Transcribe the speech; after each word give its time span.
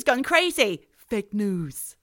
has 0.00 0.04
gone 0.04 0.22
crazy. 0.22 0.80
Fake 0.96 1.34
news. 1.34 1.96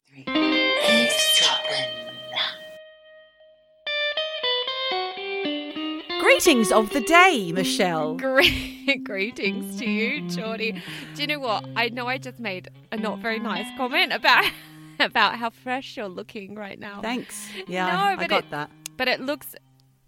Greetings 6.19 6.71
of 6.71 6.89
the 6.91 7.01
day, 7.01 7.51
Michelle. 7.53 8.15
Great 8.15 9.03
greetings 9.03 9.77
to 9.79 9.85
you, 9.89 10.27
Geordie. 10.29 10.81
Do 11.15 11.21
you 11.21 11.27
know 11.27 11.39
what? 11.39 11.65
I 11.75 11.89
know 11.89 12.07
I 12.07 12.17
just 12.17 12.39
made 12.39 12.69
a 12.91 12.97
not 12.97 13.19
very 13.19 13.39
nice 13.39 13.65
comment 13.77 14.11
about 14.13 14.45
about 14.99 15.37
how 15.37 15.49
fresh 15.49 15.95
you're 15.97 16.07
looking 16.09 16.55
right 16.55 16.79
now. 16.79 17.01
Thanks. 17.01 17.49
Yeah, 17.67 17.87
No, 17.87 18.21
I 18.21 18.27
got 18.27 18.43
it- 18.45 18.49
that. 18.51 18.69
But 18.97 19.07
it 19.07 19.21
looks 19.21 19.55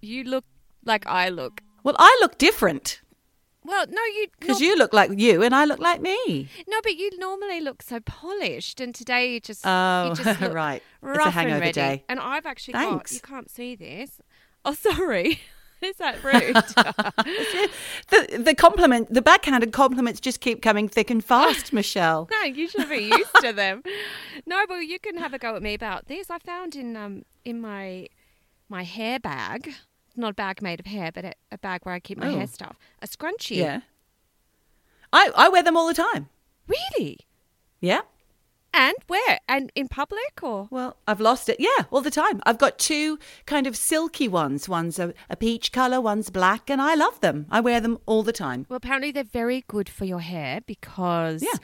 you 0.01 0.23
look 0.23 0.45
like 0.85 1.05
I 1.07 1.29
look. 1.29 1.61
Well, 1.83 1.95
I 1.99 2.17
look 2.21 2.37
different 2.37 3.01
Well, 3.63 3.85
no, 3.89 4.01
you 4.15 4.27
because 4.39 4.61
you 4.61 4.75
look 4.77 4.93
like 4.93 5.11
you 5.19 5.43
and 5.43 5.53
I 5.53 5.65
look 5.65 5.79
like 5.79 6.01
me. 6.01 6.47
no, 6.67 6.79
but 6.81 6.95
you 6.95 7.09
normally 7.19 7.59
look 7.61 7.81
so 7.81 7.99
polished, 7.99 8.79
and 8.79 8.95
today 8.95 9.33
you 9.33 9.39
just 9.39 9.65
Oh, 9.65 10.09
you 10.09 10.15
just 10.23 10.39
look 10.41 10.53
right. 10.53 10.81
It's 11.03 11.17
a 11.19 11.23
and 11.23 11.33
hangover 11.33 11.59
ready. 11.59 11.71
day. 11.73 12.03
And 12.09 12.19
I've 12.19 12.45
actually 12.45 12.73
got 12.73 12.89
Thanks. 12.89 13.13
you 13.13 13.19
can't 13.21 13.49
see 13.49 13.75
this. 13.75 14.21
Oh, 14.65 14.73
sorry. 14.89 15.39
Is 15.81 15.95
that 15.97 16.21
rude? 16.23 16.55
The 18.09 18.37
the 18.43 18.55
compliment, 18.55 19.13
the 19.13 19.21
backhanded 19.21 19.71
compliments 19.71 20.19
just 20.19 20.39
keep 20.41 20.61
coming 20.61 20.89
thick 20.89 21.09
and 21.09 21.23
fast, 21.23 21.71
Michelle. 21.71 22.27
No, 22.31 22.43
you 22.43 22.67
should 22.67 22.89
be 22.89 23.03
used 23.03 23.33
to 23.41 23.53
them. 23.53 23.83
No, 24.45 24.65
but 24.67 24.79
you 24.79 24.99
can 24.99 25.17
have 25.17 25.33
a 25.33 25.37
go 25.39 25.55
at 25.55 25.61
me 25.61 25.73
about 25.75 26.07
this. 26.07 26.29
I 26.29 26.39
found 26.39 26.75
in 26.75 26.95
um 26.97 27.23
in 27.45 27.61
my 27.61 28.07
my 28.67 28.83
hair 28.83 29.19
bag, 29.19 29.73
not 30.19 30.31
a 30.31 30.35
bag 30.35 30.61
made 30.61 30.79
of 30.79 30.85
hair, 30.85 31.11
but 31.11 31.25
a, 31.25 31.33
a 31.51 31.57
bag 31.57 31.81
where 31.83 31.95
I 31.95 31.99
keep 31.99 32.17
my 32.17 32.27
Oh. 32.29 32.37
hair 32.37 32.47
stuff, 32.47 32.77
a 33.01 33.07
scrunchie. 33.07 33.57
Yeah. 33.57 33.81
I 35.11 35.31
I 35.35 35.49
wear 35.49 35.63
them 35.63 35.77
all 35.77 35.87
the 35.87 35.93
time. 35.93 36.29
Really? 36.67 37.19
Yeah. 37.79 38.01
And 38.71 38.93
where? 39.07 39.39
And 39.47 39.71
in 39.73 39.87
public 39.87 40.43
or? 40.43 40.67
Well, 40.69 40.97
I've 41.07 41.19
lost 41.19 41.49
it. 41.49 41.55
Yeah, 41.59 41.85
all 41.89 42.01
the 42.01 42.11
time. 42.11 42.39
I've 42.45 42.59
got 42.59 42.77
two 42.77 43.17
kind 43.47 43.65
of 43.65 43.75
silky 43.75 44.27
ones. 44.27 44.69
One's 44.69 44.99
a, 44.99 45.15
a 45.27 45.35
peach 45.35 45.71
color, 45.71 45.99
one's 45.99 46.29
black, 46.29 46.69
and 46.69 46.79
I 46.79 46.93
love 46.93 47.19
them. 47.21 47.47
I 47.49 47.61
wear 47.61 47.81
them 47.81 47.97
all 48.05 48.21
the 48.21 48.31
time. 48.31 48.67
Well, 48.69 48.77
apparently 48.77 49.11
they're 49.11 49.23
very 49.23 49.63
good 49.67 49.89
for 49.89 50.05
your 50.05 50.19
hair 50.19 50.61
because 50.67 51.41
Yeah. 51.41 51.57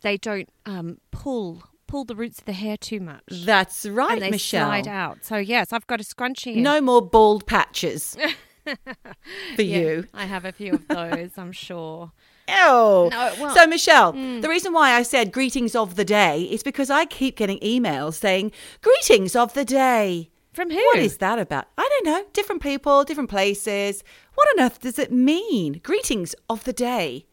they 0.00 0.16
don't 0.16 0.48
um, 0.66 0.98
pull 1.12 1.62
pull 1.88 2.04
the 2.04 2.14
roots 2.14 2.38
of 2.38 2.44
the 2.44 2.52
hair 2.52 2.76
too 2.76 3.00
much. 3.00 3.22
That's 3.30 3.84
right, 3.86 4.12
and 4.12 4.22
they 4.22 4.30
Michelle. 4.30 4.68
slide 4.68 4.86
out. 4.86 5.24
So 5.24 5.36
yes, 5.38 5.72
I've 5.72 5.86
got 5.88 6.00
a 6.00 6.04
scrunchie. 6.04 6.56
in. 6.56 6.62
No 6.62 6.80
more 6.80 7.02
bald 7.02 7.46
patches 7.46 8.16
for 8.64 9.62
Yeah, 9.62 9.78
you. 9.78 10.06
I 10.14 10.26
have 10.26 10.44
a 10.44 10.52
few 10.52 10.74
of 10.74 10.86
those. 10.88 11.30
I'm 11.36 11.52
sure. 11.52 12.12
Oh, 12.50 13.08
No, 13.10 13.34
well- 13.44 13.54
so, 13.54 13.66
Michelle, 13.66 14.12
mm. 14.14 14.40
the 14.40 14.48
reason 14.48 14.72
why 14.72 14.92
I 14.92 15.02
said 15.02 15.32
greetings 15.32 15.74
of 15.74 15.96
the 15.96 16.04
day 16.04 16.42
is 16.42 16.62
because 16.62 16.88
I 16.90 17.04
keep 17.04 17.36
getting 17.36 17.58
emails 17.58 18.14
saying 18.14 18.52
greetings 18.82 19.34
of 19.36 19.52
the 19.54 19.64
day. 19.64 20.30
From 20.54 20.70
who? 20.70 20.76
What 20.76 20.98
is 20.98 21.18
that 21.18 21.38
about? 21.38 21.66
I 21.76 21.86
don't 21.88 22.06
know. 22.06 22.24
Different 22.32 22.62
people, 22.62 23.04
different 23.04 23.30
places. 23.30 24.02
What 24.34 24.48
on 24.58 24.64
earth 24.64 24.80
does 24.80 24.98
it 24.98 25.12
mean? 25.12 25.80
Greetings 25.84 26.34
of 26.50 26.64
the 26.64 26.72
day. 26.72 27.26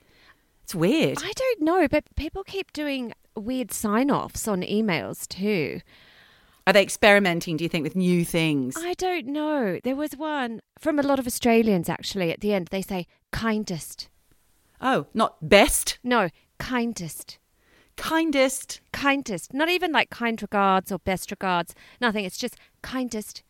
It's 0.63 0.75
weird. 0.75 1.19
I 1.23 1.31
don't 1.35 1.61
know, 1.61 1.87
but 1.87 2.03
people 2.15 2.43
keep 2.43 2.73
doing 2.73 3.13
weird 3.36 3.72
sign 3.72 4.09
offs 4.11 4.47
on 4.47 4.61
emails 4.61 5.28
too. 5.28 5.81
Are 6.67 6.73
they 6.73 6.81
experimenting, 6.81 7.58
do 7.58 7.64
you 7.64 7.69
think, 7.69 7.83
with 7.83 7.95
new 7.95 8.25
things? 8.25 8.75
I 8.78 8.94
don't 8.95 9.28
know. 9.28 9.80
There 9.83 9.95
was 9.95 10.17
one 10.17 10.61
from 10.80 10.97
a 10.97 11.03
lot 11.03 11.19
of 11.19 11.28
Australians 11.28 11.89
actually 11.89 12.31
at 12.31 12.39
the 12.39 12.53
end. 12.53 12.67
They 12.72 12.81
say 12.81 13.06
kindest. 13.31 14.09
Oh, 14.81 15.06
not 15.13 15.47
best, 15.47 16.00
No, 16.03 16.30
kindest. 16.58 17.38
kindest. 17.97 18.81
Kindest. 18.91 19.53
Not 19.53 19.69
even 19.69 19.91
like 19.91 20.09
kind 20.09 20.41
regards 20.41 20.91
or 20.91 21.00
best 21.00 21.31
regards. 21.31 21.73
Nothing. 22.02 22.25
It's 22.25 22.38
just 22.38 22.58
kindest. 22.81 23.44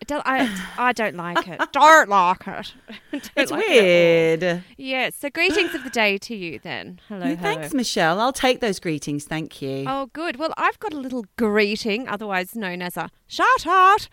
I 0.00 0.04
don't, 0.06 0.22
I, 0.26 0.66
I 0.78 0.92
don't 0.92 1.16
like 1.16 1.48
it. 1.48 1.60
Don't 1.72 2.08
like 2.08 2.46
it. 2.46 2.72
Don't 3.12 3.30
It's 3.36 3.50
like 3.50 3.64
it 3.66 4.40
weird. 4.40 4.64
Yes. 4.76 5.16
So 5.16 5.30
greetings 5.30 5.74
of 5.74 5.84
the 5.84 5.90
day 5.90 6.18
to 6.18 6.34
you 6.36 6.58
then. 6.58 7.00
Hello. 7.08 7.26
Yeah, 7.26 7.36
hello. 7.36 7.54
Thanks, 7.54 7.74
Michelle. 7.74 8.20
I'll 8.20 8.32
take 8.32 8.60
those 8.60 8.78
greetings. 8.78 9.24
Thank 9.24 9.62
you. 9.62 9.84
Oh, 9.86 10.10
good. 10.12 10.36
Well, 10.36 10.52
I've 10.56 10.78
got 10.78 10.92
a 10.92 10.98
little 10.98 11.24
greeting, 11.36 12.08
otherwise 12.08 12.54
known 12.54 12.82
as 12.82 12.96
a 12.96 13.10
shout 13.26 13.66
out. 13.66 14.08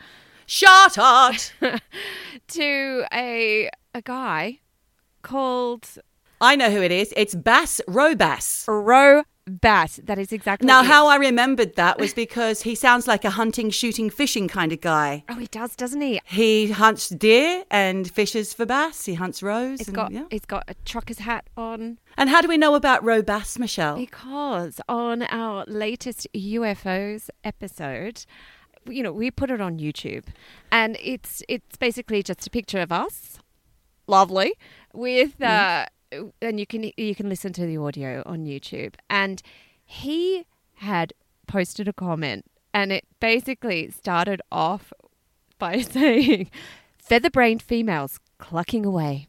Shut 0.46 0.98
up. 0.98 1.36
to 2.50 3.06
a 3.14 3.70
a 3.94 4.02
guy 4.02 4.60
called 5.22 5.88
I 6.42 6.56
know 6.58 6.70
who 6.70 6.82
it 6.82 6.92
is. 6.92 7.14
It's 7.16 7.36
Bass 7.36 7.80
Robass. 7.88 8.66
Ro 8.68 9.24
Bat. 9.46 10.00
That 10.04 10.18
is 10.18 10.32
exactly 10.32 10.68
Now, 10.68 10.84
how 10.84 11.08
I 11.08 11.18
remembered 11.18 11.76
that 11.76 12.00
was 12.00 12.14
because 12.14 12.62
he 12.62 12.76
sounds 12.76 13.08
like 13.08 13.26
a 13.26 13.32
hunting, 13.32 13.70
shooting, 13.70 14.10
fishing 14.10 14.48
kind 14.48 14.72
of 14.72 14.80
guy. 14.80 15.24
Oh, 15.28 15.36
he 15.36 15.48
does, 15.48 15.76
doesn't 15.76 16.00
he? 16.00 16.22
He 16.26 16.72
hunts 16.72 17.10
deer 17.10 17.64
and 17.70 18.10
fishes 18.10 18.54
for 18.54 18.66
bass. 18.66 19.06
He 19.06 19.16
hunts 19.16 19.44
roes. 19.44 19.80
He's 19.80 19.88
and, 19.88 19.96
got 19.96 20.12
yeah. 20.12 20.26
he's 20.32 20.46
got 20.46 20.64
a 20.68 20.76
trucker's 20.86 21.20
hat 21.20 21.50
on 21.58 21.98
and 22.18 22.30
how 22.30 22.42
do 22.42 22.48
we 22.48 22.58
know 22.58 22.76
about 22.76 23.04
Robass, 23.04 23.58
Michelle? 23.58 23.98
because 23.98 24.80
on 24.88 25.24
our 25.24 25.66
latest 25.68 26.28
UFOs 26.34 27.30
episode, 27.44 28.26
you 28.88 29.02
know, 29.02 29.12
we 29.12 29.32
put 29.32 29.50
it 29.50 29.62
on 29.62 29.80
YouTube, 29.80 30.26
and 30.72 30.98
it's 31.02 31.42
it's 31.48 31.78
basically 31.78 32.22
just 32.22 32.46
a 32.46 32.50
picture 32.50 32.80
of 32.80 32.92
us, 32.92 33.40
lovely, 34.08 34.54
with 34.94 35.42
uh, 35.42 35.86
and 36.42 36.60
you 36.60 36.66
can 36.66 36.92
you 36.98 37.16
can 37.16 37.30
listen 37.30 37.54
to 37.54 37.66
the 37.66 37.78
audio 37.78 38.24
on 38.26 38.46
YouTube, 38.46 38.96
and 39.10 39.42
he 39.86 40.46
had 40.76 41.14
posted 41.48 41.88
a 41.88 41.94
comment, 41.94 42.46
and 42.74 42.92
it 42.92 43.06
basically 43.20 43.90
started 43.92 44.42
off 44.52 44.94
by 45.60 45.82
saying, 45.82 46.50
"Feather-brained 46.98 47.62
females 47.62 48.20
clucking 48.38 48.86
away." 48.86 49.28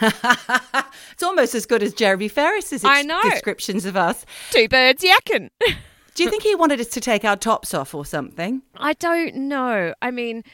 it's 0.00 1.22
almost 1.22 1.54
as 1.54 1.66
good 1.66 1.82
as 1.82 1.92
Jeremy 1.92 2.28
Ferris's 2.28 2.84
I 2.84 2.98
ex- 3.00 3.06
know. 3.06 3.20
descriptions 3.24 3.84
of 3.84 3.96
us. 3.96 4.24
Two 4.50 4.68
birds 4.68 5.02
yakking. 5.04 5.50
Do 6.14 6.22
you 6.22 6.30
think 6.30 6.42
he 6.42 6.54
wanted 6.54 6.80
us 6.80 6.88
to 6.88 7.00
take 7.00 7.24
our 7.24 7.36
tops 7.36 7.74
off 7.74 7.94
or 7.94 8.04
something? 8.04 8.62
I 8.76 8.92
don't 8.94 9.34
know. 9.34 9.94
I 10.02 10.10
mean, 10.10 10.44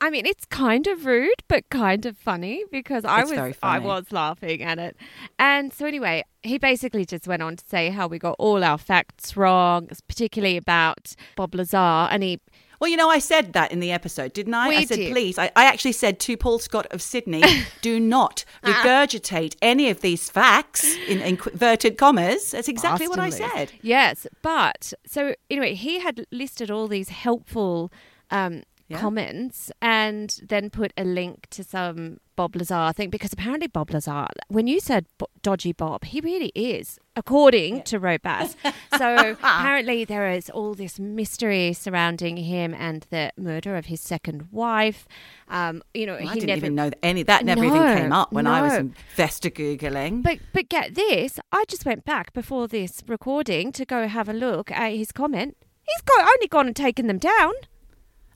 I 0.00 0.10
mean, 0.10 0.26
it's 0.26 0.44
kind 0.44 0.86
of 0.86 1.06
rude, 1.06 1.42
but 1.48 1.68
kind 1.70 2.04
of 2.06 2.18
funny 2.18 2.64
because 2.70 3.04
I 3.04 3.22
It's 3.22 3.30
was 3.30 3.56
I 3.62 3.78
was 3.78 4.12
laughing 4.12 4.62
at 4.62 4.78
it. 4.78 4.96
And 5.38 5.72
so 5.72 5.86
anyway, 5.86 6.24
he 6.42 6.58
basically 6.58 7.06
just 7.06 7.26
went 7.26 7.42
on 7.42 7.56
to 7.56 7.64
say 7.66 7.88
how 7.90 8.06
we 8.06 8.18
got 8.18 8.36
all 8.38 8.62
our 8.62 8.78
facts 8.78 9.36
wrong, 9.36 9.88
particularly 10.06 10.56
about 10.56 11.14
Bob 11.34 11.54
Lazar, 11.54 12.08
and 12.10 12.22
he 12.22 12.40
Well, 12.78 12.90
you 12.90 12.96
know, 12.98 13.08
I 13.08 13.18
said 13.20 13.54
that 13.54 13.72
in 13.72 13.80
the 13.80 13.90
episode, 13.90 14.34
didn't 14.34 14.52
I? 14.52 14.68
We 14.68 14.76
I 14.76 14.84
said, 14.84 14.96
did. 14.98 15.12
please. 15.12 15.38
I, 15.38 15.50
I 15.56 15.64
actually 15.64 15.92
said 15.92 16.20
to 16.20 16.36
Paul 16.36 16.58
Scott 16.58 16.86
of 16.90 17.00
Sydney, 17.00 17.42
do 17.80 17.98
not 17.98 18.44
Ah. 18.62 18.68
regurgitate 18.84 19.56
any 19.62 19.88
of 19.88 20.02
these 20.02 20.28
facts 20.28 20.84
in 21.08 21.22
inverted 21.22 21.96
commas. 21.96 22.50
That's 22.50 22.68
exactly 22.68 23.08
what 23.08 23.18
I 23.18 23.30
said. 23.30 23.72
Yes, 23.80 24.26
but 24.42 24.92
so 25.06 25.34
anyway, 25.50 25.74
he 25.74 26.00
had 26.00 26.26
listed 26.30 26.70
all 26.70 26.86
these 26.86 27.08
helpful 27.08 27.90
um, 28.30 28.62
Yeah. 28.88 29.00
comments 29.00 29.72
and 29.82 30.38
then 30.48 30.70
put 30.70 30.92
a 30.96 31.02
link 31.02 31.48
to 31.50 31.64
some 31.64 32.18
Bob 32.36 32.54
Lazar 32.54 32.92
thing 32.94 33.10
because 33.10 33.32
apparently 33.32 33.66
Bob 33.66 33.90
Lazar, 33.90 34.26
when 34.48 34.66
you 34.68 34.78
said 34.78 35.06
Bo- 35.18 35.26
dodgy 35.42 35.72
Bob, 35.72 36.04
he 36.04 36.20
really 36.20 36.52
is, 36.54 36.98
according 37.16 37.82
to 37.84 37.98
Robas. 37.98 38.54
so 38.98 39.30
apparently 39.42 40.04
there 40.04 40.30
is 40.30 40.50
all 40.50 40.74
this 40.74 41.00
mystery 41.00 41.72
surrounding 41.72 42.36
him 42.36 42.74
and 42.74 43.06
the 43.10 43.32
murder 43.36 43.74
of 43.76 43.86
his 43.86 44.00
second 44.00 44.52
wife. 44.52 45.08
Um, 45.48 45.82
you 45.94 46.06
know, 46.06 46.14
I 46.16 46.20
he 46.34 46.40
didn't 46.40 46.46
never 46.46 46.58
even 46.58 46.74
know 46.76 46.90
that 46.90 46.98
any 47.04 47.22
that 47.24 47.44
never 47.44 47.62
No, 47.62 47.74
even 47.74 47.96
came 47.96 48.12
up 48.12 48.32
when 48.32 48.46
I 48.46 48.62
was 48.62 48.72
no. 48.74 48.78
investor 48.78 49.50
googling. 49.50 50.22
But 50.22 50.38
but 50.52 50.68
get 50.68 50.94
this, 50.94 51.40
I 51.50 51.64
just 51.66 51.84
went 51.86 52.04
back 52.04 52.32
before 52.32 52.68
this 52.68 53.02
recording 53.08 53.72
to 53.72 53.84
go 53.84 54.06
have 54.06 54.28
a 54.28 54.32
look 54.34 54.70
at 54.70 54.92
his 54.92 55.10
comment. 55.10 55.56
He's 55.82 56.02
got 56.02 56.20
only 56.28 56.46
gone 56.48 56.66
and 56.68 56.76
taken 56.76 57.06
them 57.08 57.18
down. 57.18 57.52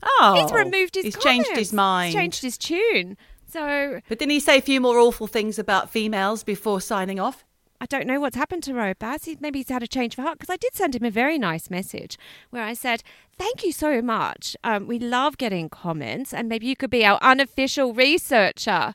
Oh, 0.03 0.41
He's 0.41 0.51
removed 0.51 0.95
his 0.95 1.05
He's 1.05 1.17
changed 1.17 1.55
his 1.55 1.73
mind. 1.73 2.13
He's 2.13 2.15
changed 2.15 2.41
his 2.41 2.57
tune. 2.57 3.17
So 3.47 3.99
But 4.07 4.19
didn't 4.19 4.31
he 4.31 4.39
say 4.39 4.57
a 4.57 4.61
few 4.61 4.79
more 4.79 4.97
awful 4.97 5.27
things 5.27 5.59
about 5.59 5.89
females 5.89 6.43
before 6.43 6.79
signing 6.81 7.19
off? 7.19 7.43
I 7.81 7.87
don't 7.87 8.05
know 8.05 8.19
what's 8.19 8.35
happened 8.35 8.61
to 8.63 8.73
Robas. 8.73 9.25
He, 9.25 9.37
maybe 9.39 9.57
he's 9.57 9.69
had 9.69 9.81
a 9.81 9.87
change 9.87 10.15
of 10.15 10.23
heart 10.23 10.37
because 10.37 10.53
I 10.53 10.57
did 10.57 10.75
send 10.75 10.95
him 10.95 11.03
a 11.03 11.09
very 11.09 11.39
nice 11.39 11.71
message 11.71 12.15
where 12.51 12.61
I 12.63 12.73
said, 12.73 13.01
"Thank 13.39 13.63
you 13.63 13.71
so 13.71 14.03
much. 14.03 14.55
Um, 14.63 14.85
we 14.85 14.99
love 14.99 15.39
getting 15.39 15.67
comments, 15.67 16.31
and 16.31 16.47
maybe 16.47 16.67
you 16.67 16.75
could 16.75 16.91
be 16.91 17.03
our 17.03 17.17
unofficial 17.23 17.95
researcher." 17.95 18.93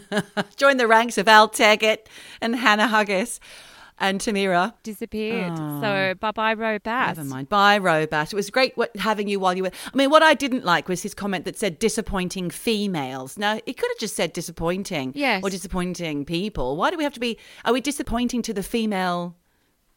Join 0.56 0.78
the 0.78 0.88
ranks 0.88 1.18
of 1.18 1.28
Al 1.28 1.46
Taggart 1.46 2.08
and 2.40 2.56
Hannah 2.56 2.88
Huggis 2.88 3.38
and 4.02 4.20
Tamira. 4.20 4.74
Disappeared. 4.82 5.56
So 5.56 5.62
ah. 5.64 6.14
bye 6.14 6.32
bye, 6.32 6.54
Robas. 6.54 7.16
Never 7.16 7.24
mind. 7.24 7.48
Bye, 7.48 7.78
Robat. 7.78 8.32
It 8.32 8.36
was 8.36 8.50
great 8.50 8.74
having 8.98 9.28
you 9.28 9.40
while 9.40 9.56
you 9.56 9.62
were. 9.62 9.70
I 9.92 9.96
mean, 9.96 10.10
what 10.10 10.22
I 10.22 10.34
didn't 10.34 10.64
like 10.64 10.88
was 10.88 11.02
his 11.02 11.14
comment 11.14 11.44
that 11.46 11.56
said 11.56 11.78
disappointing 11.78 12.50
females. 12.50 13.38
Now, 13.38 13.60
he 13.64 13.72
could 13.72 13.90
have 13.90 13.98
just 13.98 14.16
said 14.16 14.32
disappointing. 14.32 15.12
Yes. 15.14 15.42
Or 15.42 15.48
disappointing 15.48 16.24
people. 16.24 16.76
Why 16.76 16.90
do 16.90 16.98
we 16.98 17.04
have 17.04 17.14
to 17.14 17.20
be. 17.20 17.38
Are 17.64 17.72
we 17.72 17.80
disappointing 17.80 18.42
to 18.42 18.52
the 18.52 18.62
female 18.62 19.36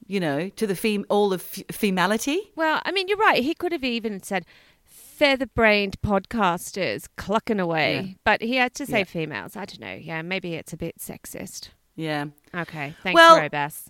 you 0.07 0.19
know, 0.19 0.49
to 0.49 0.67
the 0.67 0.75
fem- 0.75 1.05
all 1.09 1.33
of 1.33 1.41
f- 1.41 1.65
femality. 1.69 2.37
Well, 2.55 2.79
I 2.85 2.91
mean, 2.91 3.07
you're 3.07 3.17
right. 3.17 3.41
He 3.43 3.55
could 3.55 3.71
have 3.71 3.83
even 3.83 4.21
said 4.21 4.45
feather-brained 4.83 5.99
podcasters 6.01 7.07
clucking 7.17 7.59
away, 7.59 7.95
Yeah. 7.95 8.13
but 8.23 8.41
he 8.41 8.57
had 8.57 8.75
to 8.75 8.85
say 8.85 8.99
Yeah. 8.99 9.03
females. 9.05 9.55
I 9.55 9.65
don't 9.65 9.79
know. 9.79 9.95
Yeah, 9.95 10.21
maybe 10.21 10.53
it's 10.53 10.73
a 10.73 10.77
bit 10.77 10.99
sexist. 10.99 11.69
Yeah. 11.95 12.25
Okay, 12.53 12.93
thanks, 13.01 13.15
Well- 13.15 13.39
Robas. 13.39 13.87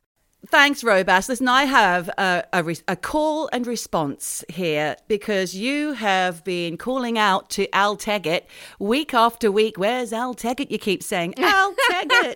Thanks, 0.47 0.83
Robas. 0.83 1.27
Listen, 1.27 1.47
I 1.47 1.63
have 1.63 2.07
a, 2.09 2.43
a, 2.53 2.63
re- 2.63 2.77
a 2.87 2.95
call 2.95 3.49
and 3.51 3.65
response 3.65 4.43
here 4.47 4.95
because 5.07 5.55
you 5.55 5.93
have 5.93 6.43
been 6.43 6.77
calling 6.77 7.17
out 7.17 7.49
to 7.51 7.73
Al 7.73 7.97
Teggett 7.97 8.41
week 8.77 9.13
after 9.13 9.51
week. 9.51 9.77
Where's 9.77 10.13
Al 10.13 10.35
Teggett? 10.35 10.69
You 10.69 10.77
keep 10.77 11.01
saying, 11.01 11.33
Al 11.39 11.73
Teggett. 11.89 12.35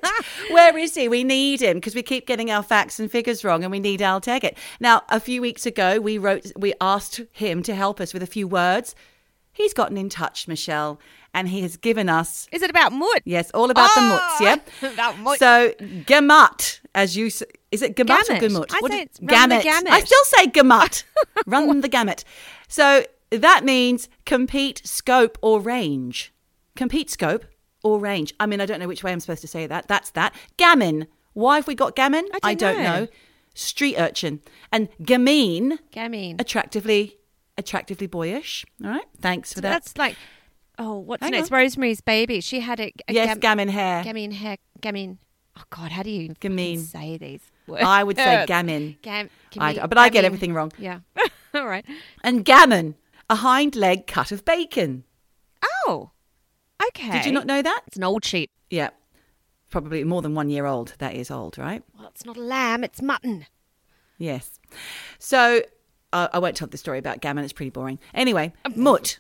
Where 0.50 0.76
is 0.78 0.96
he? 0.96 1.08
We 1.08 1.24
need 1.24 1.62
him 1.62 1.78
because 1.78 1.94
we 1.94 2.02
keep 2.02 2.26
getting 2.26 2.50
our 2.50 2.64
facts 2.64 3.00
and 3.00 3.12
figures 3.12 3.44
wrong 3.44 3.64
and 3.64 3.72
we 3.72 3.80
need 3.80 4.02
Al 4.02 4.22
Teggett. 4.22 4.56
Now, 4.80 5.04
a 5.10 5.20
few 5.20 5.42
weeks 5.42 5.66
ago, 5.66 6.00
we 6.00 6.18
wrote, 6.18 6.52
we 6.58 6.74
asked 6.82 7.22
him 7.32 7.62
to 7.64 7.76
help 7.76 8.02
us 8.02 8.14
with 8.14 8.24
a 8.24 8.28
few 8.28 8.48
words. 8.48 8.96
He's 9.52 9.74
gotten 9.74 9.98
in 9.98 10.10
touch, 10.10 10.48
Michelle, 10.48 11.00
and 11.34 11.48
he 11.50 11.62
has 11.62 11.78
given 11.78 12.10
us 12.10 12.48
Is 12.52 12.62
it 12.62 12.70
about 12.70 12.92
Moot? 12.94 13.22
Yes, 13.26 13.52
all 13.52 13.70
about 13.70 13.90
the 13.96 14.02
mutts, 14.02 14.42
Oh, 14.42 14.44
yeah? 14.82 14.90
about 14.94 15.18
mut. 15.20 15.40
So, 15.40 15.74
gamut, 16.06 16.82
as 16.96 17.16
you 17.16 17.28
is 17.72 17.82
it 17.82 17.96
gamut 17.96 18.30
or 18.30 18.34
Gamut. 18.36 18.40
gamut? 18.42 18.74
I 18.74 18.80
What 18.80 18.92
say 18.92 19.02
it's 19.02 19.20
the 19.20 19.26
gamut. 19.28 19.66
I 19.66 20.00
still 20.02 20.24
say 20.26 20.48
gamut. 20.48 21.04
run 21.46 21.82
the 21.82 21.88
gamut. 21.88 22.24
So, 22.68 23.06
that 23.32 23.64
means 23.64 24.10
compete 24.26 24.82
scope 24.86 25.38
or 25.42 25.60
range. 25.60 26.34
Compete 26.76 27.10
scope 27.12 27.46
or 27.84 28.00
range. 28.00 28.34
I 28.40 28.46
mean, 28.48 28.60
I 28.60 28.66
don't 28.66 28.80
know 28.80 28.88
which 28.88 29.04
way 29.04 29.12
I'm 29.12 29.20
supposed 29.20 29.42
to 29.42 29.48
say 29.48 29.68
that. 29.68 29.88
That's 29.88 30.10
that. 30.12 30.34
Gammon. 30.58 31.06
Why 31.34 31.58
have 31.58 31.68
we 31.68 31.76
got 31.76 31.96
gammon? 31.96 32.28
I 32.42 32.56
don't 32.56 32.82
know. 32.82 33.08
Street 33.54 33.98
urchin. 34.00 34.42
And 34.72 34.90
gamine, 35.02 35.78
Gamine. 35.94 36.40
attractively 36.42 37.18
attractively 37.58 38.08
boyish. 38.08 38.66
All 38.84 38.90
right. 38.92 39.06
Thanks 39.22 39.54
for 39.54 39.62
that. 39.62 39.70
That's 39.70 39.98
like, 39.98 40.16
oh, 40.80 40.98
what's 40.98 41.22
Hang 41.22 41.32
next? 41.32 41.52
on. 41.52 41.58
Rosemary's 41.60 42.02
Baby. 42.02 42.42
She 42.42 42.60
had 42.62 42.80
a, 42.80 42.92
a 43.08 43.14
yes, 43.14 43.28
gam- 43.28 43.40
gammon 43.40 43.68
hair. 43.68 44.04
Gammon 44.04 44.32
hair. 44.32 44.58
Gammon. 44.82 45.20
Oh 45.58 45.64
God, 45.70 45.92
how 45.92 46.04
do 46.04 46.10
you 46.10 46.34
say 46.78 47.18
these 47.18 47.42
words? 47.68 47.84
I 47.86 48.04
would 48.04 48.16
say 48.16 48.46
gammon. 48.48 48.98
Gam- 49.02 49.30
I- 49.58 49.86
but 49.88 49.98
I 49.98 50.10
get 50.10 50.24
everything 50.26 50.54
wrong. 50.54 50.72
Yeah. 50.78 51.00
All 51.54 51.68
right. 51.68 51.86
And 52.24 52.46
gammon, 52.46 52.96
a 53.30 53.36
hind 53.36 53.76
leg 53.76 54.08
cut 54.08 54.32
of 54.32 54.46
bacon. 54.46 55.04
Oh. 55.86 56.12
Okay. 56.88 57.12
Did 57.12 57.26
you 57.26 57.32
not 57.34 57.46
know 57.46 57.62
that? 57.62 57.82
It's 57.88 57.98
an 57.98 58.04
old 58.04 58.24
sheep. 58.24 58.50
Yeah. 58.70 58.90
Probably 59.70 60.04
more 60.04 60.22
than 60.22 60.34
one 60.34 60.50
year 60.50 60.66
old. 60.66 60.94
That 61.00 61.14
is 61.14 61.30
old, 61.30 61.58
right? 61.58 61.84
Well, 61.98 62.08
it's 62.08 62.26
not 62.26 62.38
a 62.38 62.42
lamb. 62.42 62.84
It's 62.84 63.02
mutton. 63.02 63.46
Yes. 64.18 64.60
So 65.18 65.62
uh, 66.14 66.28
I 66.34 66.40
won't 66.40 66.56
tell 66.56 66.68
the 66.68 66.78
story 66.78 67.00
about 67.00 67.20
gammon. 67.22 67.44
It's 67.44 67.54
pretty 67.54 67.70
boring. 67.70 68.00
Anyway, 68.14 68.54
mut. 68.76 69.20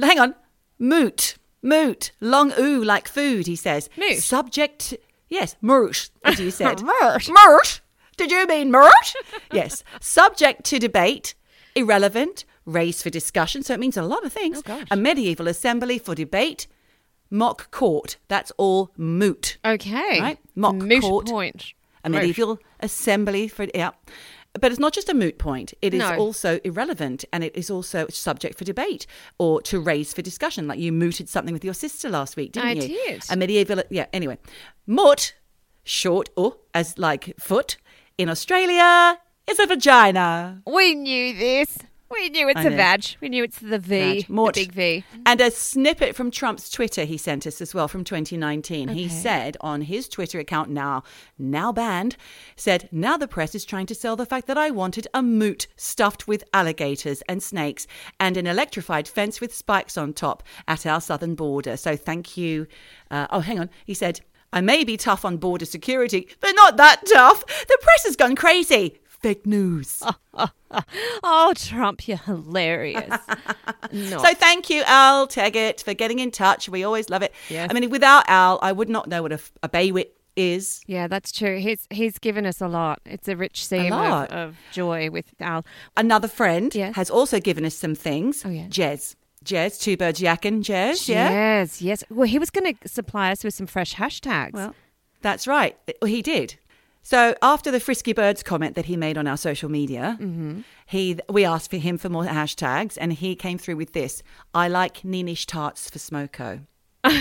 Hang 0.00 0.18
on. 0.20 0.34
Moot. 0.82 1.36
Moot. 1.62 2.10
Long 2.20 2.52
oo 2.58 2.82
like 2.82 3.06
food, 3.06 3.46
he 3.46 3.54
says. 3.54 3.88
Moot. 3.96 4.18
Subject. 4.18 4.94
Yes, 5.28 5.54
moot, 5.62 6.10
as 6.24 6.40
you 6.40 6.50
said. 6.50 6.82
Moot. 7.02 7.28
Moot. 7.28 7.80
Did 8.16 8.32
you 8.32 8.46
mean 8.48 8.72
moot? 8.72 9.14
yes. 9.52 9.84
Subject 10.00 10.64
to 10.64 10.80
debate. 10.80 11.34
Irrelevant. 11.76 12.44
Raised 12.66 13.02
for 13.04 13.10
discussion. 13.10 13.62
So 13.62 13.74
it 13.74 13.80
means 13.80 13.96
a 13.96 14.02
lot 14.02 14.24
of 14.26 14.32
things. 14.32 14.60
Oh. 14.68 14.82
A 14.90 14.96
medieval 14.96 15.46
assembly 15.46 15.98
for 15.98 16.16
debate. 16.16 16.66
Mock 17.30 17.70
court. 17.70 18.16
That's 18.26 18.50
all 18.58 18.90
moot. 18.96 19.58
Okay. 19.64 20.20
Right. 20.20 20.38
Mock 20.56 20.74
Moot 20.74 21.00
court. 21.02 21.26
point. 21.28 21.74
a 22.04 22.10
Moot. 22.10 22.22
medieval 22.22 22.58
assembly 22.80 23.46
for 23.46 23.66
yeah 23.72 23.92
but 24.60 24.70
it's 24.70 24.80
not 24.80 24.92
just 24.92 25.08
a 25.08 25.14
moot 25.14 25.38
point 25.38 25.72
it 25.82 25.94
is 25.94 26.00
No. 26.00 26.16
also 26.16 26.60
irrelevant 26.64 27.24
and 27.32 27.42
it 27.42 27.56
is 27.56 27.70
also 27.70 28.06
subject 28.08 28.58
for 28.58 28.64
debate 28.64 29.06
or 29.38 29.62
to 29.62 29.80
raise 29.80 30.12
for 30.12 30.22
discussion 30.22 30.66
like 30.68 30.78
you 30.78 30.92
mooted 30.92 31.28
something 31.28 31.54
with 31.54 31.64
your 31.64 31.74
sister 31.74 32.08
last 32.10 32.36
week 32.36 32.52
didn't 32.52 32.68
I 32.68 32.72
you 32.72 32.88
did. 32.88 33.22
a 33.30 33.36
medieval 33.36 33.82
yeah 33.90 34.06
anyway 34.12 34.38
moot 34.86 35.34
short 35.84 36.28
or 36.36 36.56
as 36.74 36.98
like 36.98 37.34
foot 37.40 37.76
in 38.18 38.28
australia 38.28 39.18
is 39.48 39.58
a 39.58 39.66
vagina 39.66 40.62
We 40.66 40.94
knew 40.94 41.34
this. 41.34 41.78
We 42.12 42.28
knew 42.28 42.48
it's 42.48 42.58
I 42.58 42.64
a 42.64 42.70
know. 42.70 42.76
vag. 42.76 43.04
We 43.20 43.28
knew 43.28 43.44
it's 43.44 43.58
the 43.58 43.78
V. 43.78 44.26
Mort. 44.28 44.54
The 44.54 44.66
big 44.66 44.72
V. 44.72 45.04
And 45.24 45.40
a 45.40 45.50
snippet 45.50 46.14
from 46.14 46.30
Trump's 46.30 46.68
Twitter 46.70 47.04
he 47.04 47.16
sent 47.16 47.46
us 47.46 47.60
as 47.60 47.74
well 47.74 47.88
from 47.88 48.04
2019. 48.04 48.88
He 48.88 49.08
said 49.08 49.56
on 49.60 49.82
his 49.82 50.08
Twitter 50.08 50.38
account 50.38 50.70
now 50.70 51.02
now 51.38 51.72
banned 51.72 52.16
said 52.56 52.88
now 52.92 53.16
the 53.16 53.28
press 53.28 53.54
is 53.54 53.64
trying 53.64 53.86
to 53.86 53.94
sell 53.94 54.16
the 54.16 54.26
fact 54.26 54.46
that 54.46 54.58
I 54.58 54.70
wanted 54.70 55.08
a 55.14 55.22
moot 55.22 55.66
stuffed 55.76 56.28
with 56.28 56.44
alligators 56.52 57.22
and 57.28 57.42
snakes 57.42 57.86
and 58.20 58.36
an 58.36 58.46
electrified 58.46 59.08
fence 59.08 59.40
with 59.40 59.54
spikes 59.54 59.96
on 59.96 60.12
top 60.12 60.42
at 60.68 60.86
our 60.86 61.00
southern 61.00 61.34
border. 61.34 61.76
So 61.76 61.96
thank 61.96 62.36
you. 62.36 62.66
Uh, 63.10 63.26
oh, 63.30 63.40
hang 63.40 63.58
on. 63.58 63.70
He 63.84 63.94
said 63.94 64.20
I 64.52 64.60
may 64.60 64.84
be 64.84 64.96
tough 64.96 65.24
on 65.24 65.38
border 65.38 65.64
security, 65.64 66.28
but 66.40 66.52
not 66.54 66.76
that 66.76 67.02
tough. 67.10 67.44
The 67.46 67.78
press 67.80 68.04
has 68.04 68.16
gone 68.16 68.36
crazy. 68.36 69.00
Fake 69.22 69.46
news. 69.46 70.02
Oh, 71.22 71.52
Trump, 71.54 72.08
you're 72.08 72.16
hilarious. 72.16 73.12
So 73.92 74.32
thank 74.34 74.70
you, 74.70 74.82
Al 74.86 75.28
Teggett, 75.28 75.82
for 75.82 75.92
getting 75.92 76.18
in 76.18 76.30
touch. 76.30 76.66
We 76.66 76.82
always 76.82 77.10
love 77.10 77.20
it. 77.22 77.34
Yes. 77.50 77.68
I 77.70 77.74
mean, 77.78 77.90
without 77.90 78.24
Al, 78.26 78.58
I 78.62 78.72
would 78.72 78.88
not 78.88 79.06
know 79.06 79.20
what 79.20 79.32
a, 79.32 79.40
a 79.62 79.68
baywit 79.68 80.06
is. 80.34 80.80
yeah, 80.86 81.08
that's 81.08 81.30
true. 81.30 81.58
He's 81.58 81.86
he's 81.90 82.18
given 82.18 82.46
us 82.46 82.62
a 82.62 82.68
lot. 82.68 83.00
It's 83.04 83.28
a 83.28 83.36
rich 83.36 83.66
seam 83.66 83.92
of, 83.92 84.00
lot. 84.10 84.32
of 84.32 84.56
joy 84.72 85.10
with 85.10 85.26
Al. 85.40 85.66
Another 85.94 86.26
friend 86.28 86.74
Yes. 86.74 86.96
has 86.96 87.10
also 87.10 87.38
given 87.38 87.66
us 87.66 87.74
some 87.74 87.94
things. 87.94 88.42
Oh, 88.46 88.48
yeah. 88.48 88.66
Jez. 88.68 89.14
Jez, 89.44 89.78
two 89.78 89.98
birds 89.98 90.20
yakking. 90.20 90.62
Jez, 90.62 91.06
yeah. 91.06 91.28
Yes, 91.30 91.82
yes. 91.82 92.02
Well, 92.08 92.26
he 92.26 92.38
was 92.38 92.48
going 92.48 92.74
to 92.74 92.88
supply 92.88 93.30
us 93.30 93.44
with 93.44 93.52
some 93.52 93.66
fresh 93.66 93.94
hashtags. 93.96 94.54
Well, 94.54 94.74
that's 95.20 95.46
right. 95.46 95.76
He 96.06 96.22
did. 96.22 96.56
So 97.02 97.34
after 97.42 97.70
the 97.72 97.80
Frisky 97.80 98.12
Birds 98.12 98.42
comment 98.42 98.76
that 98.76 98.84
he 98.86 98.96
made 98.96 99.18
on 99.18 99.26
our 99.26 99.36
social 99.36 99.68
media, 99.68 100.16
Mm-hmm. 100.20 100.60
he 100.86 101.18
we 101.28 101.44
asked 101.44 101.70
for 101.70 101.76
him 101.78 101.98
for 101.98 102.08
more 102.08 102.24
hashtags, 102.24 102.96
and 103.00 103.12
he 103.12 103.34
came 103.34 103.58
through 103.58 103.76
with 103.76 103.92
this: 103.92 104.22
"I 104.54 104.68
like 104.68 105.02
Neenish 105.02 105.46
tarts 105.46 105.90
for 105.90 105.98
smoko." 105.98 106.60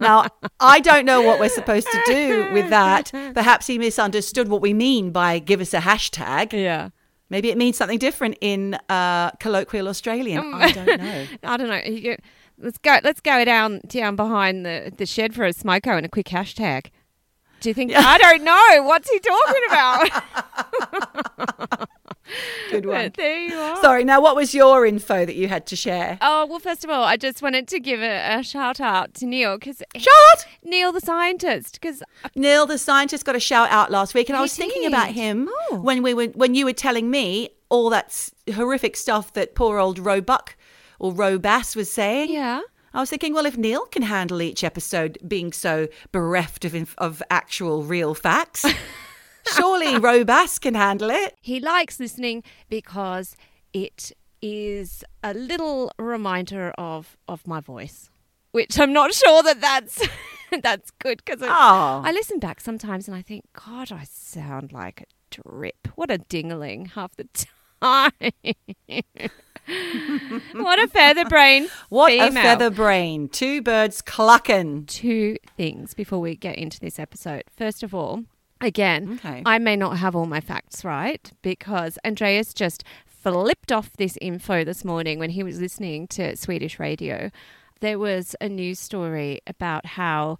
now 0.00 0.26
I 0.60 0.80
don't 0.80 1.04
know 1.04 1.20
what 1.22 1.40
we're 1.40 1.48
supposed 1.48 1.88
to 1.90 2.02
do 2.06 2.52
with 2.52 2.70
that. 2.70 3.10
Perhaps 3.34 3.66
he 3.66 3.78
misunderstood 3.78 4.48
what 4.48 4.60
we 4.60 4.72
mean 4.74 5.10
by 5.10 5.38
"give 5.38 5.60
us 5.60 5.74
a 5.74 5.80
hashtag." 5.80 6.52
yeah. 6.52 6.90
Maybe 7.30 7.50
it 7.50 7.56
means 7.56 7.76
something 7.78 7.98
different 7.98 8.36
in 8.42 8.74
uh, 8.90 9.30
colloquial 9.40 9.88
Australian. 9.88 10.54
I 10.54 10.70
don't 10.70 10.86
know. 10.86 11.26
I 11.42 11.56
don't 11.56 11.68
know. 11.68 12.16
Let's 12.58 12.78
go. 12.78 12.98
Let's 13.02 13.20
go 13.20 13.44
down 13.44 13.80
down 13.86 14.14
behind 14.14 14.64
the, 14.66 14.92
the 14.96 15.06
shed 15.06 15.34
for 15.34 15.44
a 15.44 15.52
smoko 15.52 15.96
and 15.96 16.04
a 16.06 16.08
quick 16.08 16.26
hashtag. 16.26 16.88
Do 17.64 17.70
you 17.70 17.74
think? 17.74 17.92
I 17.94 18.18
don't 18.18 18.44
know. 18.44 18.82
What's 18.86 19.08
he 19.10 19.18
talking 19.20 19.62
about? 19.68 21.88
Good 22.70 22.84
one. 22.86 23.06
But 23.06 23.14
there 23.14 23.38
you 23.38 23.54
are. 23.56 23.80
Sorry. 23.80 24.04
Now, 24.04 24.20
what 24.20 24.36
was 24.36 24.54
your 24.54 24.84
info 24.84 25.24
that 25.24 25.34
you 25.34 25.48
had 25.48 25.66
to 25.68 25.76
share? 25.76 26.18
Oh 26.20 26.44
well, 26.46 26.58
first 26.58 26.84
of 26.84 26.90
all, 26.90 27.04
I 27.04 27.16
just 27.16 27.40
wanted 27.42 27.66
to 27.68 27.80
give 27.80 28.00
a, 28.00 28.38
a 28.38 28.42
shout 28.42 28.80
out 28.80 29.14
to 29.14 29.26
Neil 29.26 29.56
because 29.58 29.82
Shot. 29.96 30.46
Neil 30.62 30.92
the 30.92 31.00
scientist 31.00 31.80
because 31.80 32.02
Neil, 32.34 32.66
the 32.66 32.76
scientist, 32.76 33.24
got 33.24 33.36
a 33.36 33.40
shout 33.40 33.70
out 33.70 33.90
last 33.90 34.12
week, 34.14 34.28
and 34.28 34.36
I 34.36 34.40
He 34.40 34.44
was 34.44 34.56
thinking 34.56 34.84
about 34.86 35.08
him 35.12 35.48
Oh. 35.70 35.80
when 35.80 36.02
we 36.02 36.12
were 36.12 36.26
when 36.26 36.54
you 36.54 36.66
were 36.66 36.72
telling 36.74 37.10
me 37.10 37.48
all 37.70 37.88
that 37.90 38.28
horrific 38.54 38.96
stuff 38.96 39.32
that 39.32 39.54
poor 39.54 39.78
old 39.78 39.98
Roebuck 39.98 40.54
or 40.98 41.12
Robass 41.12 41.74
was 41.74 41.90
saying. 41.90 42.30
yeah. 42.30 42.60
I 42.94 43.00
was 43.00 43.10
thinking, 43.10 43.34
well, 43.34 43.44
if 43.46 43.56
Neil 43.58 43.86
can 43.86 44.02
handle 44.02 44.40
each 44.40 44.62
episode 44.64 45.18
being 45.26 45.52
so 45.52 45.88
bereft 46.12 46.64
of 46.64 46.94
of 46.98 47.22
actual 47.28 47.82
real 47.82 48.14
facts, 48.14 48.64
surely 49.56 49.98
Robass 49.98 50.58
can 50.60 50.74
handle 50.74 51.10
it. 51.10 51.34
He 51.42 51.58
likes 51.60 51.98
listening 52.00 52.42
because 52.70 53.36
it 53.72 54.12
is 54.40 55.02
a 55.22 55.34
little 55.34 55.90
reminder 55.98 56.72
of 56.78 57.16
of 57.28 57.46
my 57.46 57.60
voice, 57.60 58.10
which 58.52 58.78
I'm 58.78 58.92
not 58.92 59.12
sure 59.12 59.42
that 59.42 59.60
that's 59.60 60.06
that's 60.62 60.90
good 60.92 61.20
because 61.24 61.42
Oh. 61.42 62.02
I 62.04 62.12
listen 62.12 62.38
back 62.38 62.60
sometimes 62.60 63.08
and 63.08 63.16
I 63.16 63.22
think, 63.22 63.44
God, 63.54 63.90
I 63.90 64.04
sound 64.04 64.72
like 64.72 65.00
a 65.00 65.04
drip. 65.30 65.88
What 65.96 66.10
a 66.12 66.18
dingling 66.18 66.86
half 66.90 67.16
the 67.16 67.26
time. 67.82 68.12
What 70.52 70.78
a 70.78 70.88
feather 70.88 71.24
brain. 71.24 71.68
What 71.88 72.10
female. 72.10 72.28
a 72.28 72.32
feather 72.32 72.70
brain! 72.70 73.28
Two 73.28 73.62
birds 73.62 74.02
clucking. 74.02 74.86
Two 74.86 75.36
things 75.56 75.94
before 75.94 76.20
we 76.20 76.36
get 76.36 76.56
into 76.56 76.80
this 76.80 76.98
episode. 76.98 77.44
First 77.56 77.82
of 77.82 77.94
all, 77.94 78.24
again, 78.60 79.20
Okay. 79.24 79.42
I 79.46 79.58
may 79.58 79.76
not 79.76 79.98
have 79.98 80.14
all 80.14 80.26
my 80.26 80.40
facts 80.40 80.84
right 80.84 81.30
because 81.42 81.98
Andreas 82.04 82.52
just 82.54 82.84
flipped 83.06 83.72
off 83.72 83.92
this 83.96 84.18
info 84.20 84.64
this 84.64 84.84
morning 84.84 85.18
when 85.18 85.30
he 85.30 85.42
was 85.42 85.60
listening 85.60 86.06
to 86.08 86.36
Swedish 86.36 86.78
radio. 86.78 87.30
There 87.80 87.98
was 87.98 88.36
a 88.40 88.48
news 88.48 88.78
story 88.78 89.40
about 89.46 89.86
how 89.86 90.38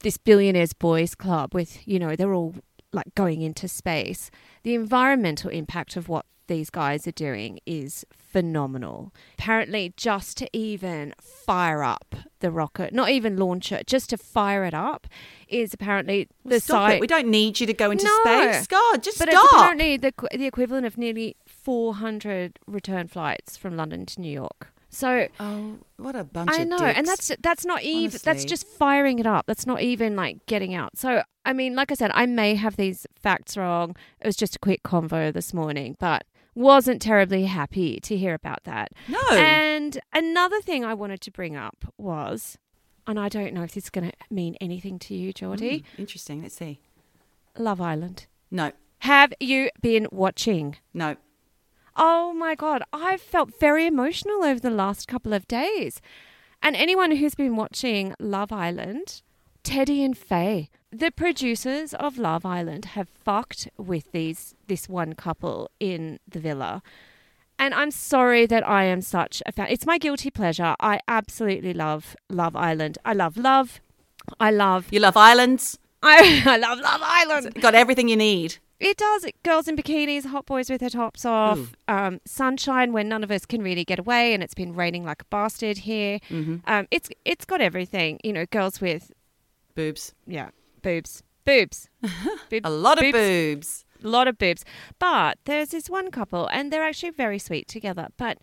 this 0.00 0.16
billionaires 0.16 0.72
boys 0.72 1.14
club 1.14 1.54
with, 1.54 1.86
you 1.86 1.98
know, 1.98 2.14
they're 2.16 2.34
all 2.34 2.54
like 2.92 3.14
going 3.14 3.42
into 3.42 3.68
space, 3.68 4.30
the 4.62 4.74
environmental 4.74 5.50
impact 5.50 5.96
of 5.96 6.08
what 6.08 6.24
these 6.46 6.70
guys 6.70 7.06
are 7.06 7.12
doing 7.12 7.58
is 7.66 8.04
phenomenal. 8.10 9.12
Apparently, 9.38 9.92
just 9.96 10.36
to 10.38 10.48
even 10.56 11.14
fire 11.20 11.82
up 11.82 12.14
the 12.40 12.50
rocket, 12.50 12.92
not 12.92 13.08
even 13.10 13.36
launch 13.36 13.72
it, 13.72 13.86
just 13.86 14.10
to 14.10 14.18
fire 14.18 14.64
it 14.64 14.74
up, 14.74 15.06
is 15.48 15.72
apparently 15.72 16.28
the 16.44 16.60
Stop 16.60 16.88
size. 16.88 16.94
it. 16.94 17.00
We 17.00 17.06
don't 17.06 17.28
need 17.28 17.60
you 17.60 17.66
to 17.66 17.72
go 17.72 17.90
into 17.90 18.04
No. 18.04 18.22
space. 18.24 18.66
God, 18.66 19.02
just 19.02 19.18
but 19.18 19.28
it's 19.28 19.42
apparently 19.54 19.96
the 19.96 20.12
the 20.32 20.46
equivalent 20.46 20.86
of 20.86 20.96
nearly 20.98 21.36
400 21.46 22.58
return 22.66 23.08
flights 23.08 23.56
from 23.56 23.76
London 23.76 24.06
to 24.06 24.20
New 24.20 24.30
York. 24.32 24.72
So 24.88 25.28
Oh, 25.40 25.78
what 25.98 26.16
a 26.16 26.24
bunch 26.24 26.50
I 26.52 26.64
know, 26.64 26.78
and 26.78 27.06
that's 27.06 27.30
that's 27.40 27.64
not 27.66 27.82
even 27.82 28.18
that's 28.24 28.44
just 28.44 28.66
firing 28.66 29.18
it 29.18 29.26
up. 29.26 29.46
That's 29.46 29.66
not 29.66 29.82
even 29.82 30.16
like 30.16 30.46
getting 30.46 30.74
out. 30.74 30.96
So 30.96 31.22
I 31.44 31.52
mean, 31.52 31.74
like 31.74 31.90
I 31.90 31.94
said, 31.94 32.10
I 32.14 32.26
may 32.26 32.54
have 32.54 32.76
these 32.76 33.06
facts 33.20 33.56
wrong. 33.56 33.94
It 34.20 34.26
was 34.26 34.36
just 34.36 34.56
a 34.56 34.58
quick 34.58 34.82
convo 34.82 35.32
this 35.32 35.52
morning, 35.52 35.96
but 35.98 36.24
wasn't 36.56 37.00
terribly 37.00 37.44
happy 37.44 38.00
to 38.00 38.16
hear 38.16 38.34
about 38.34 38.64
that. 38.64 38.90
no. 39.06 39.20
And 39.32 40.00
another 40.12 40.60
thing 40.60 40.84
I 40.84 40.94
wanted 40.94 41.20
to 41.20 41.30
bring 41.30 41.54
up 41.54 41.92
was, 41.98 42.58
and 43.06 43.20
I 43.20 43.28
don't 43.28 43.52
know 43.54 43.62
if 43.62 43.72
this 43.74 43.84
is 43.84 43.90
going 43.90 44.10
to 44.10 44.16
mean 44.30 44.56
anything 44.60 44.98
to 45.00 45.14
you, 45.14 45.32
Geordie. 45.32 45.80
Mm, 45.80 45.98
interesting. 45.98 46.42
Let's 46.42 46.56
see. 46.56 46.80
Love 47.56 47.80
Island. 47.80 48.26
No, 48.50 48.72
Have 49.00 49.32
you 49.38 49.70
been 49.80 50.08
watching? 50.10 50.76
no. 50.92 51.16
Oh 51.98 52.34
my 52.34 52.54
God, 52.54 52.82
I've 52.92 53.22
felt 53.22 53.58
very 53.58 53.86
emotional 53.86 54.44
over 54.44 54.60
the 54.60 54.68
last 54.70 55.08
couple 55.08 55.32
of 55.32 55.48
days. 55.48 56.02
And 56.62 56.76
anyone 56.76 57.12
who's 57.16 57.34
been 57.34 57.56
watching 57.56 58.14
Love 58.20 58.52
Island, 58.52 59.22
Teddy 59.66 60.04
and 60.04 60.16
Faye, 60.16 60.70
the 60.92 61.10
producers 61.10 61.92
of 61.92 62.18
Love 62.18 62.46
Island 62.46 62.84
have 62.94 63.08
fucked 63.08 63.68
with 63.76 64.12
these 64.12 64.54
this 64.68 64.88
one 64.88 65.14
couple 65.14 65.72
in 65.80 66.20
the 66.28 66.38
villa. 66.38 66.84
And 67.58 67.74
I'm 67.74 67.90
sorry 67.90 68.46
that 68.46 68.64
I 68.64 68.84
am 68.84 69.02
such 69.02 69.42
a 69.44 69.50
fan. 69.50 69.66
It's 69.68 69.84
my 69.84 69.98
guilty 69.98 70.30
pleasure. 70.30 70.76
I 70.78 71.00
absolutely 71.08 71.74
love 71.74 72.14
Love 72.30 72.54
Island. 72.54 72.98
I 73.04 73.12
love 73.12 73.36
love. 73.36 73.80
I 74.38 74.52
love 74.52 74.86
You 74.92 75.00
love 75.00 75.16
islands. 75.16 75.80
I, 76.00 76.42
I 76.46 76.58
love 76.58 76.78
Love 76.78 77.00
Island. 77.02 77.60
Got 77.60 77.74
everything 77.74 78.08
you 78.08 78.16
need. 78.16 78.58
It 78.78 78.98
does. 78.98 79.24
It, 79.24 79.34
girls 79.42 79.66
in 79.66 79.76
bikinis, 79.76 80.26
hot 80.26 80.46
boys 80.46 80.70
with 80.70 80.80
their 80.80 80.90
tops 80.90 81.24
off, 81.24 81.74
um, 81.88 82.20
sunshine 82.24 82.92
when 82.92 83.08
none 83.08 83.24
of 83.24 83.32
us 83.32 83.46
can 83.46 83.62
really 83.62 83.84
get 83.84 83.98
away, 83.98 84.32
and 84.32 84.44
it's 84.44 84.54
been 84.54 84.74
raining 84.74 85.04
like 85.04 85.22
a 85.22 85.24
bastard 85.24 85.78
here. 85.78 86.20
Mm-hmm. 86.28 86.56
Um, 86.66 86.86
it's 86.92 87.08
it's 87.24 87.44
got 87.44 87.60
everything. 87.60 88.20
You 88.22 88.34
know, 88.34 88.44
girls 88.46 88.80
with 88.80 89.12
Boobs. 89.76 90.12
yeah 90.26 90.48
boobs, 90.82 91.22
boobs, 91.44 91.88
Boob- 92.50 92.66
A 92.66 92.70
lot 92.70 92.98
of 92.98 93.02
boobs. 93.02 93.12
boobs. 93.18 93.84
a 94.04 94.08
lot 94.08 94.26
of 94.28 94.38
boobs. 94.38 94.64
But 94.98 95.38
there's 95.44 95.68
this 95.70 95.88
one 95.90 96.10
couple, 96.10 96.46
and 96.48 96.72
they're 96.72 96.82
actually 96.84 97.10
very 97.10 97.38
sweet 97.38 97.66
together. 97.68 98.08
But 98.16 98.38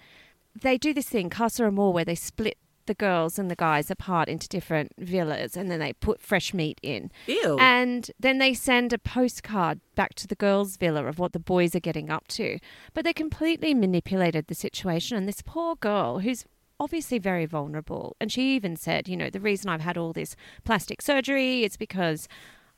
they 0.62 0.78
do 0.78 0.94
this 0.94 1.08
thing, 1.10 1.30
Casa 1.30 1.66
Amor, 1.66 1.92
where 1.94 2.06
they 2.06 2.16
split 2.16 2.58
the 2.86 2.94
girls 2.94 3.40
and 3.40 3.50
the 3.50 3.56
guys 3.56 3.90
apart 3.90 4.28
into 4.28 4.50
different 4.50 4.92
villas, 4.98 5.56
and 5.56 5.72
then 5.72 5.80
they 5.80 5.94
put 5.94 6.20
fresh 6.22 6.54
meat 6.54 6.80
in. 6.84 7.10
Ew. 7.28 7.58
And 7.60 8.12
then 8.20 8.40
they 8.40 8.54
send 8.54 8.92
a 8.92 8.98
postcard 8.98 9.80
back 9.96 10.16
to 10.16 10.28
the 10.28 10.36
girls' 10.36 10.76
villa 10.76 11.06
of 11.06 11.18
what 11.18 11.32
the 11.32 11.40
boys 11.40 11.74
are 11.76 11.80
getting 11.80 12.10
up 12.10 12.28
to. 12.30 12.60
But 12.94 13.06
they 13.06 13.14
completely 13.14 13.74
manipulated 13.74 14.48
the 14.48 14.56
situation. 14.56 15.16
And 15.18 15.30
this 15.30 15.42
poor 15.42 15.78
girl, 15.78 16.20
who's 16.20 16.44
obviously 16.80 17.20
very 17.20 17.46
vulnerable, 17.46 18.16
and 18.20 18.32
she 18.32 18.56
even 18.56 18.76
said, 18.76 19.08
you 19.08 19.16
know, 19.18 19.30
the 19.30 19.40
reason 19.40 19.70
I've 19.70 19.82
had 19.82 19.98
all 19.98 20.14
this 20.14 20.36
plastic 20.64 21.02
surgery 21.02 21.64
is 21.64 21.78
because. 21.78 22.28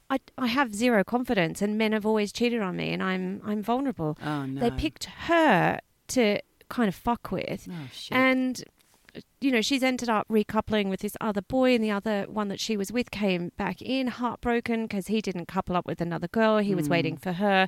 I, 0.07 0.19
I 0.37 0.45
have 0.45 0.75
zero 0.75 1.03
confidence 1.03 1.63
and 1.63 1.79
men 1.79 1.91
have 1.91 2.05
always 2.05 2.31
cheated 2.31 2.61
on 2.61 2.75
me 2.75 2.93
and 2.93 3.01
I'm 3.01 3.41
I'm 3.43 3.63
vulnerable. 3.63 4.15
oh 4.23 4.45
no. 4.45 4.61
They 4.61 4.69
picked 4.69 5.05
her 5.05 5.79
to 6.09 6.39
kind 6.69 6.87
of 6.87 6.93
fuck 6.93 7.31
with 7.31 7.67
Oh 7.67 7.87
and 8.11 8.63
you 9.41 9.49
know 9.49 9.61
she's 9.61 9.81
ended 9.81 10.07
up 10.07 10.27
recoupling 10.27 10.89
with 10.89 10.99
this 10.99 11.17
other 11.19 11.41
boy 11.41 11.73
and 11.73 11.83
the 11.83 11.89
other 11.89 12.25
one 12.29 12.49
that 12.49 12.59
she 12.59 12.77
was 12.77 12.91
with 12.91 13.09
came 13.09 13.51
back 13.57 13.81
in 13.81 14.05
heartbroken 14.05 14.83
because 14.83 15.07
he 15.07 15.21
didn't 15.21 15.47
couple 15.47 15.75
up 15.75 15.87
with 15.87 15.99
another 16.01 16.27
girl 16.27 16.59
he 16.59 16.75
was 16.75 16.87
Mm. 16.87 16.91
waiting 16.91 17.17
for 17.17 17.31
her 17.31 17.67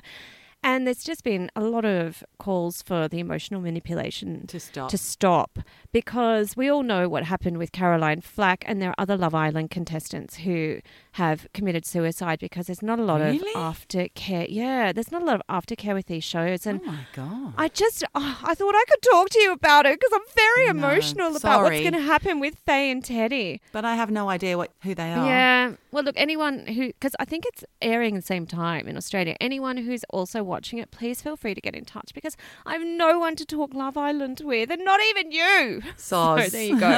and 0.62 0.86
there's 0.86 1.04
just 1.04 1.24
been 1.24 1.50
a 1.54 1.60
lot 1.60 1.84
of 1.84 2.24
calls 2.38 2.82
for 2.82 3.08
the 3.08 3.20
emotional 3.20 3.60
manipulation 3.60 4.46
to 4.48 4.58
stop. 4.58 4.90
to 4.90 4.98
stop 4.98 5.58
because 5.92 6.56
we 6.56 6.68
all 6.68 6.82
know 6.82 7.08
what 7.08 7.24
happened 7.24 7.58
with 7.58 7.72
Caroline 7.72 8.20
Flack 8.20 8.64
and 8.66 8.82
there 8.82 8.90
are 8.90 8.94
other 8.98 9.16
Love 9.16 9.34
Island 9.34 9.70
contestants 9.70 10.36
who 10.38 10.80
have 11.22 11.46
committed 11.52 11.84
suicide 11.84 12.38
because 12.38 12.66
there's 12.68 12.82
not 12.82 12.98
a 12.98 13.02
lot 13.02 13.20
Really? 13.20 13.38
of 13.54 13.76
aftercare. 13.78 14.46
Yeah, 14.48 14.92
there's 14.92 15.10
not 15.12 15.22
a 15.22 15.24
lot 15.24 15.40
of 15.40 15.42
aftercare 15.48 15.94
with 15.94 16.06
these 16.06 16.24
shows 16.24 16.66
and 16.66 16.80
oh 16.84 16.86
my 16.92 17.04
god. 17.14 17.54
I 17.56 17.68
just, 17.68 18.04
oh, 18.14 18.38
I 18.44 18.54
thought 18.54 18.74
I 18.74 18.84
could 18.90 19.02
talk 19.02 19.30
to 19.30 19.40
you 19.40 19.52
about 19.52 19.84
it 19.86 19.98
because 19.98 20.12
I'm 20.14 20.28
very 20.34 20.64
No, 20.66 20.70
emotional 20.70 21.36
about 21.36 21.62
what's 21.64 21.80
going 21.80 21.92
to 21.92 22.00
happen 22.14 22.40
with 22.40 22.54
Faye 22.66 22.90
and 22.90 23.04
Teddy. 23.04 23.60
but 23.72 23.84
I 23.84 23.94
have 23.96 24.10
no 24.10 24.28
idea 24.28 24.56
what 24.56 24.70
who 24.84 24.94
they 24.94 25.12
are. 25.12 25.26
Yeah. 25.26 25.72
Well, 25.90 26.04
look, 26.04 26.14
anyone 26.18 26.66
who, 26.66 26.88
because 26.88 27.14
I 27.18 27.24
think 27.24 27.44
it's 27.46 27.64
airing 27.82 28.14
at 28.16 28.22
the 28.22 28.26
same 28.26 28.46
time 28.46 28.86
in 28.86 28.96
Australia, 28.96 29.34
anyone 29.40 29.76
who's 29.78 30.04
also 30.10 30.42
watching 30.42 30.78
it, 30.78 30.90
please 30.90 31.20
feel 31.22 31.36
free 31.36 31.54
to 31.54 31.60
get 31.60 31.74
in 31.74 31.84
touch 31.84 32.10
because 32.14 32.36
I 32.66 32.74
have 32.74 32.82
no 32.84 33.18
one 33.18 33.34
to 33.36 33.44
talk 33.44 33.74
Love 33.74 33.96
Island 33.96 34.40
with 34.44 34.70
and 34.70 34.84
not 34.84 35.00
even 35.10 35.32
you. 35.32 35.82
So 35.96 36.36
there 36.36 36.62
you 36.62 36.78
go. 36.78 36.94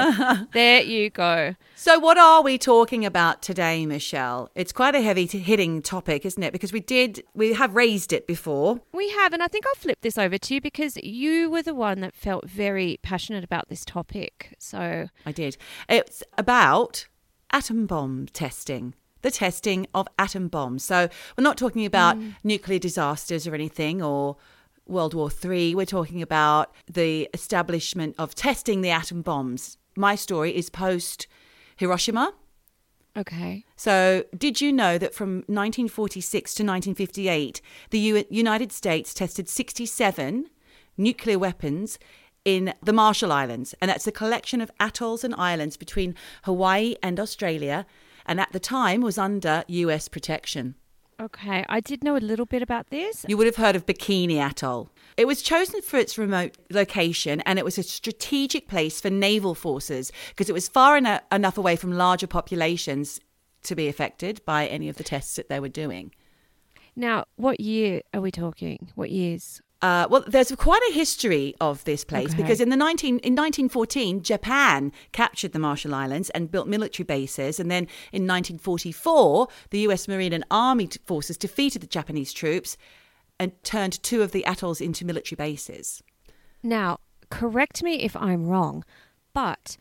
there 0.53 0.83
you 0.83 1.09
go. 1.11 1.55
So, 1.77 1.99
what 1.99 2.19
are 2.19 2.43
we 2.43 2.59
talking 2.59 3.07
about 3.07 3.41
today, 3.41 3.87
Michelle? 3.87 4.10
It's 4.55 4.73
quite 4.73 4.95
a 4.95 5.03
heavy 5.03 5.27
hitting 5.27 5.83
topic, 5.83 6.25
isn't 6.25 6.43
it? 6.43 6.53
Because 6.53 6.73
we 6.73 6.81
did, 6.81 7.23
we 7.35 7.53
have 7.55 7.75
raised 7.75 8.13
it 8.13 8.27
before. 8.27 8.81
We 8.93 9.11
have, 9.11 9.33
and 9.33 9.43
I 9.43 9.49
think 9.49 9.67
I'll 9.67 9.75
flip 9.75 10.01
this 10.01 10.19
over 10.19 10.39
to 10.39 10.55
you 10.55 10.61
because 10.61 10.97
you 10.99 11.51
were 11.51 11.63
the 11.63 11.75
one 11.75 12.01
that 12.01 12.15
felt 12.15 12.49
very 12.49 12.99
passionate 13.03 13.45
about 13.45 13.69
this 13.69 13.85
topic. 13.85 14.55
So, 14.59 15.09
I 15.25 15.33
did. 15.33 15.57
It's 15.89 16.23
about 16.39 17.07
atom 17.53 17.87
bomb 17.87 18.27
testing. 18.33 18.95
The 19.23 19.31
testing 19.31 19.87
of 19.95 20.09
atom 20.19 20.49
bombs. 20.49 20.83
So 20.83 21.09
we're 21.37 21.45
not 21.45 21.59
talking 21.59 21.85
about 21.85 22.17
hmm. 22.17 22.31
nuclear 22.43 22.79
disasters 22.79 23.47
or 23.47 23.55
anything 23.55 24.01
or 24.01 24.37
World 24.87 25.13
War 25.13 25.29
Three. 25.29 25.75
We're 25.75 25.85
talking 25.85 26.23
about 26.23 26.75
the 26.91 27.29
establishment 27.35 28.15
of 28.19 28.35
testing 28.35 28.81
the 28.81 28.91
atom 28.91 29.21
bombs. 29.21 29.77
My 29.95 30.15
story 30.15 30.57
is 30.57 30.71
post 30.71 31.27
Hiroshima. 31.77 32.33
Okay. 33.17 33.65
So, 33.77 34.25
did 34.37 34.61
you 34.61 34.73
know 34.73 34.99
that 34.99 35.15
from 35.15 35.37
1946 35.47 36.55
to 36.55 36.63
1958, 36.63 37.61
the 37.91 37.99
U- 37.99 38.25
United 38.31 38.73
States 38.73 39.15
tested 39.15 39.49
67 39.49 40.49
nuclear 40.97 41.39
weapons 41.39 41.99
in 42.45 42.75
the 42.83 42.93
Marshall 42.93 43.33
Islands? 43.33 43.75
And 43.81 43.89
that's 43.89 44.07
a 44.07 44.13
collection 44.13 44.61
of 44.61 44.71
atolls 44.81 45.25
and 45.25 45.35
islands 45.37 45.77
between 45.77 46.15
Hawaii 46.45 46.95
and 47.03 47.19
Australia, 47.19 47.87
and 48.27 48.41
at 48.41 48.53
the 48.53 48.61
time 48.61 49.01
was 49.01 49.19
under 49.19 49.65
US 49.69 50.09
protection. 50.09 50.75
Okay. 51.21 51.67
I 51.69 51.81
did 51.81 52.03
know 52.03 52.17
a 52.17 52.19
little 52.19 52.47
bit 52.47 52.63
about 52.63 52.89
this. 52.89 53.27
You 53.29 53.37
would 53.37 53.47
have 53.47 53.57
heard 53.57 53.77
of 53.77 53.85
Bikini 53.85 54.37
Atoll. 54.37 54.89
It 55.19 55.27
was 55.27 55.43
chosen 55.43 55.83
for 55.83 55.99
its 55.99 56.17
remote 56.17 56.57
location 56.71 57.43
and 57.43 57.59
it 57.59 57.65
was 57.65 57.77
a 57.77 57.83
strategic 57.83 58.69
place 58.69 59.01
for 59.01 59.11
naval 59.11 59.55
forces 59.55 60.13
because 60.31 60.49
it 60.49 60.55
was 60.55 60.67
far 60.69 60.97
eno- 60.97 61.21
enough 61.31 61.59
away 61.59 61.77
from 61.77 61.93
larger 61.93 62.27
populations 62.27 63.21
to 63.65 63.75
be 63.75 63.87
affected 63.87 64.41
by 64.47 64.67
any 64.67 64.89
of 64.89 64.97
the 64.97 65.05
tests 65.05 65.37
that 65.37 65.51
they 65.51 65.61
were 65.61 65.69
doing. 65.69 66.13
Now, 66.97 67.25
what 67.37 67.61
year 67.61 68.01
are 68.15 68.21
we 68.23 68.31
talking? 68.31 68.91
What 68.95 69.11
years? 69.11 69.61
Uh, 69.83 70.07
well, 70.11 70.23
there's 70.27 70.53
quite 70.57 70.83
a 70.91 70.93
history 70.93 71.55
of 71.61 71.83
this 71.85 72.05
place 72.05 72.29
Okay. 72.35 72.43
because 72.43 72.61
in 72.61 72.69
the 72.69 72.77
19 72.77 73.15
in 73.21 73.35
1914, 73.35 74.23
Japan 74.23 74.93
captured 75.13 75.53
the 75.53 75.59
Marshall 75.59 75.95
Islands 75.95 76.29
and 76.31 76.51
built 76.51 76.69
military 76.69 77.05
bases, 77.05 77.59
and 77.59 77.71
then 77.71 77.85
in 78.13 78.27
1944, 78.27 79.49
the 79.71 79.79
U.S. 79.81 80.07
Marine 80.07 80.35
and 80.35 80.45
Army 80.51 80.89
forces 81.07 81.39
defeated 81.39 81.81
the 81.81 81.87
Japanese 81.87 82.33
troops 82.35 82.77
and 83.39 83.53
turned 83.65 84.03
two 84.03 84.21
of 84.21 84.33
the 84.33 84.45
atolls 84.47 84.83
into 84.83 85.07
military 85.07 85.37
bases. 85.37 86.03
Now, 86.63 86.99
correct 87.31 87.83
me 87.83 88.03
if 88.03 88.15
I'm 88.17 88.45
wrong, 88.47 88.85
but 89.33 89.79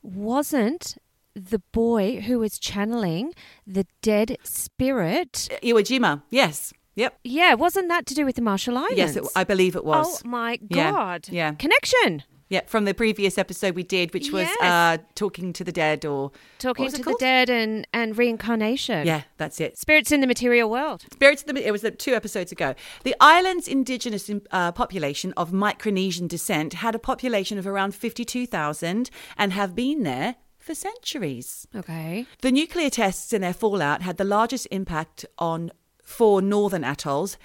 wasn't 0.00 0.96
the 1.34 1.60
boy 1.72 2.20
who 2.20 2.38
was 2.38 2.58
channeling 2.58 3.34
the 3.66 3.86
dead 4.02 4.36
spirit? 4.44 5.48
Iwo 5.62 5.80
Jima, 5.80 6.22
yes, 6.30 6.72
yep, 7.00 7.18
Yeah, 7.24 7.52
wasn't 7.54 7.88
that 7.88 8.04
to 8.06 8.14
do 8.14 8.24
with 8.24 8.36
the 8.36 8.42
Marshall 8.42 8.76
Islands? 8.76 8.96
yes, 9.02 9.16
it, 9.16 9.24
I 9.34 9.44
believe 9.44 9.74
it 9.80 9.84
was. 9.84 10.06
Oh 10.24 10.28
my 10.28 10.58
Yeah, 10.68 10.90
god! 10.92 11.20
yeah. 11.30 11.52
connection. 11.64 12.22
Yeah, 12.56 12.62
from 12.66 12.84
the 12.84 12.94
previous 12.94 13.38
episode 13.38 13.76
we 13.76 13.84
did, 13.84 14.12
which 14.12 14.32
was 14.32 14.48
Yes. 14.60 14.60
uh, 14.60 14.96
talking 15.14 15.52
to 15.58 15.62
the 15.62 15.70
dead 15.70 16.04
or 16.04 16.32
Talking 16.58 16.84
was 16.84 16.94
it 16.94 16.96
to 16.96 17.02
the 17.04 17.10
called? 17.10 17.20
dead 17.20 17.48
and 17.48 17.86
and 18.00 18.18
reincarnation. 18.18 19.06
yeah, 19.06 19.22
that's 19.36 19.60
it. 19.60 19.78
spirits 19.78 20.10
in 20.10 20.20
the 20.20 20.26
material 20.26 20.68
world. 20.68 21.04
Spirits 21.12 21.42
of 21.44 21.54
the 21.54 21.64
it 21.64 21.70
was 21.70 21.84
uh, 21.84 21.90
two 21.96 22.12
episodes 22.20 22.50
ago. 22.50 22.74
The 23.04 23.14
island's 23.20 23.68
indigenous 23.68 24.28
uh, 24.50 24.72
population 24.72 25.32
of 25.36 25.52
Micronesian 25.52 26.26
descent 26.26 26.70
had 26.84 26.94
a 26.96 26.98
population 26.98 27.56
of 27.56 27.66
around 27.68 27.94
52,000 27.94 29.10
and 29.38 29.52
have 29.52 29.74
been 29.76 30.02
there 30.02 30.34
for 30.58 30.74
centuries. 30.74 31.66
Okay. 31.74 32.26
The 32.42 32.52
nuclear 32.52 32.90
tests 32.90 33.32
and 33.32 33.42
their 33.44 33.54
fallout 33.54 34.02
had 34.02 34.16
the 34.16 34.24
largest 34.24 34.66
impact 34.70 35.24
on 35.38 35.70
four 36.10 36.42
northern 36.42 36.84
atolls. 36.84 37.38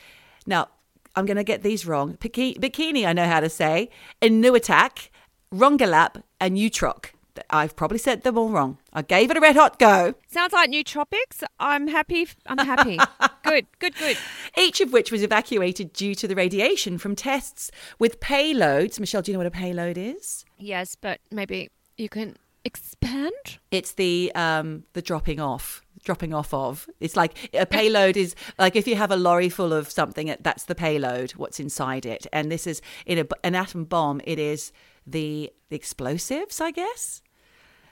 Now, 0.46 0.70
I'm 1.16 1.26
going 1.26 1.38
to 1.38 1.44
get 1.44 1.64
these 1.64 1.86
wrong. 1.86 2.18
Bikini, 2.18 2.58
Bikini, 2.58 3.06
I 3.06 3.14
know 3.14 3.26
how 3.26 3.40
to 3.40 3.50
say. 3.50 3.90
Enewetak, 4.22 5.10
Rongelap, 5.54 6.24
and 6.42 6.58
Utrock. 6.58 7.12
I've 7.50 7.76
probably 7.76 7.98
said 7.98 8.24
them 8.24 8.38
all 8.38 8.50
wrong. 8.50 8.78
I 8.94 9.02
gave 9.02 9.30
it 9.30 9.38
a 9.38 9.42
red 9.42 9.56
hot 9.58 9.78
go. 9.78 10.16
Sounds 10.28 10.54
like 10.54 10.70
new 10.70 10.86
tropics. 10.86 11.44
I'm 11.60 11.88
happy. 11.88 12.28
I'm 12.46 12.58
happy. 12.58 12.98
good, 13.44 13.68
good, 13.80 13.96
good. 13.98 14.18
Each 14.58 14.80
of 14.80 14.94
which 14.94 15.12
was 15.12 15.22
evacuated 15.22 15.92
due 15.92 16.16
to 16.16 16.28
the 16.30 16.36
radiation 16.36 16.98
from 16.98 17.16
tests 17.16 17.72
with 18.00 18.22
payloads. 18.22 19.00
Michelle, 19.00 19.22
do 19.22 19.32
you 19.32 19.34
know 19.34 19.40
what 19.40 19.48
a 19.48 19.52
payload 19.52 19.98
is? 19.98 20.46
Yes, 20.58 20.96
but 20.96 21.20
maybe 21.30 21.70
you 21.98 22.08
can 22.08 22.38
expand. 22.66 23.60
It's 23.72 23.94
the 23.94 24.32
um, 24.36 24.84
the 24.94 25.02
dropping 25.02 25.40
off, 25.40 25.82
dropping 26.04 26.34
off 26.34 26.54
of. 26.54 26.90
It's 27.00 27.16
like 27.16 27.50
a 27.54 27.66
payload 27.66 28.18
is 28.18 28.36
like 28.60 28.76
if 28.76 28.88
you 28.88 28.96
have 28.96 29.12
a 29.12 29.16
lorry 29.16 29.50
full 29.50 29.72
of 29.72 29.90
something, 29.90 30.36
that's 30.42 30.64
the 30.66 30.76
payload. 30.76 31.32
What's 31.32 31.60
inside 31.60 32.06
it, 32.06 32.28
and 32.34 32.52
this 32.52 32.68
is 32.68 32.82
in 33.06 33.20
a, 33.20 33.28
an 33.44 33.56
atom 33.56 33.86
bomb. 33.86 34.20
It 34.26 34.40
is 34.40 34.74
the, 35.08 35.52
the 35.70 35.76
explosives, 35.76 36.60
I 36.60 36.72
guess. 36.72 37.22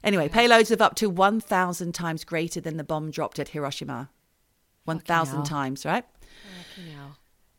Anyway, 0.03 0.27
payloads 0.27 0.69
of 0.69 0.81
up 0.81 0.95
to 0.95 1.09
1,000 1.09 1.93
times 1.93 2.25
greater 2.25 2.59
than 2.59 2.75
the 2.75 2.83
bomb 2.83 3.09
dropped 3.09 3.39
at 3.39 3.49
Hiroshima. 3.49 4.09
1,000 4.83 5.43
times, 5.45 5.85
right? 5.85 6.03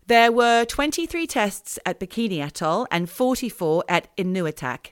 There 0.06 0.30
were 0.30 0.66
23 0.66 1.26
tests 1.26 1.78
at 1.86 1.98
Bikini 1.98 2.44
Atoll 2.44 2.86
and 2.90 3.08
44 3.08 3.84
at 3.88 4.14
Enewetak. 4.18 4.88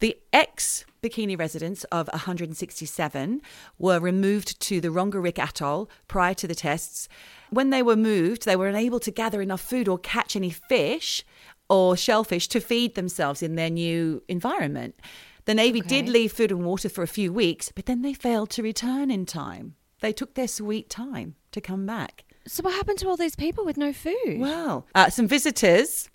The 0.00 0.16
ex 0.32 0.84
Bikini 1.02 1.38
residents 1.38 1.84
of 1.84 2.08
167 2.08 3.42
were 3.78 4.00
removed 4.00 4.60
to 4.60 4.80
the 4.80 4.88
Rongerik 4.88 5.38
Atoll 5.38 5.90
prior 6.08 6.34
to 6.34 6.46
the 6.46 6.54
tests. 6.54 7.08
When 7.50 7.70
they 7.70 7.82
were 7.82 7.96
moved, 7.96 8.44
they 8.44 8.56
were 8.56 8.68
unable 8.68 9.00
to 9.00 9.10
gather 9.10 9.40
enough 9.40 9.60
food 9.60 9.88
or 9.88 9.98
catch 9.98 10.34
any 10.34 10.50
fish 10.50 11.24
or 11.68 11.96
shellfish 11.96 12.48
to 12.48 12.60
feed 12.60 12.94
themselves 12.94 13.42
in 13.42 13.54
their 13.54 13.70
new 13.70 14.22
environment. 14.28 14.98
The 15.44 15.54
Navy 15.54 15.80
did 15.80 16.08
leave 16.08 16.32
food 16.32 16.50
and 16.50 16.64
water 16.64 16.88
for 16.88 17.02
a 17.02 17.08
few 17.08 17.32
weeks, 17.32 17.72
but 17.74 17.86
then 17.86 18.02
they 18.02 18.12
failed 18.12 18.50
to 18.50 18.62
return 18.62 19.10
in 19.10 19.24
time. 19.24 19.76
They 20.00 20.12
took 20.12 20.34
their 20.34 20.48
sweet 20.48 20.90
time 20.90 21.36
to 21.52 21.60
come 21.60 21.86
back. 21.86 22.24
So 22.46 22.62
what 22.62 22.74
happened 22.74 22.98
to 23.00 23.08
all 23.08 23.16
these 23.16 23.36
people 23.36 23.64
with 23.64 23.76
no 23.76 23.92
food? 23.92 24.38
Well, 24.38 24.86
uh, 24.94 25.10
some 25.10 25.26
visitors 25.26 26.08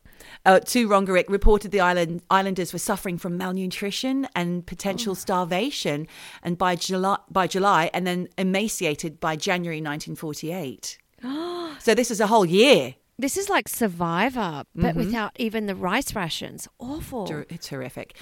uh, 0.45 0.59
to 0.59 0.87
Rongerik 0.87 1.25
reported 1.29 1.71
the 1.71 1.79
island 1.79 2.21
islanders 2.29 2.73
were 2.73 2.79
suffering 2.79 3.17
from 3.17 3.37
malnutrition 3.37 4.27
and 4.35 4.65
potential 4.65 5.15
starvation, 5.15 6.07
and 6.41 6.57
by 6.57 6.75
July, 6.75 7.17
by 7.29 7.47
July, 7.47 7.89
and 7.93 8.05
then 8.05 8.27
emaciated 8.37 9.19
by 9.19 9.35
January 9.35 9.77
1948. 9.77 10.97
so 11.79 11.95
this 11.95 12.11
is 12.11 12.19
a 12.19 12.27
whole 12.27 12.45
year. 12.45 12.95
This 13.19 13.37
is 13.37 13.47
like 13.47 13.67
Survivor, 13.69 14.63
Mm-hmm. 14.75 14.81
but 14.81 14.95
without 14.95 15.31
even 15.39 15.67
the 15.67 15.75
rice 15.75 16.15
rations. 16.15 16.67
Awful. 16.79 17.27
Ter- 17.27 17.45
It's 17.49 17.69
horrific. 17.69 18.15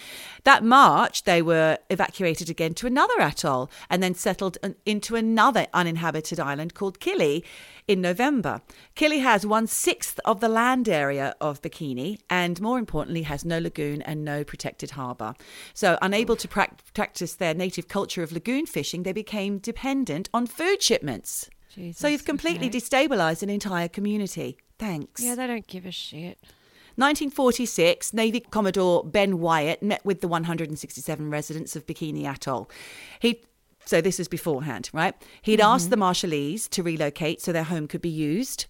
That 0.44 0.64
March, 0.64 1.24
they 1.24 1.42
were 1.42 1.78
evacuated 1.90 2.50
again 2.50 2.74
to 2.76 2.88
another 2.88 3.20
atoll 3.22 3.72
and 3.90 4.04
then 4.04 4.14
settled 4.16 4.58
an- 4.64 4.76
into 4.86 5.16
another 5.16 5.68
uninhabited 5.74 6.40
island 6.42 6.74
called 6.74 7.00
Kili 7.00 7.44
in 7.88 8.02
November. 8.02 8.62
Kili 8.96 9.22
has 9.22 9.46
one 9.46 9.66
sixth 9.66 10.20
of 10.26 10.42
the 10.42 10.50
land 10.50 10.90
area 10.90 11.36
of 11.40 11.62
Bikini 11.62 12.20
and, 12.30 12.60
more 12.60 12.78
importantly, 12.78 13.22
has 13.24 13.46
no 13.46 13.60
lagoon 13.60 14.02
and 14.02 14.26
no 14.26 14.44
protected 14.44 14.92
harbour. 14.92 15.34
So, 15.74 15.98
unable 16.02 16.36
to 16.36 16.48
prac- 16.50 16.94
practice 16.94 17.34
their 17.36 17.54
native 17.54 17.88
culture 17.88 18.24
of 18.24 18.34
lagoon 18.34 18.66
fishing, 18.66 19.04
they 19.04 19.14
became 19.14 19.58
dependent 19.58 20.30
on 20.34 20.48
food 20.48 20.82
shipments. 20.82 21.50
so, 21.94 22.08
you've 22.10 22.26
completely 22.26 22.68
okay. 22.68 22.78
destabilised 22.80 23.42
an 23.42 23.50
entire 23.50 23.88
community. 23.88 24.58
Thanks. 24.82 25.22
Yeah, 25.22 25.36
they 25.36 25.46
don't 25.46 25.68
give 25.68 25.86
a 25.86 25.92
shit. 25.92 26.40
1946, 26.96 28.14
Navy 28.14 28.40
Commodore 28.40 29.04
Ben 29.04 29.40
Wyatt 29.40 29.84
met 29.84 30.04
with 30.04 30.22
the 30.22 30.28
167 30.28 31.30
residents 31.30 31.76
of 31.76 31.86
Bikini 31.86 32.26
Atoll. 32.26 32.70
He 33.20 33.44
so 33.86 34.02
this 34.02 34.20
is 34.20 34.28
beforehand, 34.28 34.90
right? 34.92 35.16
He'd 35.42 35.60
mm-hmm. 35.60 35.72
asked 35.74 35.90
the 35.92 35.96
Marshallese 35.98 36.68
to 36.70 36.84
relocate 36.84 37.42
so 37.42 37.52
their 37.52 37.64
home 37.64 37.88
could 37.88 38.02
be 38.02 38.10
used 38.10 38.66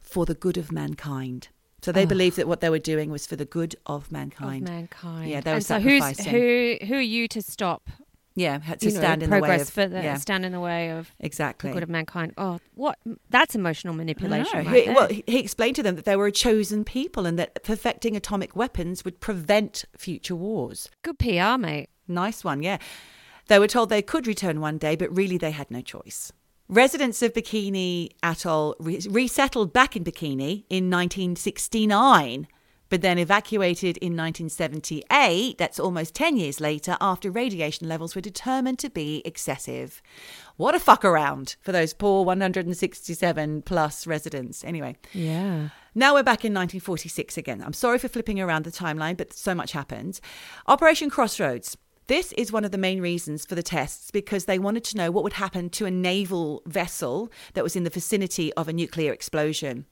for 0.00 0.26
the 0.26 0.34
good 0.34 0.56
of 0.56 0.70
mankind. 0.70 1.48
So 1.82 1.90
they 1.90 2.06
believed 2.06 2.36
that 2.36 2.46
what 2.46 2.60
they 2.60 2.70
were 2.70 2.78
doing 2.78 3.10
was 3.10 3.26
for 3.26 3.34
the 3.34 3.44
good 3.44 3.74
of 3.86 4.12
mankind. 4.12 4.68
Of 4.68 4.74
mankind. 4.74 5.30
Yeah, 5.30 5.40
they 5.40 5.50
were 5.50 5.56
and 5.56 5.66
so 5.66 5.80
who's, 5.80 6.00
sacrificing. 6.00 6.32
who 6.32 6.76
who 6.86 6.94
are 6.94 7.00
you 7.00 7.26
to 7.28 7.42
stop 7.42 7.88
Yeah, 8.34 8.60
had 8.60 8.80
to 8.80 8.86
you 8.86 8.94
know, 8.94 9.00
stand 9.00 9.22
in 9.22 9.30
the 9.30 9.38
way 9.38 9.60
of 9.60 9.68
for 9.68 9.86
the 9.86 10.02
yeah, 10.02 10.16
stand 10.16 10.44
in 10.46 10.52
the 10.52 10.60
way 10.60 10.90
of 10.90 11.14
exactly. 11.20 11.70
the 11.70 11.74
good 11.74 11.82
of 11.82 11.88
mankind? 11.90 12.32
Oh, 12.38 12.60
what? 12.74 12.98
That's 13.28 13.54
emotional 13.54 13.94
manipulation. 13.94 14.64
Right 14.64 14.86
He- 14.86 14.90
well, 14.90 15.08
he 15.08 15.38
explained 15.38 15.76
to 15.76 15.82
them 15.82 15.96
that 15.96 16.04
they 16.04 16.16
were 16.16 16.26
a 16.26 16.32
chosen 16.32 16.84
people 16.84 17.26
and 17.26 17.38
that 17.38 17.62
perfecting 17.62 18.16
atomic 18.16 18.56
weapons 18.56 19.04
would 19.04 19.20
prevent 19.20 19.84
future 19.96 20.34
wars. 20.34 20.88
Good 21.02 21.18
PR, 21.18 21.58
mate. 21.58 21.90
Nice 22.08 22.42
one, 22.42 22.62
yeah. 22.62 22.78
They 23.48 23.58
were 23.58 23.68
told 23.68 23.88
they 23.90 24.02
could 24.02 24.26
return 24.26 24.60
one 24.60 24.78
day, 24.78 24.96
but 24.96 25.14
really 25.14 25.36
they 25.36 25.50
had 25.50 25.70
no 25.70 25.80
choice. 25.82 26.32
Residents 26.68 27.20
of 27.22 27.34
Bikini 27.34 28.08
Atoll 28.22 28.76
re- 28.80 29.00
resettled 29.10 29.74
back 29.74 29.94
in 29.94 30.04
Bikini 30.04 30.64
in 30.70 30.88
1969, 30.88 32.46
but 32.92 33.00
then 33.00 33.18
evacuated 33.18 33.96
in 34.02 34.14
1978. 34.14 35.56
That's 35.56 35.80
almost 35.80 36.14
10 36.14 36.36
years 36.36 36.60
later, 36.60 36.98
after 37.00 37.30
radiation 37.30 37.88
levels 37.88 38.14
were 38.14 38.20
determined 38.20 38.78
to 38.80 38.90
be 38.90 39.22
excessive. 39.24 40.02
What 40.58 40.74
a 40.74 40.78
fuck 40.78 41.02
around 41.02 41.56
for 41.62 41.72
those 41.72 41.94
poor 41.94 42.22
167 42.22 43.62
plus 43.62 44.06
residents. 44.06 44.62
Anyway. 44.62 44.96
Yeah. 45.14 45.70
Now 45.94 46.12
we're 46.12 46.22
back 46.22 46.44
in 46.44 46.52
1946 46.52 47.38
again. 47.38 47.62
I'm 47.64 47.72
sorry 47.72 47.98
for 47.98 48.08
flipping 48.08 48.38
around 48.38 48.66
the 48.66 48.70
timeline, 48.70 49.16
but 49.16 49.32
so 49.32 49.54
much 49.54 49.72
happened. 49.72 50.20
Operation 50.66 51.08
Crossroads. 51.08 51.78
This 52.08 52.32
is 52.32 52.52
one 52.52 52.66
of 52.66 52.72
the 52.72 52.76
main 52.76 53.00
reasons 53.00 53.46
for 53.46 53.54
the 53.54 53.62
tests 53.62 54.10
because 54.10 54.44
they 54.44 54.58
wanted 54.58 54.84
to 54.84 54.98
know 54.98 55.10
what 55.10 55.24
would 55.24 55.32
happen 55.32 55.70
to 55.70 55.86
a 55.86 55.90
naval 55.90 56.62
vessel 56.66 57.32
that 57.54 57.64
was 57.64 57.74
in 57.74 57.84
the 57.84 57.90
vicinity 57.90 58.52
of 58.52 58.68
a 58.68 58.72
nuclear 58.74 59.14
explosion. 59.14 59.86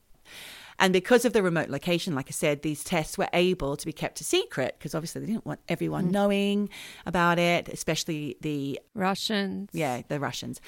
And 0.81 0.91
because 0.91 1.25
of 1.25 1.33
the 1.33 1.43
remote 1.43 1.69
location, 1.69 2.15
like 2.15 2.25
I 2.27 2.31
said, 2.31 2.63
these 2.63 2.83
tests 2.83 3.15
were 3.15 3.29
able 3.33 3.77
to 3.77 3.85
be 3.85 3.93
kept 3.93 4.19
a 4.19 4.23
secret 4.23 4.75
because 4.79 4.95
obviously 4.95 5.21
they 5.21 5.27
didn't 5.27 5.45
want 5.45 5.59
everyone 5.69 6.07
mm. 6.07 6.11
knowing 6.11 6.69
about 7.05 7.37
it, 7.37 7.69
especially 7.69 8.35
the 8.41 8.79
Russians. 8.95 9.69
yeah, 9.73 10.01
the 10.07 10.19
Russians. 10.19 10.59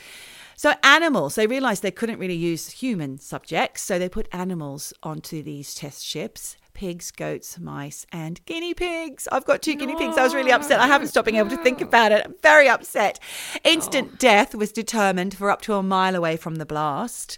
So 0.56 0.73
animals, 0.84 1.34
they 1.34 1.47
realized 1.47 1.82
they 1.82 1.89
couldn't 1.89 2.19
really 2.19 2.36
use 2.36 2.69
human 2.69 3.17
subjects, 3.17 3.82
so 3.82 3.97
they 3.97 4.08
put 4.08 4.28
animals 4.32 4.93
onto 5.02 5.41
these 5.41 5.73
test 5.73 6.06
ships. 6.06 6.58
Pigs, 6.73 7.12
goats, 7.12 7.60
mice, 7.60 8.06
and 8.12 8.43
guinea 8.45 8.73
pigs. 8.73 9.28
I've 9.32 9.45
got 9.45 9.62
two 9.62 9.76
guinea 9.76 9.95
pigs. 9.95 10.17
I 10.17 10.23
was 10.23 10.34
really 10.34 10.52
upset. 10.52 10.80
I 10.80 10.88
haven't 10.88 11.08
stopped 11.08 11.28
being 11.28 11.38
able 11.38 11.52
to 11.52 11.63
think 11.63 11.82
about 11.82 12.12
it. 12.12 12.23
I'm 12.26 12.36
very 12.41 12.67
upset. 12.67 13.19
Instant 13.63 14.10
oh. 14.13 14.15
death 14.17 14.56
was 14.56 14.71
determined 14.71 15.36
for 15.36 15.52
up 15.52 15.62
to 15.63 15.76
a 15.76 15.84
mile 15.84 16.15
away 16.15 16.36
from 16.36 16.56
the 16.56 16.65
blast. 16.65 17.38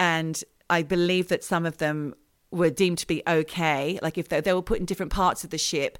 And 0.00 0.42
I 0.70 0.82
believe 0.82 1.28
that 1.28 1.44
some 1.44 1.66
of 1.66 1.78
them 1.78 2.14
were 2.50 2.70
deemed 2.70 2.98
to 2.98 3.06
be 3.06 3.22
okay. 3.26 3.98
Like 4.02 4.18
if 4.18 4.28
they, 4.28 4.40
they 4.40 4.52
were 4.52 4.62
put 4.62 4.78
in 4.78 4.86
different 4.86 5.12
parts 5.12 5.44
of 5.44 5.50
the 5.50 5.58
ship, 5.58 5.98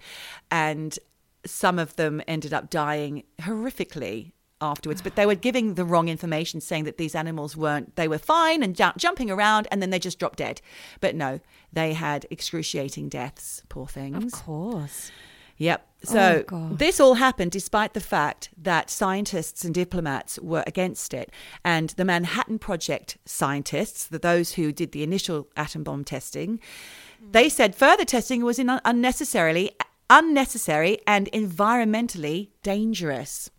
and 0.50 0.98
some 1.44 1.78
of 1.78 1.96
them 1.96 2.22
ended 2.26 2.52
up 2.52 2.70
dying 2.70 3.24
horrifically 3.40 4.32
afterwards. 4.60 5.02
But 5.02 5.14
they 5.14 5.26
were 5.26 5.34
giving 5.34 5.74
the 5.74 5.84
wrong 5.84 6.08
information, 6.08 6.60
saying 6.60 6.84
that 6.84 6.98
these 6.98 7.14
animals 7.14 7.56
weren't, 7.56 7.96
they 7.96 8.08
were 8.08 8.18
fine 8.18 8.62
and 8.62 8.74
ju- 8.74 8.92
jumping 8.96 9.30
around, 9.30 9.68
and 9.70 9.80
then 9.80 9.90
they 9.90 9.98
just 9.98 10.18
dropped 10.18 10.38
dead. 10.38 10.60
But 11.00 11.14
no, 11.14 11.40
they 11.72 11.92
had 11.92 12.26
excruciating 12.30 13.08
deaths, 13.08 13.62
poor 13.68 13.86
things. 13.86 14.24
Of 14.24 14.32
course. 14.32 15.12
Yep. 15.58 15.84
Oh 16.06 16.12
so 16.12 16.44
God. 16.46 16.78
this 16.78 17.00
all 17.00 17.14
happened 17.14 17.50
despite 17.50 17.92
the 17.92 18.00
fact 18.00 18.50
that 18.56 18.88
scientists 18.88 19.64
and 19.64 19.74
diplomats 19.74 20.38
were 20.38 20.62
against 20.66 21.12
it. 21.12 21.30
And 21.64 21.90
the 21.90 22.04
Manhattan 22.04 22.60
Project 22.60 23.18
scientists, 23.24 24.06
the, 24.06 24.18
those 24.18 24.52
who 24.52 24.72
did 24.72 24.92
the 24.92 25.02
initial 25.02 25.48
atom 25.56 25.82
bomb 25.82 26.04
testing, 26.04 26.58
mm. 26.58 27.32
they 27.32 27.48
said 27.48 27.74
further 27.74 28.04
testing 28.04 28.44
was 28.44 28.58
in 28.60 28.70
unnecessarily 28.84 29.72
unnecessary 30.10 30.98
and 31.06 31.30
environmentally 31.32 32.48
dangerous. 32.62 33.50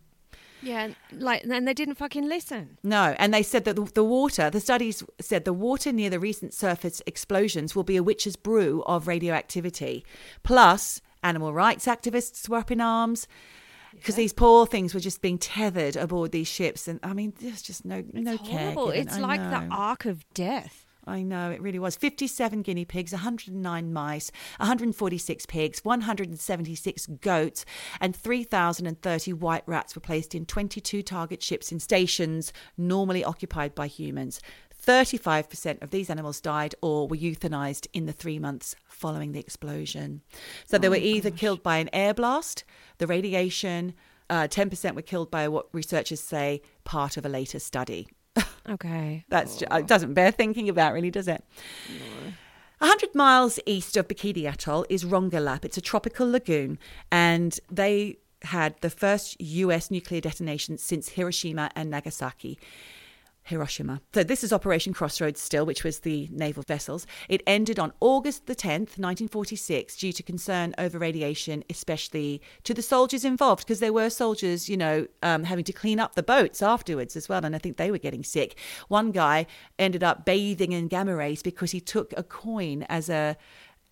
Yeah, 0.62 0.88
like, 1.12 1.44
and 1.44 1.66
they 1.66 1.72
didn't 1.72 1.94
fucking 1.94 2.28
listen. 2.28 2.76
No, 2.82 3.14
and 3.18 3.32
they 3.32 3.42
said 3.42 3.64
that 3.64 3.76
the, 3.76 3.84
the 3.84 4.04
water, 4.04 4.50
the 4.50 4.60
studies 4.60 5.02
said 5.18 5.44
the 5.44 5.54
water 5.54 5.90
near 5.90 6.10
the 6.10 6.20
recent 6.20 6.52
surface 6.52 7.00
explosions 7.06 7.74
will 7.74 7.84
be 7.84 7.96
a 7.96 8.02
witch's 8.02 8.36
brew 8.36 8.82
of 8.84 9.06
radioactivity. 9.06 10.04
Plus, 10.42 11.00
animal 11.22 11.52
rights 11.52 11.86
activists 11.86 12.48
were 12.48 12.58
up 12.58 12.70
in 12.70 12.80
arms 12.80 13.26
because 13.94 14.14
these 14.14 14.32
poor 14.32 14.66
things 14.66 14.94
were 14.94 15.00
just 15.00 15.20
being 15.20 15.38
tethered 15.38 15.96
aboard 15.96 16.32
these 16.32 16.48
ships. 16.48 16.86
And 16.88 17.00
I 17.02 17.12
mean, 17.12 17.32
there's 17.40 17.62
just 17.62 17.84
no 17.84 18.04
no 18.12 18.34
It's 18.34 18.48
care. 18.48 18.74
given. 18.74 18.92
It's 18.94 19.14
I 19.16 19.20
like 19.20 19.40
know. 19.40 19.50
the 19.50 19.66
ark 19.74 20.04
of 20.04 20.24
death. 20.32 20.86
I 21.06 21.22
know, 21.22 21.50
it 21.50 21.62
really 21.62 21.78
was. 21.78 21.96
57 21.96 22.60
guinea 22.62 22.84
pigs, 22.84 23.12
109 23.12 23.92
mice, 23.92 24.30
146 24.58 25.46
pigs, 25.46 25.84
176 25.84 27.06
goats, 27.20 27.64
and 28.00 28.14
3,030 28.14 29.32
white 29.32 29.62
rats 29.66 29.94
were 29.96 30.02
placed 30.02 30.34
in 30.34 30.44
22 30.46 31.02
target 31.02 31.42
ships 31.42 31.72
in 31.72 31.80
stations 31.80 32.52
normally 32.76 33.24
occupied 33.24 33.74
by 33.74 33.86
humans. 33.86 34.40
35% 34.80 35.82
of 35.82 35.90
these 35.90 36.10
animals 36.10 36.40
died 36.40 36.74
or 36.80 37.08
were 37.08 37.16
euthanized 37.16 37.86
in 37.92 38.06
the 38.06 38.12
three 38.12 38.38
months 38.38 38.76
following 39.00 39.32
the 39.32 39.40
explosion. 39.40 40.20
So 40.66 40.78
they 40.78 40.88
were 40.88 40.96
either 40.96 41.30
killed 41.30 41.62
by 41.62 41.78
an 41.78 41.88
air 41.92 42.12
blast, 42.14 42.64
the 42.98 43.06
radiation, 43.06 43.94
uh, 44.28 44.46
10% 44.46 44.94
were 44.94 45.02
killed 45.02 45.30
by 45.30 45.48
what 45.48 45.66
researchers 45.72 46.20
say 46.20 46.60
part 46.84 47.16
of 47.16 47.24
a 47.24 47.28
later 47.28 47.58
study. 47.58 48.08
Okay. 48.68 49.24
That's 49.30 49.56
ju- 49.56 49.66
it 49.72 49.86
doesn't 49.88 50.14
bear 50.14 50.30
thinking 50.30 50.68
about, 50.68 50.92
really, 50.92 51.10
does 51.10 51.26
it? 51.26 51.42
A 52.80 52.86
100 52.86 53.14
miles 53.14 53.58
east 53.66 53.96
of 53.96 54.06
Bikini 54.06 54.44
Atoll 54.44 54.86
is 54.88 55.02
Rongelap. 55.04 55.64
It's 55.64 55.78
a 55.78 55.80
tropical 55.80 56.30
lagoon, 56.30 56.78
and 57.10 57.58
they 57.70 58.18
had 58.42 58.74
the 58.80 58.90
first 58.90 59.40
US 59.40 59.90
nuclear 59.90 60.20
detonation 60.20 60.78
since 60.78 61.08
Hiroshima 61.08 61.70
and 61.74 61.90
Nagasaki. 61.90 62.58
Hiroshima. 63.50 64.00
So 64.14 64.24
this 64.24 64.42
is 64.42 64.52
Operation 64.52 64.92
Crossroads 64.92 65.40
still, 65.40 65.66
which 65.66 65.84
was 65.84 66.00
the 66.00 66.28
naval 66.32 66.62
vessels. 66.62 67.06
It 67.28 67.42
ended 67.46 67.78
on 67.78 67.92
August 68.00 68.46
the 68.46 68.54
10th, 68.54 68.96
1946, 68.96 69.96
due 69.96 70.12
to 70.12 70.22
concern 70.22 70.74
over 70.78 70.98
radiation, 70.98 71.62
especially 71.68 72.40
to 72.64 72.72
the 72.72 72.82
soldiers 72.82 73.24
involved, 73.24 73.64
because 73.64 73.80
there 73.80 73.92
were 73.92 74.08
soldiers, 74.08 74.68
you 74.68 74.76
know, 74.76 75.06
um, 75.22 75.44
having 75.44 75.64
to 75.64 75.72
clean 75.72 76.00
up 76.00 76.14
the 76.14 76.22
boats 76.22 76.62
afterwards 76.62 77.16
as 77.16 77.28
well, 77.28 77.44
and 77.44 77.54
I 77.54 77.58
think 77.58 77.76
they 77.76 77.90
were 77.90 77.98
getting 77.98 78.24
sick. 78.24 78.56
One 78.88 79.10
guy 79.10 79.46
ended 79.78 80.02
up 80.02 80.24
bathing 80.24 80.72
in 80.72 80.88
gamma 80.88 81.14
rays 81.14 81.42
because 81.42 81.72
he 81.72 81.80
took 81.80 82.14
a 82.16 82.22
coin 82.22 82.84
as 82.88 83.10
a 83.10 83.36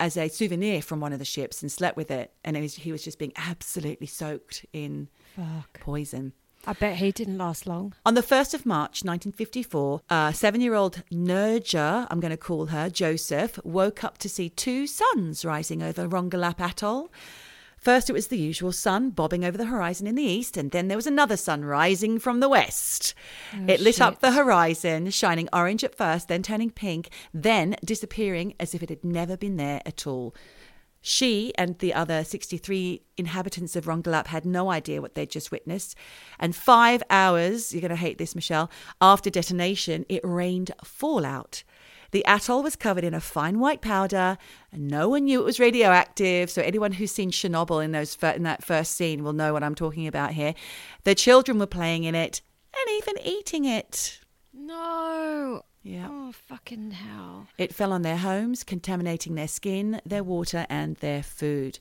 as 0.01 0.17
a 0.17 0.29
souvenir 0.29 0.81
from 0.81 1.01
one 1.01 1.13
of 1.13 1.19
the 1.19 1.25
ships 1.25 1.61
and 1.61 1.73
slept 1.73 1.97
with 1.97 2.11
it, 2.11 2.33
and 2.45 2.57
it 2.57 2.61
was, 2.61 2.77
he 2.77 2.93
was 2.93 3.03
just 3.03 3.19
being 3.19 3.33
absolutely 3.37 4.07
soaked 4.07 4.65
in 4.73 5.09
Fuck. 5.35 5.81
poison. 5.81 6.33
I 6.67 6.73
bet 6.75 6.97
he 6.97 7.13
didn't 7.13 7.39
last 7.39 7.67
long. 7.67 7.95
On 8.05 8.15
the 8.15 8.23
1st 8.23 8.55
of 8.55 8.67
March 8.67 9.03
1954, 9.05 10.03
uh, 10.11 10.33
seven 10.33 10.61
year 10.61 10.75
old 10.75 11.03
Nerje, 11.11 12.07
I'm 12.11 12.21
going 12.21 12.31
to 12.31 12.37
call 12.37 12.67
her 12.67 12.91
Joseph, 12.91 13.59
woke 13.65 14.05
up 14.05 14.19
to 14.19 14.29
see 14.29 14.51
two 14.51 14.87
suns 14.87 15.45
rising 15.45 15.83
over 15.83 16.09
Rongelap 16.09 16.61
Atoll. 16.61 17.11
First, 17.79 18.11
it 18.11 18.13
was 18.13 18.27
the 18.27 18.37
usual 18.37 18.73
sun 18.73 19.11
bobbing 19.11 19.45
over 19.45 19.57
the 19.57 19.67
horizon 19.67 20.09
in 20.09 20.17
the 20.17 20.25
east, 20.25 20.57
and 20.57 20.73
then 20.73 20.89
there 20.89 20.99
was 20.99 21.07
another 21.07 21.37
sun 21.37 21.65
rising 21.65 22.19
from 22.19 22.41
the 22.41 22.49
west. 22.49 23.15
it 23.69 23.81
lit 23.81 24.01
up 24.01 24.19
the 24.21 24.33
horizon, 24.33 25.11
shining 25.11 25.49
orange 25.53 25.85
at 25.85 25.95
first, 25.95 26.27
then 26.27 26.43
turning 26.43 26.71
pink, 26.71 27.09
then 27.33 27.77
disappearing 27.85 28.55
as 28.59 28.75
if 28.75 28.83
it 28.83 28.89
had 28.89 29.05
never 29.05 29.37
been 29.37 29.57
there 29.57 29.81
at 29.87 30.09
all. 30.09 30.35
She 31.09 31.55
and 31.57 31.79
the 31.79 31.95
other 31.95 32.23
63 32.23 33.01
inhabitants 33.17 33.75
of 33.75 33.87
Rongelap 33.87 34.27
had 34.27 34.45
no 34.45 34.71
idea 34.71 35.01
what 35.01 35.15
they'd 35.15 35.31
just 35.31 35.51
witnessed. 35.51 35.97
And 36.39 36.55
five 36.55 37.03
hours, 37.09 37.73
you're 37.73 37.81
going 37.81 37.89
to 37.89 37.97
hate 37.97 38.19
this, 38.19 38.35
Michelle, 38.35 38.71
after 39.01 39.31
detonation, 39.31 40.05
it 40.11 40.21
rained 40.23 40.71
fallout. 40.85 41.63
The 42.11 42.27
atoll 42.27 42.63
was 42.63 42.77
covered 42.77 43.05
in 43.05 43.15
a 43.15 43.21
fine 43.21 43.59
white 43.59 43.81
powder, 43.81 44.37
and 44.71 44.89
no 44.89 45.09
one 45.09 45.25
knew 45.25 45.41
it 45.41 45.47
was 45.47 45.59
radioactive. 45.59 46.51
So 46.51 46.61
anyone 46.61 46.93
who's 46.93 47.11
seen 47.11 47.31
Chernobyl 47.31 47.83
in 47.83 47.93
those 47.93 48.15
in 48.23 48.43
that 48.43 48.63
first 48.63 48.93
scene 48.93 49.25
will 49.25 49.33
know 49.33 49.55
what 49.55 49.65
I'm 49.65 49.75
talking 49.75 50.07
about 50.07 50.33
here. 50.33 50.55
The 51.05 51.15
children 51.15 51.59
were 51.59 51.67
playing 51.67 52.05
in 52.05 52.15
it 52.15 52.43
and 52.75 52.99
even 52.99 53.15
eating 53.27 53.65
it. 53.65 54.21
No. 54.53 55.63
Yeah. 55.89 56.09
Oh, 56.11 56.33
fucking 56.33 56.91
hell. 56.91 57.47
It 57.57 57.75
fell 57.75 57.95
on 57.95 58.03
their 58.03 58.19
homes, 58.19 58.63
contaminating 58.63 59.37
their 59.37 59.49
skin, 59.49 60.03
their 60.05 60.23
water, 60.23 60.67
and 60.69 60.97
their 60.97 61.23
food. 61.23 61.79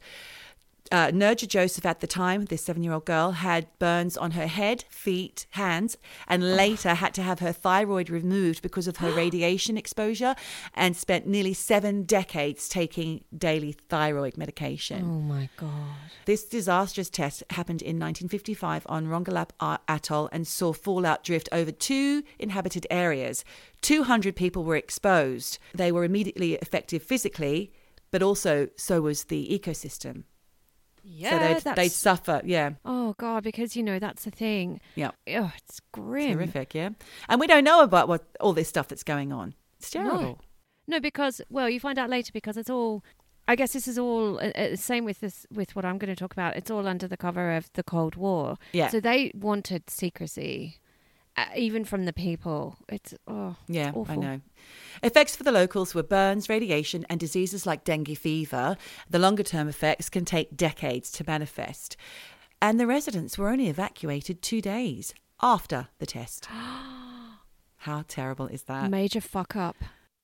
Uh, 0.92 1.08
Nerje 1.08 1.48
Joseph, 1.48 1.86
at 1.86 2.00
the 2.00 2.08
time, 2.08 2.46
this 2.46 2.64
seven 2.64 2.84
year 2.84 2.94
old 2.94 3.06
girl, 3.06 3.32
had 3.32 3.68
burns 3.80 4.18
on 4.18 4.32
her 4.32 4.48
head, 4.48 4.86
feet, 4.90 5.46
hands, 5.52 5.98
and 6.28 6.56
later 6.56 6.94
had 6.94 7.14
to 7.16 7.22
have 7.22 7.40
her 7.40 7.52
thyroid 7.52 8.10
removed 8.10 8.62
because 8.62 8.88
of 8.88 8.98
her 8.98 9.12
radiation 9.24 9.78
exposure 9.78 10.36
and 10.74 10.96
spent 10.96 11.28
nearly 11.28 11.54
seven 11.54 12.04
decades 12.04 12.70
taking 12.70 13.24
daily 13.36 13.72
thyroid 13.72 14.38
medication. 14.38 15.04
Oh 15.04 15.22
my 15.22 15.50
god. 15.58 15.98
This 16.26 16.46
disastrous 16.46 17.10
test 17.10 17.44
happened 17.52 17.82
in 17.82 18.00
1955 18.00 18.86
on 18.88 19.08
Rongelap 19.08 19.50
Atoll 19.88 20.30
and 20.32 20.48
saw 20.48 20.74
fallout 20.74 21.24
drift 21.24 21.50
over 21.52 21.72
two 21.72 22.24
inhabited 22.40 22.88
areas. 22.90 23.44
200 23.82 24.36
people 24.36 24.64
were 24.64 24.76
exposed. 24.76 25.60
They 25.74 25.92
were 25.92 26.04
immediately 26.04 26.58
affected 26.60 27.02
physically, 27.02 27.72
but 28.12 28.24
also 28.24 28.70
so 28.76 29.02
was 29.02 29.26
the 29.26 29.48
ecosystem. 29.50 30.24
Yeah. 31.10 31.56
so 31.56 31.70
they'd, 31.70 31.76
they'd 31.76 31.92
suffer. 31.92 32.42
Yeah, 32.44 32.72
Oh 32.84 33.16
god, 33.18 33.44
because 33.44 33.76
you 33.76 33.84
know 33.84 33.98
that's 34.00 34.26
the 34.26 34.32
thing. 34.32 34.82
yeah, 34.96 35.12
Oh, 35.30 35.52
it's 35.58 35.80
grim. 35.94 36.38
terrific. 36.38 36.76
Yeah, 36.76 36.90
and 37.30 37.40
we 37.40 37.48
don't 37.48 37.64
know 37.64 37.82
about 37.82 38.08
what 38.08 38.26
all 38.40 38.54
this 38.54 38.68
stuff 38.68 38.88
that's 38.90 39.04
going 39.04 39.32
on. 39.32 39.54
It's 39.80 39.90
terrible. 39.90 40.40
No, 40.88 41.00
because 41.00 41.42
well, 41.50 41.70
you 41.70 41.80
find 41.80 41.98
out 42.00 42.10
later 42.10 42.32
because 42.34 42.58
it's 42.58 42.70
all. 42.70 43.04
I 43.50 43.56
guess 43.56 43.72
this 43.72 43.88
is 43.88 43.98
all 43.98 44.38
uh, 44.40 44.52
uh, 44.56 44.76
same 44.76 45.06
with 45.06 45.22
this 45.22 45.46
with 45.54 45.74
what 45.76 45.86
I'm 45.86 45.98
going 45.98 46.14
to 46.14 46.20
talk 46.20 46.34
about. 46.34 46.58
It's 46.58 46.70
all 46.70 46.86
under 46.86 47.08
the 47.08 47.16
cover 47.16 47.56
of 47.56 47.72
the 47.74 47.84
Cold 47.84 48.16
War. 48.18 48.58
Yeah. 48.74 48.90
So 48.90 49.00
they 49.00 49.32
wanted 49.34 49.90
secrecy, 49.90 50.80
Uh, 51.38 51.46
even 51.56 51.86
from 51.86 52.06
the 52.06 52.14
people. 52.14 52.76
It's 52.90 53.14
oh 53.28 53.56
Yeah, 53.68 53.92
it's. 53.96 54.10
I 54.10 54.16
know. 54.16 54.42
Effects 55.04 55.36
for 55.36 55.44
the 55.44 55.52
locals 55.52 55.94
were 55.94 56.02
burns, 56.02 56.50
radiation, 56.50 57.06
and 57.10 57.20
diseases 57.20 57.68
like 57.68 57.84
dengue 57.84 58.18
fever. 58.18 58.76
The 59.10 59.20
longer 59.20 59.44
term 59.44 59.68
effects 59.68 60.10
can 60.10 60.26
take 60.26 60.58
decades 60.58 61.12
to 61.12 61.24
manifest. 61.28 61.96
And 62.60 62.80
the 62.80 62.88
residents 62.88 63.38
were 63.38 63.50
only 63.50 63.68
evacuated 63.68 64.42
two 64.42 64.62
days 64.62 65.14
after 65.40 65.90
the 66.00 66.08
test. 66.08 66.48
How 67.78 68.04
terrible 68.08 68.48
is 68.48 68.64
that? 68.64 68.90
Major 68.90 69.22
fuck 69.22 69.56
up. 69.56 69.76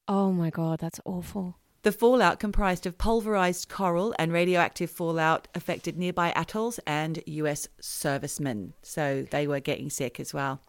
Oh 0.07 0.31
my 0.31 0.49
god, 0.49 0.79
that's 0.79 0.99
awful. 1.05 1.59
The 1.83 1.91
fallout 1.91 2.39
comprised 2.39 2.85
of 2.85 2.97
pulverized 2.97 3.69
coral 3.69 4.15
and 4.17 4.31
radioactive 4.31 4.89
fallout 4.89 5.47
affected 5.53 5.97
nearby 5.97 6.33
atolls 6.35 6.79
and 6.87 7.21
US 7.27 7.67
servicemen. 7.79 8.73
So 8.81 9.27
they 9.29 9.47
were 9.47 9.59
getting 9.59 9.89
sick 9.89 10.19
as 10.19 10.33
well. 10.33 10.61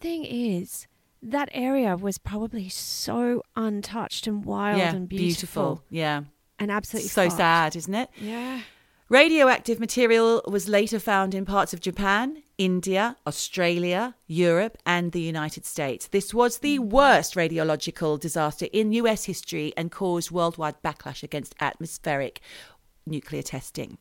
Thing 0.00 0.24
is, 0.24 0.86
that 1.22 1.48
area 1.52 1.96
was 1.96 2.18
probably 2.18 2.68
so 2.68 3.42
untouched 3.56 4.26
and 4.26 4.44
wild 4.44 4.78
yeah, 4.78 4.94
and 4.94 5.08
beautiful, 5.08 5.82
Yeah. 5.90 6.22
and 6.58 6.70
absolutely 6.70 7.08
So 7.08 7.24
fucked. 7.24 7.36
sad, 7.36 7.76
isn't 7.76 7.94
it? 7.94 8.10
Yeah. 8.20 8.60
Radioactive 9.08 9.80
material 9.80 10.42
was 10.46 10.68
later 10.68 10.98
found 10.98 11.34
in 11.34 11.46
parts 11.46 11.72
of 11.72 11.80
Japan, 11.80 12.42
India, 12.58 13.16
Australia, 13.26 14.14
Europe, 14.26 14.76
and 14.84 15.12
the 15.12 15.22
United 15.22 15.64
States. 15.64 16.08
This 16.08 16.34
was 16.34 16.58
the 16.58 16.78
mm. 16.78 16.90
worst 16.90 17.34
radiological 17.34 18.20
disaster 18.20 18.66
in 18.72 18.92
US 18.92 19.24
history 19.24 19.72
and 19.78 19.90
caused 19.90 20.30
worldwide 20.30 20.82
backlash 20.82 21.22
against 21.22 21.54
atmospheric 21.58 22.40
nuclear 23.06 23.42
testing. 23.42 23.96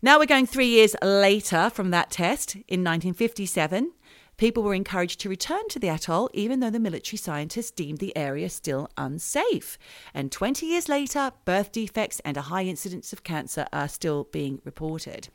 Now 0.00 0.18
we're 0.18 0.26
going 0.26 0.46
three 0.46 0.68
years 0.68 0.96
later 1.02 1.68
from 1.70 1.90
that 1.90 2.10
test. 2.10 2.54
In 2.54 2.82
1957, 2.82 3.92
people 4.36 4.62
were 4.62 4.74
encouraged 4.74 5.20
to 5.20 5.28
return 5.28 5.68
to 5.68 5.78
the 5.78 5.88
atoll, 5.88 6.30
even 6.32 6.60
though 6.60 6.70
the 6.70 6.80
military 6.80 7.18
scientists 7.18 7.70
deemed 7.70 7.98
the 7.98 8.16
area 8.16 8.48
still 8.48 8.88
unsafe. 8.96 9.78
And 10.14 10.30
20 10.30 10.66
years 10.66 10.88
later, 10.88 11.32
birth 11.44 11.72
defects 11.72 12.20
and 12.20 12.36
a 12.36 12.42
high 12.42 12.64
incidence 12.64 13.12
of 13.12 13.24
cancer 13.24 13.66
are 13.72 13.88
still 13.88 14.24
being 14.32 14.60
reported. 14.64 15.28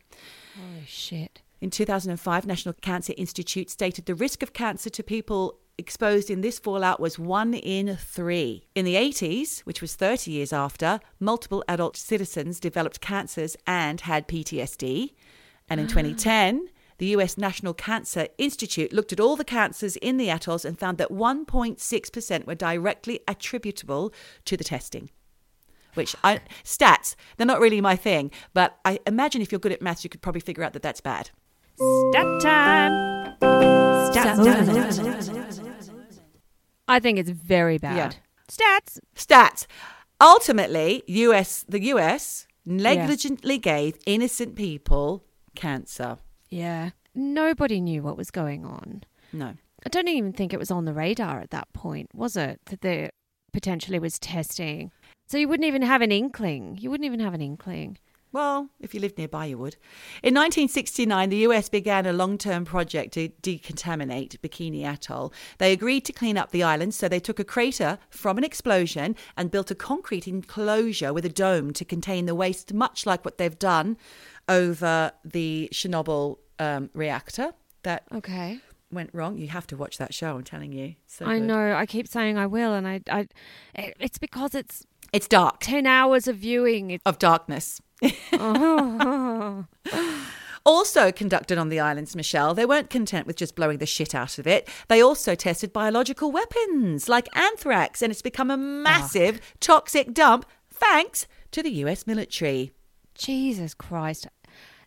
Holy 0.56 0.86
shit. 0.86 1.42
In 1.62 1.70
2005, 1.70 2.46
National 2.48 2.74
Cancer 2.74 3.14
Institute 3.18 3.70
stated 3.70 4.06
the 4.08 4.16
risk 4.16 4.42
of 4.42 4.52
cancer 4.52 4.90
to 4.90 5.04
people 5.04 5.60
exposed 5.78 6.30
in 6.30 6.42
this 6.42 6.60
fallout 6.60 7.00
was 7.00 7.20
one 7.20 7.54
in 7.54 7.98
three. 7.98 8.68
In 8.76 8.86
the 8.86 8.96
80s, 8.96 9.60
which 9.62 9.82
was 9.82 9.96
30 9.96 10.32
years 10.32 10.54
after, 10.54 11.00
multiple 11.20 11.64
adult 11.68 11.98
citizens 11.98 12.60
developed 12.60 13.02
cancers 13.02 13.56
and 13.68 14.02
had 14.02 14.28
PTSD. 14.28 15.14
And 15.70 15.80
in 15.80 15.88
2010, 15.88 16.70
the 17.02 17.08
US 17.18 17.36
National 17.36 17.74
Cancer 17.74 18.28
Institute 18.38 18.94
looked 18.94 19.12
at 19.12 19.20
all 19.20 19.36
the 19.36 19.44
cancers 19.44 19.96
in 19.96 20.18
the 20.18 20.30
atolls 20.30 20.64
and 20.64 20.78
found 20.78 21.00
that 21.00 21.10
1.6% 21.10 22.46
were 22.46 22.54
directly 22.54 23.20
attributable 23.28 24.14
to 24.46 24.56
the 24.56 24.64
testing. 24.64 25.10
Which 25.96 26.16
I, 26.24 26.42
stats, 26.64 27.16
they're 27.38 27.48
not 27.48 27.60
really 27.60 27.82
my 27.82 27.96
thing, 27.96 28.30
but 28.54 28.78
I 28.86 29.00
imagine 29.08 29.42
if 29.42 29.52
you're 29.52 29.58
good 29.58 29.72
at 29.72 29.82
maths, 29.82 30.04
you 30.04 30.12
could 30.12 30.22
probably 30.22 30.42
figure 30.42 30.64
out 30.64 30.74
that 30.74 30.84
that's 30.84 31.02
bad. 31.02 31.32
Stat 32.12 32.42
time. 32.44 33.36
Stat 34.12 34.38
I 36.88 37.00
think 37.00 37.18
it's 37.18 37.32
very 37.32 37.80
bad. 37.80 37.98
Yeah. 37.98 38.12
Stats. 38.48 39.00
Stats. 39.16 39.66
Ultimately, 40.22 41.02
US 41.08 41.66
the 41.68 41.82
US 41.96 42.46
negligently 42.64 43.58
gave 43.58 43.98
innocent 44.06 44.56
people 44.56 45.24
cancer. 45.56 46.20
Yeah. 46.52 46.92
Nobody 47.16 47.82
knew 47.82 48.04
what 48.04 48.18
was 48.18 48.30
going 48.30 48.66
on. 48.66 49.04
No. 49.34 49.56
I 49.86 49.90
don't 49.90 50.08
even 50.08 50.34
think 50.34 50.54
it 50.54 50.60
was 50.60 50.70
on 50.70 50.86
the 50.86 50.94
radar 50.94 51.40
at 51.40 51.50
that 51.50 51.72
point, 51.74 52.10
was 52.14 52.38
it? 52.38 52.60
That 52.66 52.82
there 52.82 53.10
potentially 53.52 53.98
was 53.98 54.20
testing. 54.20 54.92
So 55.28 55.38
you 55.38 55.48
wouldn't 55.48 55.68
even 55.68 55.82
have 55.82 56.02
an 56.02 56.12
inkling. 56.12 56.78
You 56.80 56.92
wouldn't 56.92 57.06
even 57.06 57.20
have 57.20 57.34
an 57.34 57.42
inkling. 57.42 57.98
Well, 58.34 58.70
if 58.80 58.94
you 58.94 59.02
lived 59.02 59.18
nearby, 59.18 59.46
you 59.48 59.58
would. 59.58 59.76
In 60.24 60.34
1969, 60.34 61.30
the 61.30 61.38
US 61.48 61.68
began 61.68 62.06
a 62.06 62.14
long 62.14 62.38
term 62.38 62.64
project 62.64 63.14
to 63.16 63.28
decontaminate 63.42 64.38
Bikini 64.40 64.84
Atoll. 64.84 65.34
They 65.58 65.74
agreed 65.74 66.06
to 66.06 66.14
clean 66.14 66.38
up 66.38 66.52
the 66.52 66.64
island, 66.64 66.94
so 66.94 67.10
they 67.10 67.20
took 67.20 67.40
a 67.40 67.44
crater 67.44 67.98
from 68.10 68.38
an 68.38 68.44
explosion 68.46 69.16
and 69.36 69.52
built 69.52 69.70
a 69.72 69.76
concrete 69.76 70.28
enclosure 70.28 71.12
with 71.14 71.26
a 71.26 71.30
dome 71.30 71.74
to 71.74 71.84
contain 71.84 72.26
the 72.26 72.36
waste, 72.36 72.74
much 72.74 73.06
like 73.06 73.26
what 73.26 73.38
they've 73.38 73.60
done 73.60 73.98
over 74.48 75.12
the 75.26 75.70
Chernobyl 75.74 76.38
um, 76.60 76.90
reactor 76.94 77.52
that 77.84 78.04
Okay. 78.14 78.60
went 78.92 79.10
wrong. 79.14 79.38
You 79.38 79.48
have 79.50 79.68
to 79.68 79.78
watch 79.78 79.98
that 79.98 80.14
show, 80.14 80.36
I'm 80.36 80.44
telling 80.44 80.72
you. 80.72 80.96
So 81.08 81.26
I 81.26 81.40
good. 81.40 81.48
know. 81.48 81.74
I 81.74 81.86
keep 81.86 82.08
saying 82.08 82.38
I 82.38 82.46
will, 82.48 82.74
and 82.74 82.88
I, 82.88 83.02
I, 83.10 83.28
it- 83.76 83.98
it's 84.00 84.18
because 84.18 84.56
it's 84.56 84.86
It's 85.14 85.28
dark, 85.28 85.58
ten 85.60 85.86
hours 85.86 86.28
of 86.28 86.38
viewing. 86.38 87.00
Of 87.06 87.20
darkness. 87.20 87.82
oh, 88.34 89.66
Also 90.64 91.12
conducted 91.12 91.58
on 91.58 91.70
the 91.70 91.80
islands, 91.80 92.16
Michelle, 92.16 92.54
they 92.54 92.68
weren't 92.68 92.92
content 92.92 93.26
with 93.26 93.36
just 93.36 93.56
blowing 93.56 93.80
the 93.80 93.86
shit 93.86 94.14
out 94.14 94.38
of 94.38 94.46
it. 94.46 94.70
They 94.90 95.02
also 95.02 95.34
tested 95.34 95.74
biological 95.74 96.32
weapons 96.32 97.10
like 97.10 97.36
anthrax, 97.36 98.02
and 98.02 98.12
it's 98.12 98.22
become 98.22 98.52
a 98.52 98.58
massive 98.58 99.42
toxic 99.60 100.14
dump 100.14 100.46
thanks 100.70 101.26
to 101.52 101.64
the 101.64 101.72
US 101.84 102.06
military. 102.06 102.72
Jesus 103.16 103.74
Christ! 103.74 104.28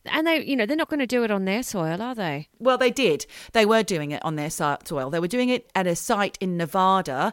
And 0.06 0.26
they, 0.26 0.44
you 0.44 0.54
know, 0.54 0.64
they're 0.64 0.76
not 0.76 0.90
going 0.90 1.00
to 1.00 1.06
do 1.06 1.24
it 1.24 1.30
on 1.30 1.44
their 1.44 1.62
soil, 1.62 2.00
are 2.00 2.14
they? 2.14 2.48
Well, 2.58 2.78
they 2.78 2.90
did. 2.90 3.26
They 3.52 3.64
were 3.66 3.82
doing 3.82 4.10
it 4.10 4.24
on 4.24 4.36
their 4.36 4.50
soil. 4.50 5.10
They 5.10 5.20
were 5.20 5.28
doing 5.28 5.48
it 5.48 5.70
at 5.74 5.86
a 5.86 5.96
site 5.96 6.36
in 6.40 6.56
Nevada 6.56 7.32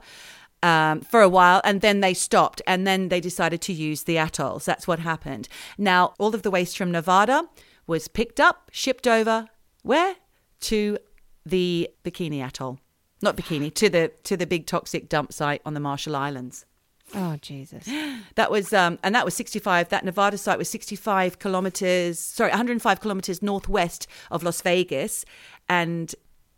um, 0.63 1.01
for 1.01 1.21
a 1.21 1.29
while, 1.29 1.61
and 1.63 1.81
then 1.81 2.01
they 2.01 2.13
stopped, 2.13 2.61
and 2.67 2.85
then 2.85 3.09
they 3.09 3.19
decided 3.19 3.61
to 3.61 3.73
use 3.73 4.03
the 4.03 4.17
atolls. 4.17 4.65
That's 4.65 4.87
what 4.87 4.99
happened. 4.99 5.47
Now, 5.77 6.13
all 6.19 6.35
of 6.35 6.43
the 6.43 6.51
waste 6.51 6.77
from 6.77 6.91
Nevada 6.91 7.43
was 7.87 8.07
picked 8.07 8.39
up, 8.39 8.69
shipped 8.71 9.07
over 9.07 9.47
where 9.83 10.15
to 10.61 10.97
the 11.45 11.89
Bikini 12.03 12.39
Atoll, 12.39 12.79
not 13.21 13.35
Bikini, 13.35 13.73
to 13.75 13.89
the 13.89 14.11
to 14.23 14.37
the 14.37 14.45
big 14.45 14.65
toxic 14.67 15.09
dump 15.09 15.33
site 15.33 15.61
on 15.65 15.73
the 15.73 15.79
Marshall 15.79 16.15
Islands. 16.15 16.65
Oh 17.13 17.37
Jesus! 17.41 17.89
That 18.35 18.49
was, 18.49 18.71
um, 18.71 18.97
and 19.03 19.13
that 19.13 19.25
was 19.25 19.33
65. 19.33 19.89
That 19.89 20.05
Nevada 20.05 20.37
site 20.37 20.57
was 20.57 20.69
65 20.69 21.39
kilometers, 21.39 22.17
sorry, 22.17 22.49
105 22.49 23.01
kilometers 23.01 23.41
northwest 23.41 24.07
of 24.31 24.41
Las 24.41 24.61
Vegas. 24.61 25.25
And 25.67 26.15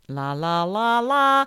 la, 0.07 0.33
la, 0.33 0.63
la, 0.63 0.99
la. 0.99 1.45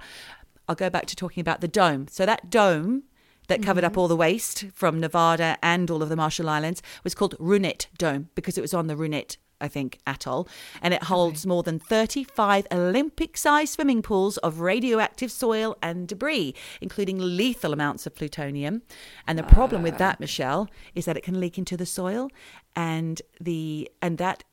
I'll 0.69 0.75
go 0.75 0.91
back 0.91 1.07
to 1.07 1.17
talking 1.17 1.41
about 1.41 1.61
the 1.61 1.69
dome. 1.69 2.09
So 2.09 2.27
that 2.27 2.51
dome 2.51 3.05
that 3.49 3.63
covered 3.63 3.85
up 3.85 3.97
all 3.97 4.09
the 4.09 4.17
waste 4.17 4.67
from 4.75 5.01
Nevada 5.01 5.57
and 5.63 5.91
all 5.91 6.03
of 6.03 6.09
the 6.09 6.17
Marshall 6.17 6.49
Islands 6.49 6.83
was 7.05 7.15
called 7.15 7.37
Runit 7.39 7.87
Dome 7.97 8.29
because 8.35 8.59
it 8.59 8.63
was 8.63 8.75
on 8.75 8.87
the 8.87 8.97
Runit. 8.97 9.37
I 9.59 9.69
think, 9.69 10.01
atoll, 10.07 10.47
and 10.83 10.93
it 10.93 11.05
holds 11.05 11.47
more 11.47 11.63
than 11.63 11.79
35 11.79 12.67
Olympic 12.71 13.39
sized 13.39 13.73
swimming 13.73 14.03
pools 14.03 14.37
of 14.39 14.61
radioactive 14.61 15.33
soil 15.33 15.79
and 15.83 16.07
debris, 16.07 16.55
including 16.83 17.19
lethal 17.19 17.73
amounts 17.73 18.07
of 18.07 18.15
plutonium. 18.15 18.83
And 19.27 19.39
the 19.39 19.43
problem 19.43 19.83
with 19.83 19.97
that, 19.97 20.21
Michelle, 20.21 20.69
is 20.95 21.07
that 21.07 21.17
it 21.17 21.23
can 21.23 21.41
leak 21.41 21.57
into 21.57 21.75
the 21.75 21.87
soil, 21.87 22.31
and 22.75 23.23
the 23.41 23.91
and 24.03 24.19
that 24.19 24.45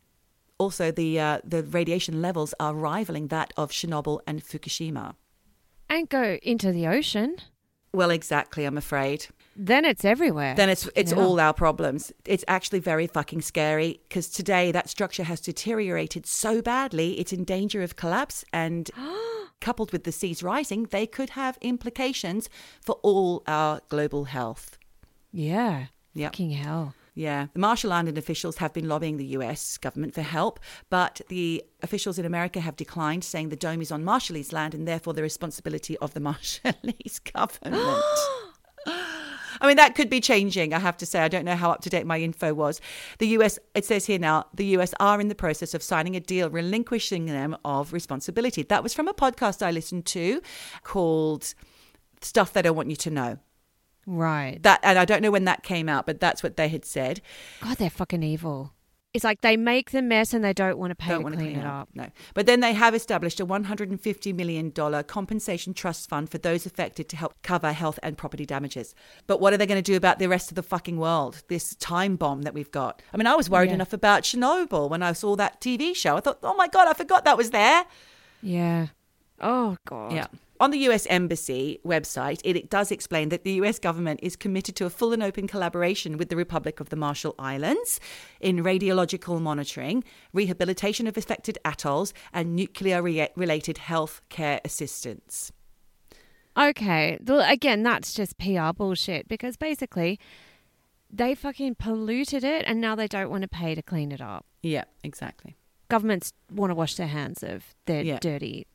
also 0.58 0.90
the 0.90 1.20
uh, 1.20 1.40
the 1.44 1.64
radiation 1.64 2.22
levels 2.22 2.54
are 2.58 2.74
rivaling 2.74 3.28
that 3.28 3.52
of 3.58 3.72
Chernobyl 3.72 4.22
and 4.26 4.42
Fukushima. 4.42 5.16
And 5.94 6.10
go 6.10 6.40
into 6.42 6.72
the 6.72 6.88
ocean. 6.88 7.38
Well, 7.94 8.10
exactly. 8.10 8.66
I'm 8.66 8.78
afraid. 8.78 9.28
Then 9.56 9.86
it's 9.86 10.04
everywhere. 10.04 10.56
then 10.56 10.70
it's 10.70 10.90
it's 10.96 11.12
Yeah. 11.12 11.20
all 11.24 11.40
our 11.40 11.54
problems. 11.54 12.12
It's 12.26 12.44
actually 12.48 12.80
very 12.80 13.06
fucking 13.08 13.42
scary 13.42 14.00
because 14.10 14.28
today 14.30 14.72
that 14.72 14.90
structure 14.90 15.24
has 15.32 15.40
deteriorated 15.40 16.26
so 16.26 16.62
badly 16.64 17.20
it's 17.20 17.32
in 17.32 17.44
danger 17.44 17.84
of 17.84 17.96
collapse 17.96 18.44
and 18.52 18.90
coupled 19.62 19.92
with 19.92 20.04
the 20.04 20.12
seas 20.12 20.42
rising, 20.42 20.88
they 20.90 21.06
could 21.06 21.30
have 21.42 21.58
implications 21.62 22.50
for 22.86 22.96
all 23.04 23.44
our 23.48 23.80
global 23.90 24.24
health. 24.26 24.78
yeah. 25.32 25.86
Yep. 26.16 26.32
Fucking 26.34 26.52
hell. 26.52 26.94
Yeah, 27.16 27.48
the 27.54 27.60
Marshall 27.60 27.94
Island 27.94 28.18
officials 28.18 28.58
have 28.58 28.74
been 28.74 28.88
lobbying 28.88 29.18
the 29.18 29.26
US 29.38 29.78
government 29.78 30.16
for 30.16 30.24
help, 30.24 30.60
but 30.90 31.22
the 31.30 31.64
officials 31.84 32.18
in 32.18 32.26
America 32.26 32.60
have 32.60 32.76
declined, 32.76 33.24
saying 33.24 33.50
the 33.50 33.56
dome 33.56 33.82
is 33.82 33.92
on 33.92 34.04
Marshallese 34.04 34.52
land 34.52 34.74
and 34.74 34.88
therefore 34.88 35.14
the 35.14 35.22
responsibility 35.22 35.98
of 36.00 36.14
the 36.14 36.20
Marshallese 36.22 37.20
government. 37.32 38.04
I 39.62 39.68
mean, 39.68 39.78
that 39.78 39.96
could 39.96 40.10
be 40.10 40.20
changing, 40.20 40.74
I 40.74 40.80
have 40.80 40.98
to 40.98 41.06
say. 41.06 41.22
I 41.22 41.28
don't 41.28 41.46
know 41.46 41.56
how 41.56 41.72
up 41.72 41.82
to 41.82 41.90
date 41.90 42.06
my 42.06 42.20
info 42.20 42.54
was. 42.54 42.82
The 43.20 43.28
US, 43.28 43.60
it 43.76 43.86
says 43.86 44.08
here 44.08 44.20
now, 44.20 44.48
the 44.54 44.66
US 44.78 44.94
are 45.00 45.22
in 45.22 45.28
the 45.28 45.36
process 45.36 45.76
of 45.76 45.84
signing 45.84 46.16
a 46.16 46.20
deal 46.20 46.50
relinquishing 46.50 47.28
them 47.28 47.56
of 47.64 47.94
responsibility. 47.94 48.64
That 48.64 48.82
was 48.82 48.94
from 48.94 49.08
a 49.08 49.14
podcast 49.14 49.66
I 49.66 49.70
listened 49.70 50.08
to 50.08 50.42
called 50.82 51.54
Stuff 52.22 52.54
They 52.54 52.64
Don't 52.64 52.76
Want 52.76 52.90
You 52.90 52.96
to 52.98 53.12
Know. 53.12 53.38
Right. 54.06 54.62
That, 54.64 54.80
and 54.84 55.00
I 55.00 55.06
don't 55.06 55.22
know 55.22 55.32
when 55.32 55.46
that 55.46 55.64
came 55.64 55.88
out, 55.90 56.06
but 56.06 56.20
that's 56.20 56.44
what 56.44 56.58
they 56.58 56.68
had 56.68 56.86
said. 56.86 57.22
God, 57.62 57.78
they're 57.78 57.90
fucking 57.90 58.24
evil. 58.24 58.74
It's 59.14 59.24
like 59.24 59.42
they 59.42 59.58
make 59.58 59.92
the 59.92 60.02
mess 60.02 60.34
and 60.34 60.44
they 60.44 60.54
don't 60.54 60.80
want 60.80 60.90
to 60.90 60.96
pay 60.96 61.10
don't 61.10 61.20
to 61.20 61.24
want 61.24 61.36
clean, 61.36 61.60
it 61.60 61.64
up. 61.66 61.88
No. 61.94 62.08
But 62.34 62.48
then 62.48 62.62
they 62.62 62.74
have 62.74 62.96
established 62.96 63.40
a 63.40 63.46
$150 63.46 64.34
million 64.34 64.72
compensation 65.04 65.76
trust 65.76 66.10
fund 66.10 66.32
for 66.32 66.40
those 66.40 66.66
affected 66.66 67.10
to 67.10 67.16
help 67.16 67.36
cover 67.44 67.74
health 67.74 68.00
and 68.02 68.18
property 68.18 68.44
damages. 68.44 68.96
But 69.28 69.40
what 69.40 69.54
are 69.54 69.58
they 69.58 69.68
going 69.68 69.78
to 69.82 69.84
do 69.92 69.96
about 69.96 70.18
the 70.18 70.28
rest 70.28 70.50
of 70.50 70.56
the 70.56 70.64
fucking 70.64 70.98
world? 70.98 71.44
This 71.48 71.76
time 71.76 72.16
bomb 72.16 72.42
that 72.42 72.56
we've 72.56 72.72
got. 72.72 73.04
I 73.14 73.18
mean, 73.18 73.28
I 73.28 73.36
was 73.36 73.52
worried 73.52 73.70
Yeah. 73.70 73.76
enough 73.76 73.94
about 73.94 74.24
Chernobyl 74.24 74.90
when 74.90 75.04
I 75.04 75.14
saw 75.14 75.36
that 75.36 75.62
TV 75.62 75.96
show. 75.96 76.18
I 76.18 76.20
thought, 76.20 76.40
oh 76.42 76.56
my 76.56 76.68
God, 76.68 76.88
I 76.88 76.94
forgot 76.94 77.24
that 77.26 77.38
was 77.38 77.52
there. 77.52 77.86
Yeah. 78.42 78.88
Oh 79.40 79.78
God. 79.86 80.12
Yeah. 80.14 80.26
On 80.60 80.72
the 80.72 80.78
US 80.90 81.06
Embassy 81.10 81.80
website, 81.86 82.40
it, 82.44 82.56
it 82.56 82.70
does 82.70 82.92
explain 82.92 83.30
that 83.30 83.44
the 83.44 83.54
US 83.54 83.80
government 83.80 84.20
is 84.24 84.36
committed 84.36 84.76
to 84.78 84.86
a 84.86 84.90
full 84.90 85.12
and 85.12 85.22
open 85.24 85.48
collaboration 85.48 86.18
with 86.18 86.30
the 86.30 86.36
Republic 86.36 86.80
of 86.80 86.90
the 86.90 86.96
Marshall 86.96 87.36
Islands 87.40 88.00
in 88.40 88.58
radiological 88.58 89.42
monitoring, 89.42 90.04
rehabilitation 90.32 91.08
of 91.08 91.18
affected 91.18 91.58
atolls, 91.66 92.14
and 92.32 92.56
nuclear 92.56 93.02
re- 93.02 93.30
related 93.36 93.80
health 93.80 94.22
care 94.30 94.62
assistance. 94.64 95.52
Okay. 96.56 97.18
Well, 97.26 97.42
again, 97.52 97.82
that's 97.84 98.14
just 98.14 98.38
PR 98.38 98.72
bullshit 98.76 99.28
because 99.28 99.58
basically 99.58 100.20
they 101.12 101.34
fucking 101.36 101.76
polluted 101.76 102.44
it 102.44 102.64
and 102.68 102.80
now 102.80 102.96
they 102.96 103.08
don't 103.08 103.30
want 103.30 103.42
to 103.42 103.48
pay 103.48 103.74
to 103.76 103.82
clean 103.82 104.12
it 104.12 104.22
up. 104.22 104.46
Yeah, 104.62 104.84
exactly. 105.04 105.56
Governments 105.90 106.32
want 106.52 106.70
to 106.70 106.76
wash 106.76 106.96
their 106.96 107.08
hands 107.08 107.44
of 107.44 107.64
their 107.86 108.04
Yeah. 108.04 108.20
dirty, 108.20 108.68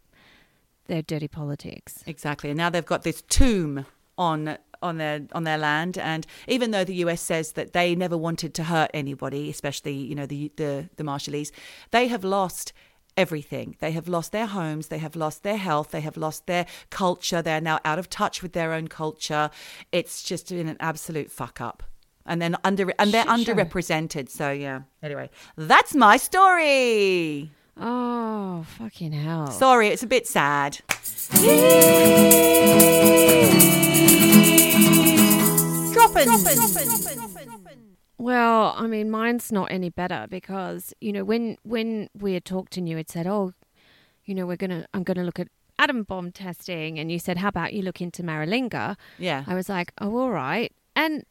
their 0.88 1.02
dirty 1.02 1.28
politics. 1.28 2.02
Exactly. 2.06 2.50
And 2.50 2.58
now 2.58 2.70
they've 2.70 2.84
got 2.84 3.04
this 3.04 3.22
tomb 3.22 3.86
on 4.16 4.58
on 4.80 4.98
their 4.98 5.20
on 5.32 5.44
their 5.44 5.58
land 5.58 5.98
and 5.98 6.24
even 6.46 6.70
though 6.70 6.84
the 6.84 6.94
US 6.96 7.20
says 7.20 7.52
that 7.52 7.72
they 7.72 7.94
never 7.96 8.16
wanted 8.16 8.54
to 8.54 8.64
hurt 8.64 8.90
anybody, 8.94 9.50
especially, 9.50 9.94
you 9.94 10.14
know, 10.14 10.26
the 10.26 10.52
the, 10.56 10.88
the 10.96 11.04
Marshallese, 11.04 11.50
they 11.90 12.08
have 12.08 12.24
lost 12.24 12.72
everything. 13.16 13.76
They 13.80 13.90
have 13.92 14.08
lost 14.08 14.30
their 14.32 14.46
homes, 14.46 14.88
they 14.88 14.98
have 14.98 15.16
lost 15.16 15.42
their 15.42 15.56
health, 15.56 15.90
they 15.90 16.00
have 16.00 16.16
lost 16.16 16.46
their 16.46 16.66
culture. 16.90 17.42
They're 17.42 17.60
now 17.60 17.80
out 17.84 17.98
of 17.98 18.08
touch 18.08 18.42
with 18.42 18.52
their 18.52 18.72
own 18.72 18.88
culture. 18.88 19.50
It's 19.90 20.22
just 20.22 20.48
been 20.48 20.68
an 20.68 20.76
absolute 20.78 21.30
fuck 21.30 21.60
up. 21.60 21.82
And 22.24 22.40
then 22.40 22.56
under 22.62 22.92
and 22.98 23.12
they're 23.12 23.24
show. 23.24 23.36
underrepresented. 23.36 24.28
So 24.28 24.50
yeah. 24.52 24.82
Anyway, 25.02 25.30
that's 25.56 25.94
my 25.94 26.16
story. 26.16 27.50
Oh, 27.80 28.64
fucking 28.76 29.12
hell. 29.12 29.46
Sorry, 29.48 29.88
it's 29.88 30.02
a 30.02 30.06
bit 30.06 30.26
sad. 30.26 30.80
Well, 38.18 38.74
I 38.76 38.86
mean, 38.88 39.10
mine's 39.10 39.52
not 39.52 39.70
any 39.70 39.90
better 39.90 40.26
because 40.28 40.92
you 41.00 41.12
know 41.12 41.24
when 41.24 41.56
when 41.62 42.08
we 42.14 42.34
had 42.34 42.44
talked 42.44 42.76
and 42.76 42.88
you 42.88 42.96
had 42.96 43.08
said, 43.08 43.26
"Oh, 43.26 43.52
you 44.24 44.34
know, 44.34 44.46
we're 44.46 44.56
gonna 44.56 44.86
I'm 44.92 45.04
gonna 45.04 45.22
look 45.22 45.38
at 45.38 45.48
atom 45.78 46.02
bomb 46.02 46.32
testing," 46.32 46.98
and 46.98 47.12
you 47.12 47.18
said, 47.20 47.38
"How 47.38 47.48
about 47.48 47.72
you 47.74 47.82
look 47.82 48.00
into 48.00 48.22
Maralinga?" 48.24 48.96
Yeah. 49.18 49.44
I 49.46 49.54
was 49.54 49.68
like, 49.68 49.92
"Oh, 50.00 50.18
all 50.18 50.30
right." 50.30 50.72
And 50.96 51.24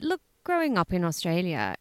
look, 0.00 0.20
growing 0.44 0.78
up 0.78 0.92
in 0.92 1.04
Australia, 1.04 1.74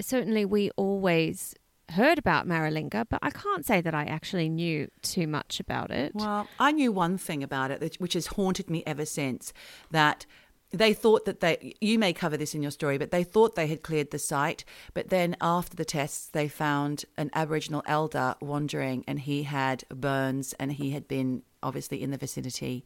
certainly 0.00 0.46
we 0.46 0.70
always 0.76 1.54
heard 1.92 2.18
about 2.18 2.46
Maralinga, 2.46 3.06
but 3.08 3.18
I 3.22 3.30
can't 3.30 3.64
say 3.64 3.80
that 3.80 3.94
I 3.94 4.04
actually 4.04 4.48
knew 4.48 4.88
too 5.02 5.26
much 5.26 5.60
about 5.60 5.90
it. 5.90 6.12
Well, 6.14 6.48
I 6.58 6.72
knew 6.72 6.92
one 6.92 7.18
thing 7.18 7.42
about 7.42 7.70
it, 7.70 7.96
which 7.98 8.14
has 8.14 8.26
haunted 8.28 8.68
me 8.68 8.82
ever 8.86 9.04
since. 9.04 9.52
That 9.90 10.26
they 10.72 10.94
thought 10.94 11.26
that 11.26 11.40
they, 11.40 11.74
you 11.80 11.98
may 11.98 12.12
cover 12.12 12.36
this 12.36 12.54
in 12.54 12.62
your 12.62 12.70
story, 12.70 12.98
but 12.98 13.10
they 13.10 13.24
thought 13.24 13.54
they 13.54 13.66
had 13.66 13.82
cleared 13.82 14.10
the 14.10 14.18
site. 14.18 14.64
But 14.94 15.10
then 15.10 15.36
after 15.40 15.76
the 15.76 15.84
tests, 15.84 16.28
they 16.28 16.48
found 16.48 17.04
an 17.16 17.30
Aboriginal 17.34 17.82
elder 17.86 18.34
wandering, 18.40 19.04
and 19.06 19.20
he 19.20 19.42
had 19.44 19.84
burns, 19.90 20.54
and 20.54 20.72
he 20.72 20.90
had 20.90 21.06
been 21.06 21.42
obviously 21.62 22.02
in 22.02 22.10
the 22.10 22.16
vicinity 22.16 22.84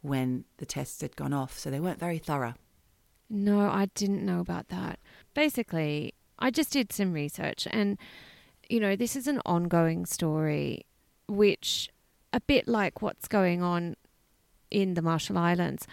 when 0.00 0.44
the 0.56 0.66
tests 0.66 1.02
had 1.02 1.16
gone 1.16 1.32
off. 1.34 1.58
So 1.58 1.70
they 1.70 1.80
weren't 1.80 2.00
very 2.00 2.18
thorough. 2.18 2.54
No, 3.28 3.60
I 3.60 3.86
didn't 3.94 4.24
know 4.24 4.40
about 4.40 4.68
that. 4.68 4.98
Basically, 5.34 6.14
I 6.38 6.50
just 6.50 6.72
did 6.72 6.92
some 6.92 7.12
research, 7.12 7.68
and 7.70 7.98
you 8.68 8.80
know, 8.80 8.96
this 8.96 9.16
is 9.16 9.26
an 9.26 9.40
ongoing 9.46 10.06
story, 10.06 10.84
which 11.26 11.88
a 12.32 12.40
bit 12.40 12.68
like 12.68 13.00
what's 13.00 13.28
going 13.28 13.62
on 13.62 13.96
in 14.70 14.94
the 14.94 15.02
Marshall 15.02 15.38
Islands. 15.38 15.86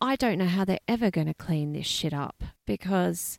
I 0.00 0.16
don't 0.16 0.38
know 0.38 0.46
how 0.46 0.64
they're 0.64 0.78
ever 0.88 1.10
going 1.10 1.26
to 1.26 1.34
clean 1.34 1.72
this 1.72 1.86
shit 1.86 2.12
up 2.12 2.42
because 2.66 3.38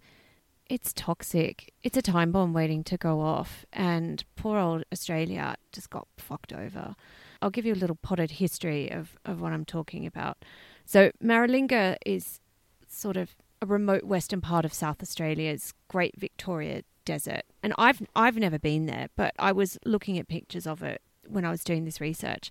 it's 0.70 0.94
toxic. 0.94 1.74
It's 1.84 1.98
a 1.98 2.02
time 2.02 2.32
bomb 2.32 2.54
waiting 2.54 2.84
to 2.86 2.98
go 2.98 3.22
off, 3.22 3.66
and 3.72 4.24
poor 4.36 4.58
old 4.58 4.84
Australia 4.92 5.56
just 5.72 5.90
got 5.90 6.08
fucked 6.18 6.52
over. 6.52 6.96
I'll 7.42 7.50
give 7.50 7.66
you 7.66 7.74
a 7.74 7.76
little 7.76 7.96
potted 7.96 8.32
history 8.32 8.90
of, 8.92 9.18
of 9.24 9.40
what 9.40 9.54
I'm 9.54 9.66
talking 9.66 10.06
about. 10.06 10.44
So, 10.86 11.12
Maralinga 11.24 11.98
is 12.06 12.40
sort 12.88 13.18
of 13.18 13.36
a 13.62 13.66
remote 13.66 14.04
western 14.04 14.42
part 14.42 14.66
of 14.66 14.74
South 14.74 15.02
Australia's 15.02 15.74
Great 15.88 16.16
Victoria 16.18 16.84
Desert. 17.06 17.44
And 17.64 17.74
I've 17.78 18.02
I've 18.16 18.38
never 18.38 18.60
been 18.60 18.86
there, 18.86 19.08
but 19.16 19.34
I 19.40 19.52
was 19.52 19.78
looking 19.86 20.18
at 20.18 20.28
pictures 20.28 20.68
of 20.68 20.84
it 20.84 21.02
when 21.28 21.46
I 21.46 21.52
was 21.52 21.64
doing 21.64 21.86
this 21.86 22.00
research. 22.02 22.50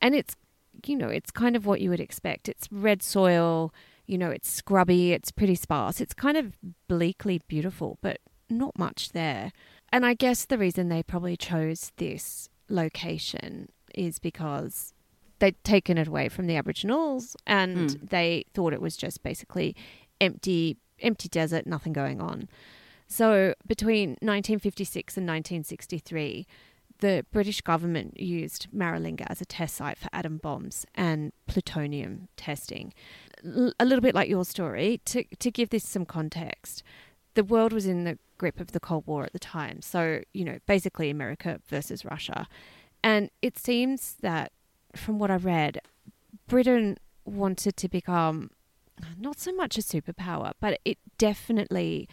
And 0.00 0.14
it's 0.14 0.36
you 0.86 0.96
know, 0.96 1.08
it's 1.08 1.30
kind 1.30 1.56
of 1.56 1.66
what 1.66 1.80
you 1.80 1.90
would 1.90 2.00
expect. 2.00 2.48
It's 2.48 2.66
red 2.70 3.02
soil, 3.02 3.74
you 4.06 4.16
know, 4.16 4.30
it's 4.30 4.50
scrubby, 4.50 5.12
it's 5.12 5.30
pretty 5.32 5.56
sparse. 5.56 6.00
It's 6.00 6.14
kind 6.14 6.36
of 6.36 6.56
bleakly 6.88 7.40
beautiful, 7.48 7.98
but 8.00 8.18
not 8.48 8.78
much 8.78 9.10
there. 9.12 9.52
And 9.92 10.06
I 10.06 10.14
guess 10.14 10.44
the 10.44 10.56
reason 10.58 10.88
they 10.88 11.02
probably 11.02 11.36
chose 11.36 11.92
this 11.96 12.48
location 12.68 13.68
is 13.94 14.18
because 14.18 14.94
they'd 15.40 15.62
taken 15.64 15.98
it 15.98 16.06
away 16.06 16.28
from 16.28 16.46
the 16.46 16.56
Aboriginals 16.56 17.34
and 17.46 17.90
Mm. 17.90 18.08
they 18.10 18.44
thought 18.54 18.72
it 18.72 18.80
was 18.80 18.96
just 18.96 19.22
basically 19.22 19.74
empty 20.20 20.76
empty 21.00 21.28
desert, 21.28 21.66
nothing 21.66 21.92
going 21.92 22.20
on. 22.20 22.48
So 23.06 23.54
between 23.66 24.10
1956 24.20 25.16
and 25.16 25.26
1963, 25.26 26.46
the 27.00 27.24
British 27.32 27.60
government 27.60 28.20
used 28.20 28.68
Maralinga 28.74 29.26
as 29.28 29.40
a 29.40 29.44
test 29.44 29.76
site 29.76 29.98
for 29.98 30.08
atom 30.12 30.38
bombs 30.38 30.86
and 30.94 31.32
plutonium 31.46 32.28
testing. 32.36 32.92
L- 33.44 33.72
a 33.80 33.84
little 33.84 34.02
bit 34.02 34.14
like 34.14 34.28
your 34.28 34.44
story, 34.44 35.00
to, 35.06 35.24
to 35.24 35.50
give 35.50 35.70
this 35.70 35.86
some 35.88 36.04
context, 36.04 36.82
the 37.34 37.44
world 37.44 37.72
was 37.72 37.86
in 37.86 38.04
the 38.04 38.18
grip 38.38 38.60
of 38.60 38.72
the 38.72 38.80
Cold 38.80 39.06
War 39.06 39.24
at 39.24 39.32
the 39.32 39.38
time. 39.38 39.82
So, 39.82 40.20
you 40.32 40.44
know, 40.44 40.58
basically 40.66 41.10
America 41.10 41.60
versus 41.68 42.04
Russia. 42.04 42.46
And 43.02 43.30
it 43.42 43.58
seems 43.58 44.16
that, 44.20 44.52
from 44.94 45.18
what 45.18 45.30
I 45.30 45.36
read, 45.36 45.80
Britain 46.46 46.98
wanted 47.24 47.76
to 47.78 47.88
become 47.88 48.50
not 49.18 49.38
so 49.38 49.52
much 49.52 49.78
a 49.78 49.82
superpower, 49.82 50.52
but 50.60 50.80
it 50.84 50.98
definitely 51.18 52.08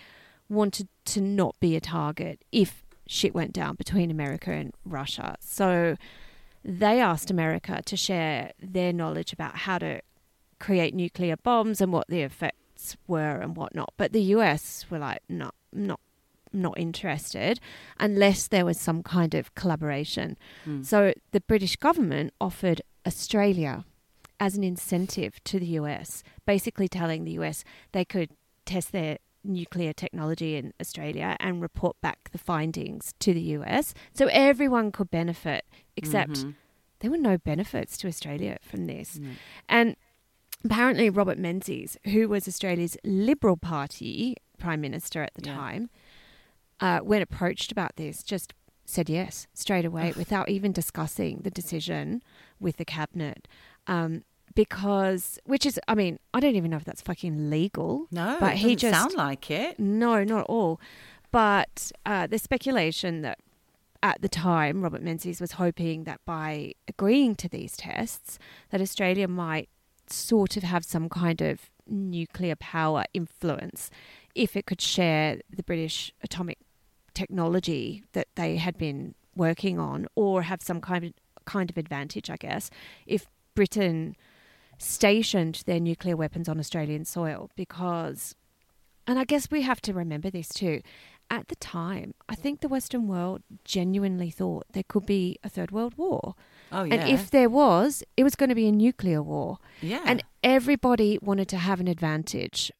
wanted 0.49 0.87
to 1.05 1.21
not 1.21 1.59
be 1.59 1.75
a 1.75 1.81
target 1.81 2.43
if 2.51 2.83
shit 3.07 3.33
went 3.33 3.53
down 3.53 3.75
between 3.75 4.11
America 4.11 4.51
and 4.51 4.73
Russia. 4.85 5.35
So 5.39 5.95
they 6.63 6.99
asked 6.99 7.31
America 7.31 7.81
to 7.85 7.97
share 7.97 8.51
their 8.61 8.91
knowledge 8.91 9.33
about 9.33 9.57
how 9.57 9.77
to 9.79 10.01
create 10.59 10.93
nuclear 10.93 11.37
bombs 11.37 11.81
and 11.81 11.91
what 11.91 12.07
the 12.07 12.21
effects 12.21 12.97
were 13.07 13.39
and 13.39 13.55
whatnot. 13.55 13.93
But 13.97 14.11
the 14.11 14.21
US 14.21 14.85
were 14.89 14.99
like, 14.99 15.21
no, 15.29 15.51
not 15.71 15.99
not 16.53 16.77
interested 16.79 17.59
unless 17.99 18.47
there 18.47 18.65
was 18.65 18.79
some 18.79 19.03
kind 19.03 19.35
of 19.35 19.53
collaboration. 19.53 20.37
Mm. 20.65 20.85
So 20.85 21.13
the 21.31 21.41
British 21.41 21.75
government 21.75 22.33
offered 22.39 22.81
Australia 23.05 23.85
as 24.39 24.55
an 24.55 24.63
incentive 24.63 25.43
to 25.45 25.59
the 25.59 25.65
US, 25.81 26.23
basically 26.45 26.87
telling 26.87 27.23
the 27.23 27.31
US 27.33 27.63
they 27.91 28.05
could 28.05 28.31
test 28.65 28.91
their 28.91 29.17
nuclear 29.43 29.93
technology 29.93 30.55
in 30.55 30.73
Australia 30.81 31.37
and 31.39 31.61
report 31.61 31.95
back 32.01 32.29
the 32.31 32.37
findings 32.37 33.13
to 33.19 33.33
the 33.33 33.41
US 33.57 33.93
so 34.13 34.27
everyone 34.27 34.91
could 34.91 35.09
benefit 35.09 35.65
except 35.95 36.31
Mhm. 36.45 36.55
there 36.99 37.11
were 37.11 37.17
no 37.17 37.37
benefits 37.37 37.97
to 37.97 38.07
Australia 38.07 38.57
from 38.61 38.85
this. 38.85 39.17
No. 39.19 39.29
And 39.69 39.95
apparently, 40.65 41.09
Robert 41.09 41.37
Menzies, 41.37 41.97
who 42.05 42.27
was 42.27 42.47
Australia's 42.47 42.97
Liberal 43.03 43.57
Party 43.57 44.35
Prime 44.57 44.81
Minister 44.81 45.21
at 45.23 45.33
the 45.35 45.45
Yeah. 45.45 45.55
time, 45.55 45.89
uh, 46.79 46.99
when 46.99 47.21
approached 47.21 47.71
about 47.71 47.95
this, 47.95 48.23
just 48.23 48.53
said 48.85 49.09
yes 49.09 49.47
straight 49.53 49.85
away 49.85 50.13
without 50.15 50.49
even 50.49 50.71
discussing 50.71 51.39
the 51.39 51.51
decision 51.51 52.21
with 52.59 52.77
the 52.77 52.85
cabinet. 52.85 53.47
Um, 53.87 54.23
because, 54.55 55.39
which 55.45 55.65
is, 55.65 55.79
I 55.87 55.93
mean, 55.95 56.17
I 56.33 56.39
don't 56.39 56.55
even 56.55 56.71
know 56.71 56.77
if 56.77 56.83
that's 56.83 57.01
fucking 57.01 57.49
legal. 57.49 58.07
No, 58.11 58.37
But 58.39 58.53
it 58.53 58.57
he 58.57 58.75
just- 58.75 58.99
sound 58.99 59.13
like 59.13 59.51
it. 59.51 59.79
No, 59.79 60.23
not 60.23 60.39
at 60.41 60.45
all. 60.47 60.79
But 61.31 61.91
uh, 62.05 62.25
the 62.27 62.39
speculation 62.39 63.21
that 63.21 63.39
at 64.01 64.21
the 64.21 64.29
time 64.29 64.81
Robert 64.81 65.01
Menzies 65.03 65.39
was 65.41 65.53
hoping 65.53 66.05
that 66.05 66.21
by 66.25 66.73
agreeing 66.87 67.35
to 67.35 67.49
these 67.49 67.75
tests, 67.77 68.39
that 68.71 68.81
Australia 68.81 69.27
might 69.27 69.69
sort 70.09 70.57
of 70.57 70.63
have 70.63 70.83
some 70.85 71.07
kind 71.09 71.41
of 71.41 71.69
nuclear 71.87 72.55
power 72.55 73.03
influence 73.13 73.89
if 74.35 74.55
it 74.55 74.65
could 74.65 74.81
share 74.81 75.39
the 75.55 75.63
British 75.63 76.11
atomic 76.23 76.57
technology 77.13 78.03
that 78.13 78.27
they 78.35 78.57
had 78.57 78.77
been 78.77 79.15
working 79.35 79.77
on, 79.79 80.07
or 80.15 80.43
have 80.43 80.61
some 80.61 80.79
kind 80.81 81.03
of 81.05 81.13
kind 81.45 81.69
of 81.69 81.77
advantage, 81.77 82.29
I 82.29 82.35
guess, 82.37 82.69
if 83.05 83.27
Britain 83.57 84.15
stationed 84.77 85.63
their 85.65 85.79
nuclear 85.79 86.15
weapons 86.15 86.47
on 86.47 86.59
Australian 86.59 87.03
soil 87.05 87.49
because 87.55 88.35
and 89.07 89.17
I 89.17 89.23
guess 89.23 89.49
we 89.49 89.63
have 89.63 89.81
to 89.81 89.93
remember 89.93 90.29
this 90.29 90.49
too. 90.49 90.81
At 91.31 91.47
the 91.47 91.55
time, 91.55 92.13
I 92.29 92.35
think 92.35 92.59
the 92.61 92.67
Western 92.67 93.07
world 93.07 93.41
genuinely 93.65 94.29
thought 94.29 94.65
there 94.73 94.83
could 94.87 95.07
be 95.07 95.39
a 95.43 95.49
third 95.49 95.71
world 95.71 95.95
war. 95.97 96.35
Oh 96.71 96.83
yeah, 96.83 96.93
And 96.93 97.09
if 97.09 97.31
there 97.31 97.49
was, 97.49 98.03
it 98.15 98.23
was 98.23 98.35
going 98.35 98.49
to 98.49 98.55
be 98.55 98.67
a 98.67 98.71
nuclear 98.71 99.23
war. 99.23 99.57
yeah, 99.81 100.03
And 100.05 100.23
everybody 100.43 101.17
wanted 101.19 101.47
to 101.49 101.57
have 101.57 101.79
an 101.79 101.87
advantage. 101.87 102.71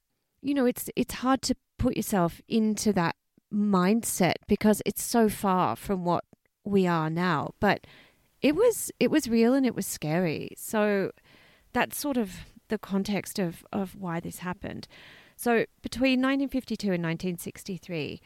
You 0.42 0.54
know, 0.54 0.66
it's 0.68 0.92
it's 0.96 1.16
hard 1.16 1.42
to 1.44 1.56
put 1.80 1.98
yourself 1.98 2.40
into 2.48 2.94
that 2.94 3.16
mindset 3.52 4.36
because 4.48 4.84
it's 4.86 5.04
so 5.04 5.28
far 5.28 5.76
from 5.76 6.06
what 6.06 6.24
we 6.64 6.86
are 6.86 7.10
now. 7.10 7.56
But 7.60 7.88
it 8.42 8.56
was 8.56 8.92
it 9.00 9.12
was 9.12 9.28
real 9.28 9.54
and 9.54 9.66
it 9.66 9.76
was 9.76 9.88
scary. 9.88 10.52
So 10.58 11.12
that's 11.74 11.98
sort 11.98 12.18
of 12.18 12.32
the 12.70 12.78
context 12.78 13.40
of, 13.40 13.66
of 13.72 13.96
why 13.96 14.20
this 14.20 14.40
happened. 14.40 14.88
So 15.36 15.66
between 15.82 16.20
1952 16.20 16.88
and 16.88 17.04
1963, 17.04 18.22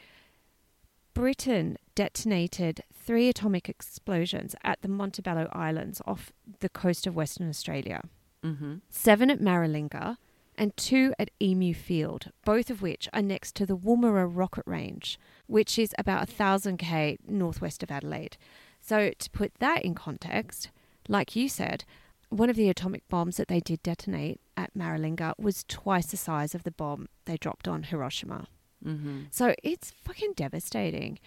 Britain 1.14 1.76
detonated 1.94 2.82
three 2.92 3.28
atomic 3.28 3.68
explosions 3.68 4.54
at 4.64 4.80
the 4.82 4.88
Montebello 4.88 5.48
Islands 5.52 6.00
off 6.06 6.32
the 6.60 6.70
coast 6.70 7.06
of 7.06 7.14
Western 7.14 7.48
Australia 7.48 8.02
mm-hmm. 8.44 8.76
seven 8.90 9.30
at 9.30 9.40
Maralinga, 9.40 10.16
and 10.56 10.76
two 10.76 11.14
at 11.18 11.30
Emu 11.40 11.72
Field, 11.72 12.30
both 12.44 12.70
of 12.70 12.82
which 12.82 13.08
are 13.12 13.22
next 13.22 13.54
to 13.56 13.66
the 13.66 13.76
Woomera 13.76 14.30
Rocket 14.30 14.64
Range, 14.66 15.18
which 15.46 15.78
is 15.78 15.94
about 15.98 16.22
a 16.22 16.32
thousand 16.32 16.76
k 16.78 17.18
northwest 17.26 17.82
of 17.82 17.90
Adelaide. 17.90 18.36
So, 18.84 19.12
to 19.16 19.30
put 19.30 19.54
that 19.60 19.84
in 19.84 19.94
context, 19.94 20.70
like 21.08 21.36
you 21.36 21.48
said, 21.48 21.84
one 22.28 22.50
of 22.50 22.56
the 22.56 22.68
atomic 22.68 23.08
bombs 23.08 23.36
that 23.36 23.48
they 23.48 23.60
did 23.60 23.82
detonate 23.82 24.40
at 24.56 24.74
Maralinga 24.74 25.34
was 25.38 25.64
twice 25.68 26.06
the 26.06 26.16
size 26.16 26.54
of 26.54 26.64
the 26.64 26.70
bomb 26.72 27.08
they 27.24 27.36
dropped 27.36 27.68
on 27.68 27.84
Hiroshima. 27.84 28.48
Mm-hmm. 28.84 29.24
So 29.30 29.54
it's 29.62 29.92
fucking 30.02 30.32
devastating. 30.34 31.18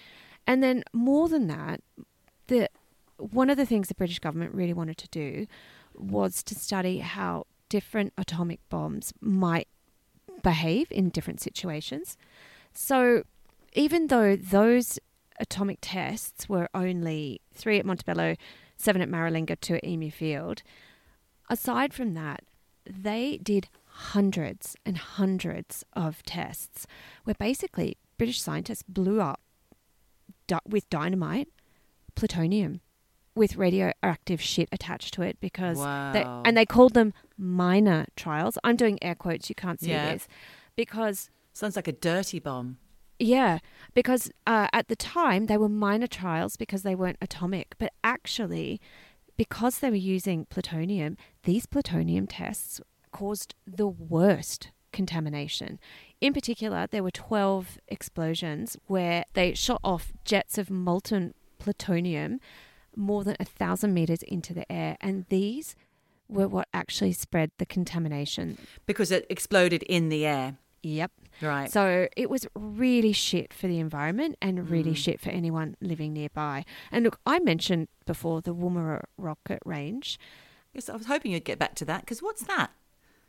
And 0.46 0.62
then 0.62 0.84
more 0.94 1.30
than 1.30 1.48
that, 1.48 1.82
the 2.48 2.70
one 3.18 3.50
of 3.50 3.56
the 3.56 3.66
things 3.66 3.88
the 3.88 3.96
British 3.96 4.20
government 4.20 4.54
really 4.54 4.74
wanted 4.74 4.98
to 4.98 5.08
do 5.08 5.48
was 5.94 6.44
to 6.44 6.56
study 6.56 7.00
how 7.00 7.46
different 7.70 8.12
atomic 8.18 8.60
bombs 8.70 9.14
might 9.22 9.70
behave 10.44 10.92
in 10.92 11.10
different 11.10 11.40
situations. 11.40 12.18
So 12.74 13.24
even 13.74 14.08
though 14.08 14.36
those 14.36 15.00
atomic 15.40 15.80
tests 15.82 16.48
were 16.50 16.70
only 16.74 17.42
three 17.54 17.80
at 17.80 17.86
Montebello, 17.86 18.36
seven 18.78 19.02
at 19.02 19.10
Maralinga, 19.10 19.60
two 19.60 19.76
at 19.76 19.84
Emu 19.86 20.12
Field, 20.12 20.62
aside 21.50 21.94
from 21.94 22.14
that, 22.14 22.42
they 22.86 23.38
did 23.42 23.68
hundreds 23.86 24.76
and 24.86 24.98
hundreds 24.98 25.84
of 25.94 26.22
tests 26.24 26.86
where 27.24 27.36
basically 27.40 27.98
British 28.18 28.42
scientists 28.42 28.84
blew 28.84 29.22
up 29.22 29.40
di- 30.48 30.60
with 30.68 30.90
dynamite, 30.90 31.48
plutonium, 32.16 32.82
with 33.36 33.56
radioactive 33.58 34.42
shit 34.42 34.70
attached 34.72 35.14
to 35.14 35.22
it 35.22 35.40
because 35.40 35.78
they 36.14 36.24
and 36.46 36.56
they 36.56 36.66
called 36.66 36.94
them 36.94 37.14
minor 37.38 38.06
trials. 38.16 38.58
I'm 38.64 38.76
doing 38.78 38.98
air 39.02 39.16
quotes. 39.16 39.50
You 39.50 39.56
can't 39.56 39.80
see 39.80 39.90
Yeah. 39.90 40.14
this 40.14 40.28
because 40.76 41.30
Sounds 41.54 41.76
like 41.78 41.88
a 41.88 41.94
dirty 41.94 42.40
bomb. 42.40 42.78
Yeah, 43.20 43.60
because 43.94 44.32
uh, 44.46 44.68
at 44.74 44.88
the 44.88 44.96
time 44.96 45.46
they 45.46 45.58
were 45.58 45.70
minor 45.70 46.08
trials 46.08 46.58
because 46.58 46.84
they 46.84 46.96
weren't 46.96 47.18
atomic, 47.22 47.76
but 47.78 47.94
actually, 48.04 48.82
because 49.38 49.80
they 49.80 49.90
were 49.90 49.96
using 49.96 50.46
plutonium, 50.46 51.18
these 51.44 51.66
plutonium 51.66 52.28
tests 52.28 52.82
caused 53.12 53.56
the 53.66 53.88
worst 53.88 54.72
contamination. 54.92 55.80
In 56.22 56.34
particular, 56.34 56.88
there 56.90 57.04
were 57.04 57.12
12 57.12 57.78
explosions 57.88 58.78
where 58.88 59.26
they 59.34 59.54
shot 59.54 59.82
off 59.84 60.14
jets 60.24 60.58
of 60.58 60.70
molten 60.70 61.34
plutonium 61.60 62.40
more 62.96 63.24
than 63.24 63.36
a 63.40 63.46
thousand 63.46 63.94
meters 63.94 64.24
into 64.24 64.54
the 64.54 64.70
air. 64.72 64.98
And 65.02 65.26
these 65.30 65.76
were 66.28 66.48
what 66.48 66.68
actually 66.74 67.12
spread 67.12 67.52
the 67.58 67.66
contamination. 67.66 68.58
Because 68.86 69.12
it 69.12 69.26
exploded 69.30 69.84
in 69.84 70.10
the 70.10 70.26
air. 70.26 70.58
Yep. 70.82 71.12
Right. 71.42 71.72
So 71.72 72.08
it 72.16 72.30
was 72.30 72.48
really 72.56 73.12
shit 73.12 73.54
for 73.54 73.68
the 73.68 73.80
environment 73.80 74.38
and 74.42 74.70
really 74.70 74.94
mm. 74.94 74.98
shit 74.98 75.20
for 75.20 75.30
anyone 75.30 75.76
living 75.82 76.14
nearby. 76.14 76.66
And 76.92 77.04
look, 77.04 77.20
I 77.26 77.40
mentioned 77.40 77.88
before 78.06 78.42
the 78.42 78.56
Woomera 78.56 79.04
rocket 79.18 79.60
range. 79.66 80.20
yes, 80.74 80.90
I 80.90 80.96
was 80.96 81.08
hoping 81.08 81.32
you'd 81.32 81.46
get 81.46 81.60
back 81.60 81.76
to 81.76 81.86
that 81.86 82.02
because 82.02 82.22
what's 82.22 82.44
that? 82.44 82.72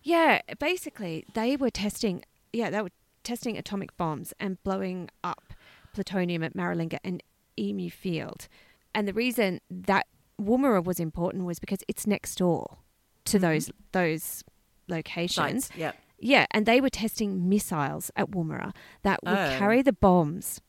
Yeah, 0.03 0.41
basically 0.59 1.25
they 1.35 1.57
were 1.57 1.71
testing. 1.71 2.23
Yeah, 2.53 2.71
they 2.71 2.83
were 2.83 2.93
testing 3.25 3.59
atomic 3.59 3.97
bombs 3.97 4.33
and 4.39 4.63
blowing 4.63 5.11
up 5.25 5.53
plutonium 5.93 6.45
at 6.45 6.55
Maralinga 6.55 6.99
and 7.03 7.23
Emu 7.59 7.91
Field. 7.91 8.47
And 8.95 9.09
the 9.09 9.13
reason 9.13 9.61
that 9.69 10.07
Woomera 10.41 10.83
was 10.83 11.01
important 11.01 11.45
was 11.45 11.59
because 11.59 11.81
it's 11.89 12.07
next 12.07 12.37
door 12.37 12.79
to 13.25 13.37
mm-hmm. 13.37 13.47
those 13.47 13.71
those 13.93 14.45
locations. 14.89 15.67
Sites. 15.67 15.71
Yep. 15.77 15.97
Yeah, 16.19 16.47
and 16.51 16.65
they 16.67 16.81
were 16.81 16.89
testing 16.91 17.49
missiles 17.49 18.11
at 18.17 18.31
Woomera 18.31 18.73
that 19.03 19.21
would 19.23 19.37
Oh. 19.37 19.57
carry 19.59 19.83
the 19.83 19.93
bombs 19.93 20.61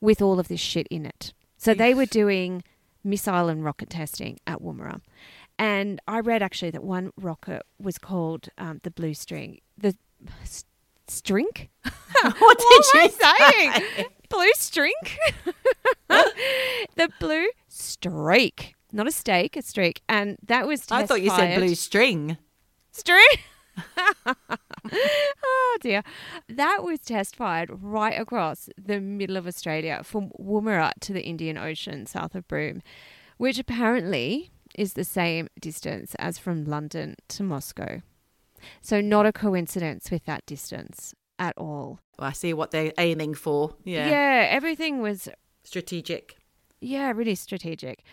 with 0.00 0.20
all 0.20 0.38
of 0.40 0.48
this 0.48 0.60
shit 0.60 0.86
in 0.88 1.06
it. 1.06 1.32
So 1.56 1.72
they 1.74 1.94
were 1.94 2.06
doing 2.06 2.62
missile 3.02 3.48
and 3.48 3.64
rocket 3.64 3.90
testing 3.90 4.38
at 4.46 4.60
Woomera. 4.60 5.00
And 5.58 6.00
I 6.08 6.20
read 6.20 6.42
actually 6.42 6.72
that 6.72 6.82
one 6.82 7.12
rocket 7.16 7.62
was 7.78 7.96
called 7.98 8.48
um, 8.58 8.80
the 8.82 8.90
Blue 8.90 9.14
String. 9.14 9.60
The 9.78 9.94
s- 10.42 10.64
Strink? 11.08 11.68
What 12.22 12.58
did 12.58 12.66
am 12.72 12.82
you 12.94 13.00
I 13.02 13.08
say? 13.08 13.82
saying? 13.94 14.06
Blue 14.30 14.52
Strink? 14.56 15.16
the 16.96 17.08
Blue 17.20 17.48
Streak. 17.68 18.74
Not 18.92 19.06
a 19.08 19.10
steak, 19.12 19.56
a 19.56 19.62
streak. 19.62 20.02
And 20.08 20.36
that 20.46 20.66
was 20.66 20.84
I 20.90 21.04
thought 21.04 21.20
you 21.22 21.30
said 21.30 21.56
blue 21.58 21.74
string. 21.74 22.36
String. 22.92 23.26
oh 25.44 25.76
dear. 25.80 26.02
That 26.48 26.82
was 26.82 27.00
test 27.00 27.36
fired 27.36 27.70
right 27.72 28.18
across 28.18 28.68
the 28.76 29.00
middle 29.00 29.36
of 29.36 29.46
Australia 29.46 30.02
from 30.04 30.30
Woomera 30.38 30.92
to 31.00 31.12
the 31.12 31.22
Indian 31.22 31.58
Ocean 31.58 32.06
south 32.06 32.34
of 32.34 32.46
Broome, 32.48 32.82
which 33.36 33.58
apparently 33.58 34.50
is 34.74 34.94
the 34.94 35.04
same 35.04 35.48
distance 35.60 36.14
as 36.18 36.38
from 36.38 36.64
London 36.64 37.16
to 37.28 37.42
Moscow. 37.42 38.02
So, 38.80 39.00
not 39.00 39.26
a 39.26 39.32
coincidence 39.32 40.10
with 40.10 40.24
that 40.24 40.46
distance 40.46 41.14
at 41.38 41.56
all. 41.58 42.00
I 42.18 42.32
see 42.32 42.54
what 42.54 42.70
they're 42.70 42.92
aiming 42.96 43.34
for. 43.34 43.74
Yeah. 43.84 44.08
yeah 44.08 44.46
everything 44.48 45.00
was 45.02 45.28
Strategic. 45.64 46.36
Yeah, 46.80 47.10
really 47.12 47.34
strategic. 47.34 48.04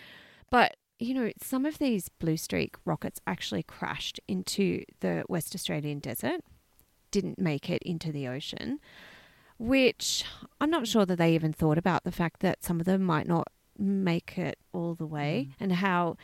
But, 0.49 0.77
you 1.01 1.13
know, 1.15 1.31
some 1.41 1.65
of 1.65 1.79
these 1.79 2.09
Blue 2.09 2.37
Streak 2.37 2.75
rockets 2.85 3.19
actually 3.25 3.63
crashed 3.63 4.19
into 4.27 4.83
the 4.99 5.23
West 5.27 5.55
Australian 5.55 5.99
desert, 5.99 6.41
didn't 7.09 7.39
make 7.39 7.69
it 7.69 7.81
into 7.83 8.11
the 8.11 8.27
ocean, 8.27 8.79
which 9.57 10.23
I'm 10.59 10.69
not 10.69 10.87
sure 10.87 11.05
that 11.05 11.17
they 11.17 11.33
even 11.33 11.53
thought 11.53 11.77
about 11.77 12.03
the 12.03 12.11
fact 12.11 12.41
that 12.41 12.63
some 12.63 12.79
of 12.79 12.85
them 12.85 13.01
might 13.03 13.27
not 13.27 13.47
make 13.77 14.37
it 14.37 14.59
all 14.73 14.93
the 14.93 15.07
way 15.07 15.49
mm. 15.49 15.53
and 15.59 15.73
how, 15.73 16.17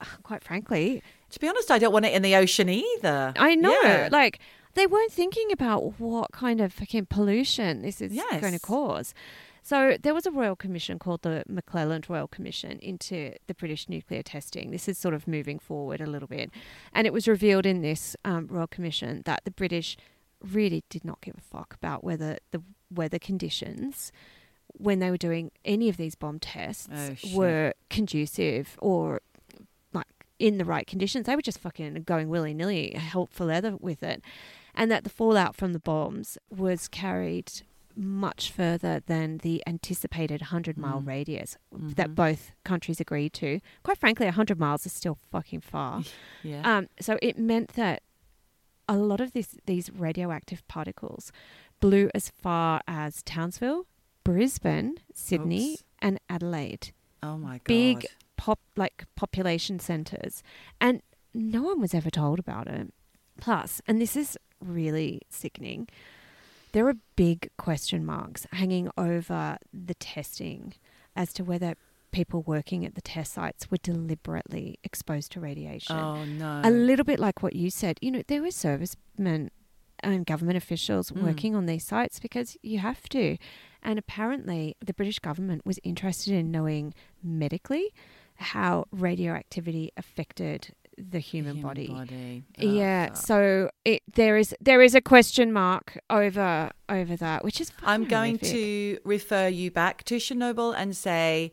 uh, 0.00 0.06
quite 0.22 0.42
frankly, 0.42 1.02
To 1.30 1.38
be 1.38 1.46
honest, 1.48 1.70
I 1.70 1.78
don't 1.78 1.92
want 1.92 2.06
it 2.06 2.14
in 2.14 2.22
the 2.22 2.34
ocean 2.34 2.70
either. 2.70 3.34
I 3.36 3.54
know, 3.54 3.78
Yeah. 3.82 4.08
like, 4.10 4.38
they 4.72 4.86
weren't 4.86 5.12
thinking 5.12 5.52
about 5.52 6.00
what 6.00 6.32
kind 6.32 6.60
of 6.62 6.72
fucking 6.72 7.06
pollution 7.06 7.82
this 7.82 8.00
is 8.00 8.12
going 8.12 8.40
to 8.40 8.50
Yes. 8.52 8.60
cause. 8.60 9.14
So 9.62 9.96
there 10.00 10.14
was 10.14 10.26
a 10.26 10.30
royal 10.30 10.56
commission 10.56 10.98
called 10.98 11.22
the 11.22 11.44
McClelland 11.50 12.08
Royal 12.08 12.28
Commission 12.28 12.78
into 12.80 13.34
the 13.46 13.54
British 13.54 13.88
nuclear 13.88 14.22
testing. 14.22 14.70
This 14.70 14.88
is 14.88 14.96
sort 14.98 15.14
of 15.14 15.28
moving 15.28 15.58
forward 15.58 16.00
a 16.00 16.06
little 16.06 16.28
bit, 16.28 16.50
and 16.92 17.06
it 17.06 17.12
was 17.12 17.28
revealed 17.28 17.66
in 17.66 17.82
this 17.82 18.16
um, 18.24 18.46
royal 18.48 18.66
commission 18.66 19.22
that 19.24 19.42
the 19.44 19.50
British 19.50 19.96
really 20.42 20.84
did 20.88 21.04
not 21.04 21.20
give 21.20 21.34
a 21.36 21.40
fuck 21.40 21.74
about 21.74 22.04
whether 22.04 22.38
the 22.52 22.62
weather 22.90 23.18
conditions 23.18 24.12
when 24.74 24.98
they 25.00 25.10
were 25.10 25.16
doing 25.16 25.50
any 25.64 25.88
of 25.88 25.96
these 25.96 26.14
bomb 26.14 26.38
tests 26.38 26.88
Oh, 26.92 27.16
were 27.34 27.74
conducive 27.90 28.76
or 28.80 29.20
like 29.92 30.06
in 30.38 30.58
the 30.58 30.64
right 30.64 30.86
conditions. 30.86 31.26
They 31.26 31.34
were 31.34 31.42
just 31.42 31.58
fucking 31.58 31.94
going 32.04 32.28
willy 32.28 32.54
nilly, 32.54 32.92
hell 32.94 33.26
for 33.26 33.44
leather 33.46 33.76
with 33.76 34.02
it. 34.02 34.22
And 34.74 34.90
that 34.92 35.02
the 35.02 35.10
fallout 35.10 35.56
from 35.56 35.72
the 35.72 35.80
bombs 35.80 36.38
was 36.50 36.86
carried 36.86 37.50
much 37.98 38.50
further 38.52 39.02
than 39.06 39.38
the 39.38 39.62
anticipated 39.66 40.40
100 40.40 40.78
mile 40.78 41.00
Mm. 41.02 41.06
radius 41.06 41.56
Mm-hmm. 41.74 41.88
that 41.90 42.14
both 42.14 42.52
countries 42.64 43.00
agreed 43.00 43.32
to. 43.34 43.60
Quite 43.82 43.98
frankly, 43.98 44.26
100 44.26 44.58
miles 44.58 44.86
is 44.86 44.92
still 44.92 45.18
fucking 45.32 45.60
far. 45.62 46.02
Yeah. 46.44 46.62
Um, 46.78 46.88
so 47.00 47.18
it 47.20 47.36
meant 47.38 47.70
that 47.74 48.02
a 48.88 48.96
lot 48.96 49.20
of 49.20 49.32
this, 49.32 49.56
these 49.66 49.90
radioactive 49.90 50.66
particles 50.68 51.32
blew 51.80 52.08
as 52.14 52.30
far 52.30 52.80
as 52.86 53.22
Townsville, 53.24 53.86
Brisbane, 54.24 54.96
Sydney, 55.12 55.72
Oops. 55.72 55.82
and 56.00 56.20
Adelaide 56.30 56.92
oh 57.22 57.36
my 57.36 57.54
god. 57.58 57.64
big 57.64 58.06
pop 58.36 58.60
like 58.76 59.04
population 59.16 59.80
centers 59.80 60.42
and 60.80 61.02
no 61.34 61.62
one 61.62 61.80
was 61.80 61.92
ever 61.94 62.10
told 62.10 62.38
about 62.38 62.68
it 62.68 62.92
plus 63.40 63.82
and 63.88 64.00
this 64.00 64.14
is 64.16 64.38
really 64.64 65.20
sickening 65.28 65.88
there 66.72 66.86
are 66.88 66.94
big 67.16 67.50
question 67.58 68.04
marks 68.04 68.46
hanging 68.52 68.88
over 68.96 69.58
the 69.72 69.94
testing 69.94 70.74
as 71.16 71.32
to 71.34 71.44
whether 71.44 71.74
people 72.10 72.42
working 72.42 72.84
at 72.86 72.94
the 72.94 73.00
test 73.02 73.32
sites 73.34 73.70
were 73.70 73.76
deliberately 73.78 74.78
exposed 74.82 75.30
to 75.32 75.40
radiation 75.40 75.94
Oh 75.96 76.24
no. 76.24 76.62
a 76.64 76.70
little 76.70 77.04
bit 77.04 77.18
like 77.20 77.42
what 77.42 77.54
you 77.54 77.70
said. 77.70 77.98
You 78.00 78.10
know, 78.10 78.22
there 78.26 78.40
were 78.42 78.50
servicemen 78.50 79.50
and 80.00 80.24
government 80.24 80.56
officials 80.56 81.10
Mm. 81.10 81.22
working 81.22 81.54
on 81.54 81.66
these 81.66 81.84
sites 81.84 82.18
because 82.20 82.56
you 82.62 82.78
have 82.78 83.08
to. 83.10 83.36
And 83.82 83.98
apparently, 83.98 84.74
the 84.84 84.94
British 84.94 85.18
government 85.18 85.66
was 85.66 85.78
interested 85.82 86.32
in 86.32 86.50
knowing 86.50 86.94
medically 87.22 87.92
how 88.36 88.86
radioactivity 88.92 89.90
affected 89.96 90.68
the 91.10 91.18
human, 91.18 91.60
body. 91.62 91.88
body. 91.88 92.44
Yeah, 92.58 93.08
Oh, 93.10 93.14
fuck. 93.14 93.16
so 93.16 93.70
it 93.84 94.02
there 94.14 94.36
is 94.36 94.54
there 94.60 94.82
is 94.82 94.94
a 94.94 95.00
question 95.00 95.52
mark 95.52 95.98
over 96.10 96.70
over 96.88 97.16
that, 97.16 97.44
which 97.44 97.60
is 97.60 97.72
I'm 97.82 98.04
going 98.04 98.38
horrific. 98.38 98.50
to 98.52 98.98
refer 99.04 99.48
you 99.48 99.70
back 99.70 100.04
to 100.04 100.16
Chernobyl 100.16 100.74
and 100.76 100.96
say, 100.96 101.52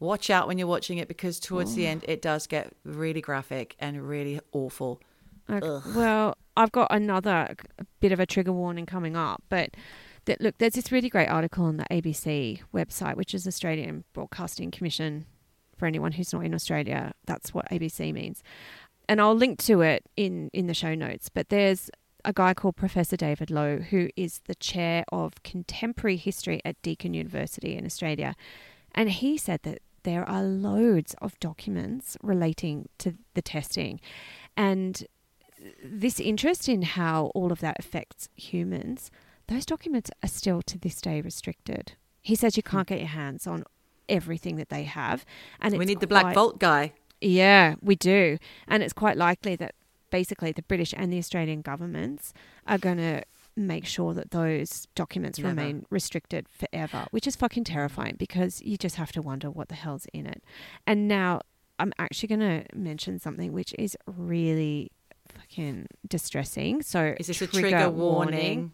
watch 0.00 0.30
out 0.30 0.46
when 0.48 0.58
you're 0.58 0.66
watching 0.68 0.98
it 0.98 1.08
because 1.08 1.38
towards 1.40 1.74
the 1.74 1.86
oh. 1.86 1.90
end 1.90 2.04
it 2.08 2.22
does 2.22 2.46
get 2.46 2.72
really 2.84 3.20
graphic 3.20 3.76
and 3.78 4.06
really 4.08 4.40
awful. 4.52 5.00
Okay. 5.48 5.90
Well, 5.94 6.36
I've 6.56 6.72
got 6.72 6.88
another 6.90 7.54
bit 8.00 8.12
of 8.12 8.18
a 8.18 8.26
trigger 8.26 8.52
warning 8.52 8.86
coming 8.86 9.16
up, 9.16 9.42
but 9.48 9.70
that 10.24 10.40
look, 10.40 10.58
there's 10.58 10.74
this 10.74 10.90
really 10.90 11.08
great 11.08 11.28
article 11.28 11.64
on 11.64 11.76
the 11.76 11.84
ABC 11.90 12.60
website, 12.74 13.16
which 13.16 13.32
is 13.34 13.46
Australian 13.46 14.04
Broadcasting 14.12 14.70
Commission. 14.70 15.26
For 15.76 15.84
anyone 15.84 16.12
who's 16.12 16.32
not 16.32 16.42
in 16.42 16.54
Australia, 16.54 17.12
that's 17.26 17.52
what 17.52 17.68
ABC 17.70 18.10
means, 18.10 18.42
and 19.08 19.20
I'll 19.20 19.34
link 19.34 19.58
to 19.64 19.82
it 19.82 20.04
in 20.16 20.50
in 20.52 20.66
the 20.66 20.74
show 20.74 20.94
notes. 20.94 21.28
But 21.28 21.48
there's 21.48 21.90
a 22.24 22.32
guy 22.32 22.54
called 22.54 22.76
Professor 22.76 23.16
David 23.16 23.50
Lowe, 23.50 23.78
who 23.78 24.08
is 24.16 24.40
the 24.46 24.54
chair 24.54 25.04
of 25.12 25.42
contemporary 25.44 26.16
history 26.16 26.60
at 26.64 26.80
Deakin 26.82 27.14
University 27.14 27.76
in 27.76 27.86
Australia, 27.86 28.34
and 28.94 29.10
he 29.10 29.38
said 29.38 29.62
that 29.62 29.80
there 30.02 30.28
are 30.28 30.42
loads 30.42 31.14
of 31.20 31.38
documents 31.40 32.16
relating 32.22 32.88
to 32.98 33.14
the 33.34 33.42
testing, 33.42 34.00
and 34.56 35.06
this 35.82 36.20
interest 36.20 36.68
in 36.68 36.82
how 36.82 37.26
all 37.34 37.52
of 37.52 37.60
that 37.60 37.76
affects 37.78 38.28
humans, 38.36 39.10
those 39.48 39.64
documents 39.64 40.10
are 40.22 40.28
still 40.28 40.62
to 40.62 40.78
this 40.78 41.00
day 41.00 41.20
restricted. 41.20 41.92
He 42.22 42.34
says 42.34 42.56
you 42.56 42.62
hmm. 42.64 42.76
can't 42.76 42.88
get 42.88 42.98
your 42.98 43.08
hands 43.08 43.46
on 43.46 43.64
everything 44.08 44.56
that 44.56 44.68
they 44.68 44.84
have, 44.84 45.24
and 45.60 45.76
we 45.76 45.84
need 45.84 46.00
the 46.00 46.06
Black 46.06 46.34
Vault 46.34 46.58
guy. 46.58 46.92
Yeah, 47.20 47.76
we 47.80 47.96
do, 47.96 48.38
and 48.68 48.82
it's 48.82 48.92
quite 48.92 49.16
likely 49.16 49.56
that 49.56 49.74
basically 50.10 50.52
the 50.52 50.62
British 50.62 50.94
and 50.96 51.12
the 51.12 51.18
Australian 51.18 51.62
governments 51.62 52.32
are 52.66 52.78
going 52.78 52.98
to 52.98 53.22
make 53.56 53.86
sure 53.86 54.12
that 54.12 54.30
those 54.30 54.86
documents 54.94 55.38
Never. 55.38 55.48
remain 55.48 55.86
restricted 55.88 56.46
forever, 56.48 57.06
which 57.10 57.26
is 57.26 57.36
fucking 57.36 57.64
terrifying 57.64 58.16
because 58.18 58.60
you 58.62 58.76
just 58.76 58.96
have 58.96 59.12
to 59.12 59.22
wonder 59.22 59.50
what 59.50 59.68
the 59.68 59.74
hell's 59.74 60.06
in 60.12 60.26
it. 60.26 60.42
And 60.86 61.08
now 61.08 61.40
I'm 61.78 61.92
actually 61.98 62.28
going 62.28 62.40
to 62.40 62.64
mention 62.74 63.18
something 63.18 63.52
which 63.52 63.74
is 63.78 63.96
really 64.06 64.90
fucking 65.28 65.86
distressing. 66.06 66.82
So 66.82 67.14
Is 67.18 67.28
this 67.28 67.40
a 67.40 67.46
trigger 67.46 67.88
warning? 67.88 68.72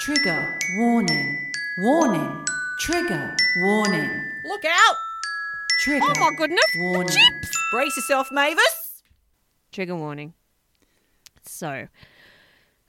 Trigger 0.00 0.58
warning. 0.76 1.52
Warning. 1.78 2.44
Trigger 2.80 3.34
warning. 3.62 4.10
Look 4.44 4.64
out! 4.64 4.96
Trigger. 5.86 6.04
Oh 6.04 6.18
my 6.18 6.34
goodness! 6.36 6.64
Warning. 6.80 7.16
Brace 7.70 7.96
yourself, 7.96 8.32
Mavis. 8.32 9.04
Trigger 9.70 9.94
warning. 9.94 10.34
So, 11.42 11.86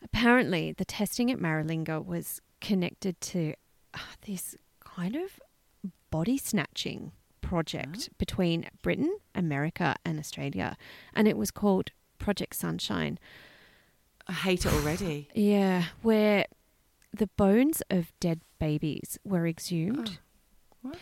apparently 0.03 0.71
the 0.71 0.83
testing 0.83 1.29
at 1.29 1.37
Maralinga 1.37 2.03
was 2.03 2.41
connected 2.59 3.21
to 3.21 3.53
uh, 3.93 3.99
this 4.25 4.55
kind 4.79 5.15
of 5.15 5.39
body 6.09 6.39
snatching 6.39 7.11
project 7.39 8.09
between 8.17 8.67
Britain, 8.81 9.15
America, 9.35 9.95
and 10.03 10.17
Australia, 10.17 10.75
and 11.13 11.27
it 11.27 11.37
was 11.37 11.51
called 11.51 11.91
Project 12.17 12.55
Sunshine. 12.55 13.19
I 14.27 14.33
hate 14.33 14.65
it 14.65 14.73
already. 14.73 15.29
Yeah, 15.35 15.83
where 16.01 16.47
the 17.13 17.27
bones 17.37 17.83
of 17.91 18.11
dead 18.19 18.41
babies 18.57 19.19
were 19.23 19.45
exhumed 19.45 20.17
What? 20.81 20.97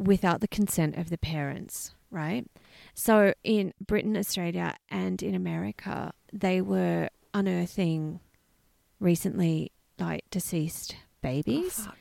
Without 0.00 0.40
the 0.40 0.48
consent 0.48 0.96
of 0.96 1.10
the 1.10 1.18
parents, 1.18 1.94
right? 2.10 2.46
So 2.94 3.34
in 3.44 3.74
Britain, 3.84 4.16
Australia, 4.16 4.76
and 4.88 5.22
in 5.22 5.34
America, 5.34 6.12
they 6.32 6.60
were 6.60 7.10
unearthing 7.34 8.20
recently 8.98 9.72
like 9.98 10.24
deceased 10.30 10.96
babies, 11.22 11.86
Oh, 11.86 11.92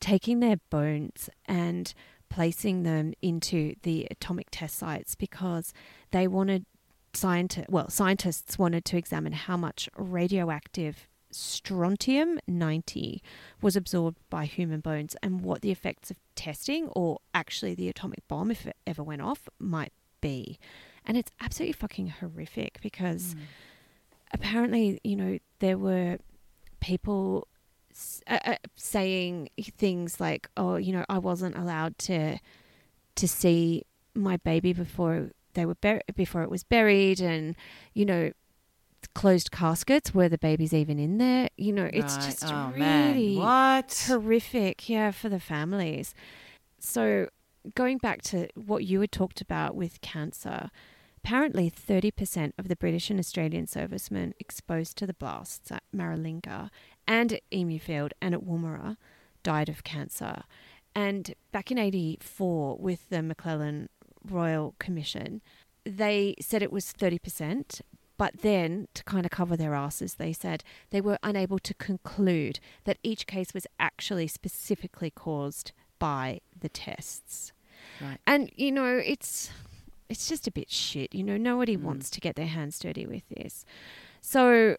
taking 0.00 0.40
their 0.40 0.56
bones 0.70 1.30
and 1.46 1.92
placing 2.28 2.82
them 2.82 3.14
into 3.22 3.74
the 3.82 4.06
atomic 4.10 4.48
test 4.50 4.76
sites 4.76 5.14
because 5.14 5.72
they 6.10 6.26
wanted 6.28 6.66
scientists 7.14 7.66
well 7.70 7.88
scientists 7.88 8.58
wanted 8.58 8.84
to 8.84 8.98
examine 8.98 9.32
how 9.32 9.56
much 9.56 9.88
radioactive 9.96 11.08
strontium 11.30 12.38
90 12.46 13.22
was 13.62 13.74
absorbed 13.74 14.18
by 14.28 14.44
human 14.44 14.80
bones 14.80 15.16
and 15.22 15.40
what 15.40 15.62
the 15.62 15.70
effects 15.70 16.10
of 16.10 16.18
testing 16.36 16.88
or 16.88 17.18
actually 17.34 17.74
the 17.74 17.88
atomic 17.88 18.26
bomb 18.28 18.50
if 18.50 18.66
it 18.66 18.76
ever 18.86 19.02
went 19.02 19.22
off 19.22 19.48
might 19.58 19.92
be 20.20 20.58
and 21.04 21.16
it's 21.16 21.30
absolutely 21.40 21.72
fucking 21.72 22.08
horrific 22.20 22.78
because 22.82 23.34
Mm. 23.34 23.40
apparently 24.32 25.00
you 25.04 25.16
know 25.16 25.38
there 25.60 25.78
were 25.78 26.18
people 26.80 27.48
uh, 28.26 28.38
uh, 28.44 28.56
saying 28.74 29.48
things 29.78 30.20
like 30.20 30.48
oh 30.56 30.76
you 30.76 30.92
know 30.92 31.04
I 31.08 31.18
wasn't 31.18 31.56
allowed 31.56 31.96
to 31.98 32.38
to 33.16 33.28
see 33.28 33.84
my 34.14 34.36
baby 34.38 34.72
before 34.72 35.30
they 35.54 35.64
were 35.64 35.76
bur- 35.76 36.02
before 36.14 36.42
it 36.42 36.50
was 36.50 36.64
buried 36.64 37.20
and 37.20 37.56
you 37.94 38.04
know 38.04 38.30
closed 39.14 39.50
caskets 39.50 40.14
were 40.14 40.28
the 40.28 40.38
babies 40.38 40.72
even 40.74 40.98
in 40.98 41.18
there 41.18 41.48
you 41.56 41.72
know 41.72 41.88
it's 41.92 42.16
Right. 42.16 42.24
just 42.24 42.44
oh, 42.46 42.70
really 42.74 43.36
man. 43.36 43.38
What? 43.38 44.04
horrific 44.08 44.88
yeah 44.88 45.10
for 45.10 45.28
the 45.28 45.40
families 45.40 46.14
so 46.78 47.28
going 47.74 47.98
back 47.98 48.22
to 48.22 48.48
what 48.54 48.84
you 48.84 49.00
had 49.00 49.12
talked 49.12 49.40
about 49.40 49.74
with 49.74 50.00
cancer 50.00 50.70
apparently 51.24 51.70
30% 51.70 52.52
of 52.58 52.68
the 52.68 52.76
british 52.76 53.10
and 53.10 53.18
australian 53.18 53.66
servicemen 53.66 54.34
exposed 54.38 54.96
to 54.98 55.06
the 55.06 55.14
blasts 55.14 55.72
at 55.72 55.82
maralinga 55.94 56.70
and 57.06 57.32
at 57.32 57.42
Emu 57.52 57.78
Field 57.78 58.12
and 58.22 58.34
at 58.34 58.42
woomera 58.44 58.96
died 59.42 59.68
of 59.68 59.82
cancer 59.84 60.42
and 60.94 61.34
back 61.52 61.70
in 61.70 61.78
84 61.78 62.76
with 62.78 63.08
the 63.10 63.22
mcclellan 63.22 63.88
royal 64.28 64.74
commission 64.78 65.40
they 65.84 66.34
said 66.40 66.62
it 66.62 66.72
was 66.72 66.92
30% 66.92 67.80
but 68.18 68.38
then, 68.42 68.88
to 68.94 69.04
kind 69.04 69.24
of 69.26 69.30
cover 69.30 69.56
their 69.56 69.74
asses, 69.74 70.14
they 70.14 70.32
said 70.32 70.62
they 70.90 71.00
were 71.00 71.18
unable 71.22 71.58
to 71.60 71.74
conclude 71.74 72.60
that 72.84 72.98
each 73.02 73.26
case 73.26 73.52
was 73.52 73.66
actually 73.78 74.26
specifically 74.26 75.10
caused 75.10 75.72
by 75.98 76.40
the 76.58 76.68
tests. 76.68 77.52
Right. 78.00 78.18
And 78.26 78.50
you 78.56 78.72
know, 78.72 79.00
it's 79.04 79.50
it's 80.08 80.28
just 80.28 80.46
a 80.46 80.50
bit 80.52 80.70
shit. 80.70 81.14
You 81.14 81.24
know, 81.24 81.36
nobody 81.36 81.76
Mm. 81.76 81.82
wants 81.82 82.10
to 82.10 82.20
get 82.20 82.36
their 82.36 82.46
hands 82.46 82.78
dirty 82.78 83.06
with 83.06 83.28
this. 83.28 83.64
So 84.20 84.76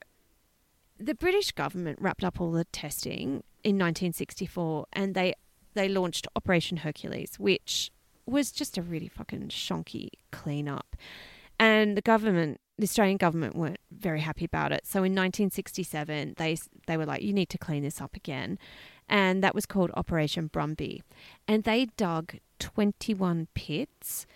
the 0.99 1.13
British 1.13 1.51
government 1.51 1.99
wrapped 2.01 2.23
up 2.23 2.41
all 2.41 2.51
the 2.51 2.65
testing 2.65 3.43
in 3.63 3.77
1964 3.77 4.87
and 4.93 5.13
they 5.15 5.33
they 5.73 5.87
launched 5.87 6.27
Operation 6.35 6.77
Hercules, 6.77 7.35
which 7.37 7.91
was 8.25 8.51
just 8.51 8.77
a 8.77 8.81
really 8.81 9.07
fucking 9.07 9.49
shonky 9.49 10.09
cleanup. 10.31 10.95
And 11.59 11.95
the 11.95 12.01
government, 12.01 12.59
the 12.77 12.83
Australian 12.83 13.17
government, 13.17 13.55
weren't 13.55 13.79
very 13.91 14.21
happy 14.21 14.45
about 14.45 14.71
it. 14.71 14.85
So 14.85 14.99
in 14.99 15.13
1967, 15.13 16.35
they 16.37 16.57
they 16.85 16.97
were 16.97 17.05
like, 17.05 17.21
"You 17.21 17.33
need 17.33 17.49
to 17.49 17.57
clean 17.57 17.83
this 17.83 17.99
up 18.01 18.15
again," 18.15 18.59
and 19.09 19.43
that 19.43 19.55
was 19.55 19.65
called 19.65 19.91
Operation 19.95 20.49
Brumby. 20.49 21.01
And 21.47 21.63
they 21.63 21.87
dug 21.97 22.37
21 22.59 23.47
pits, 23.55 24.27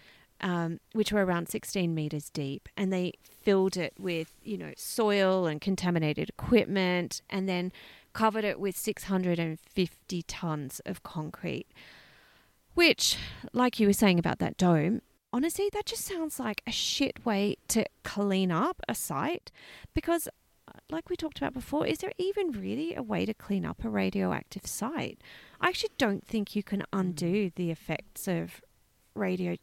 um, 0.42 0.80
which 0.94 1.12
were 1.12 1.24
around 1.24 1.50
16 1.50 1.94
meters 1.94 2.30
deep, 2.30 2.68
and 2.76 2.92
they 2.92 3.14
filled 3.24 3.78
it 3.78 3.94
with 4.00 4.34
you 4.42 4.58
know 4.58 4.74
soil 4.76 5.46
and 5.46 5.62
contaminated 5.62 6.30
equipment, 6.30 7.22
and 7.30 7.48
then 7.48 7.72
covered 8.14 8.44
it 8.44 8.60
with 8.60 8.76
650 8.76 10.24
tons 10.24 10.82
of 10.86 11.04
concrete. 11.04 11.68
Which, 12.74 13.18
like 13.54 13.80
you 13.80 13.88
were 13.88 13.94
saying 13.94 14.18
about 14.18 14.40
that 14.40 14.58
dome, 14.58 15.02
honestly, 15.34 15.70
that 15.74 15.86
just 15.86 16.06
sounds 16.06 16.40
like 16.40 16.62
a 16.68 16.72
shit 16.72 17.26
way 17.26 17.56
to 17.70 17.86
clean 18.04 18.52
up 18.52 18.82
a 18.90 18.96
site 18.96 19.52
because, 19.94 20.28
uh, 20.68 20.72
like 20.90 21.10
we 21.10 21.16
talked 21.16 21.38
about 21.38 21.54
before, 21.54 21.86
is 21.88 22.00
there 22.00 22.12
even 22.18 22.52
really 22.52 22.94
a 22.96 23.02
way 23.04 23.26
to 23.26 23.34
clean 23.34 23.66
up 23.66 23.84
a 23.84 23.90
radioactive 23.90 24.66
site? 24.66 25.20
I 25.60 25.70
actually 25.70 25.92
don't 25.98 26.26
think 26.26 26.56
you 26.56 26.64
can 26.64 26.84
undo 26.94 27.52
the 27.56 27.72
effects 27.72 28.28
of 28.28 28.62
radioactive 29.16 29.60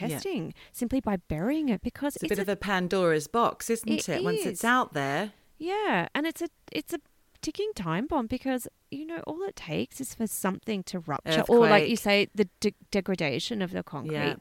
Yeah. 0.00 0.08
testing 0.08 0.54
simply 0.72 1.00
by 1.00 1.16
burying 1.16 1.68
it 1.68 1.82
because 1.82 2.16
It's 2.16 2.24
a 2.24 2.28
bit 2.28 2.38
of 2.38 2.48
a 2.48 2.56
Pandora's 2.56 3.26
box, 3.26 3.70
isn't 3.70 3.88
It 3.90 4.08
it? 4.08 4.24
Once 4.24 4.44
it's 4.44 4.64
out 4.64 4.92
there. 4.92 5.32
yeah, 5.58 6.08
and 6.14 6.26
it's 6.26 6.42
a 6.42 6.48
it's 6.72 6.92
a 6.92 6.98
ticking 7.40 7.70
time 7.74 8.06
bomb 8.06 8.26
because 8.26 8.68
you 8.90 9.04
know 9.06 9.18
all 9.26 9.42
it 9.42 9.56
takes 9.56 10.00
is 10.00 10.14
for 10.14 10.26
something 10.26 10.82
to 10.84 10.98
rupture 11.00 11.42
or 11.48 11.60
like 11.68 11.88
you 11.88 11.96
say 11.96 12.28
the 12.34 12.48
de- 12.60 12.74
degradation 12.90 13.62
of 13.62 13.70
the 13.72 13.82
concrete 13.82 14.14
Yeah. 14.14 14.34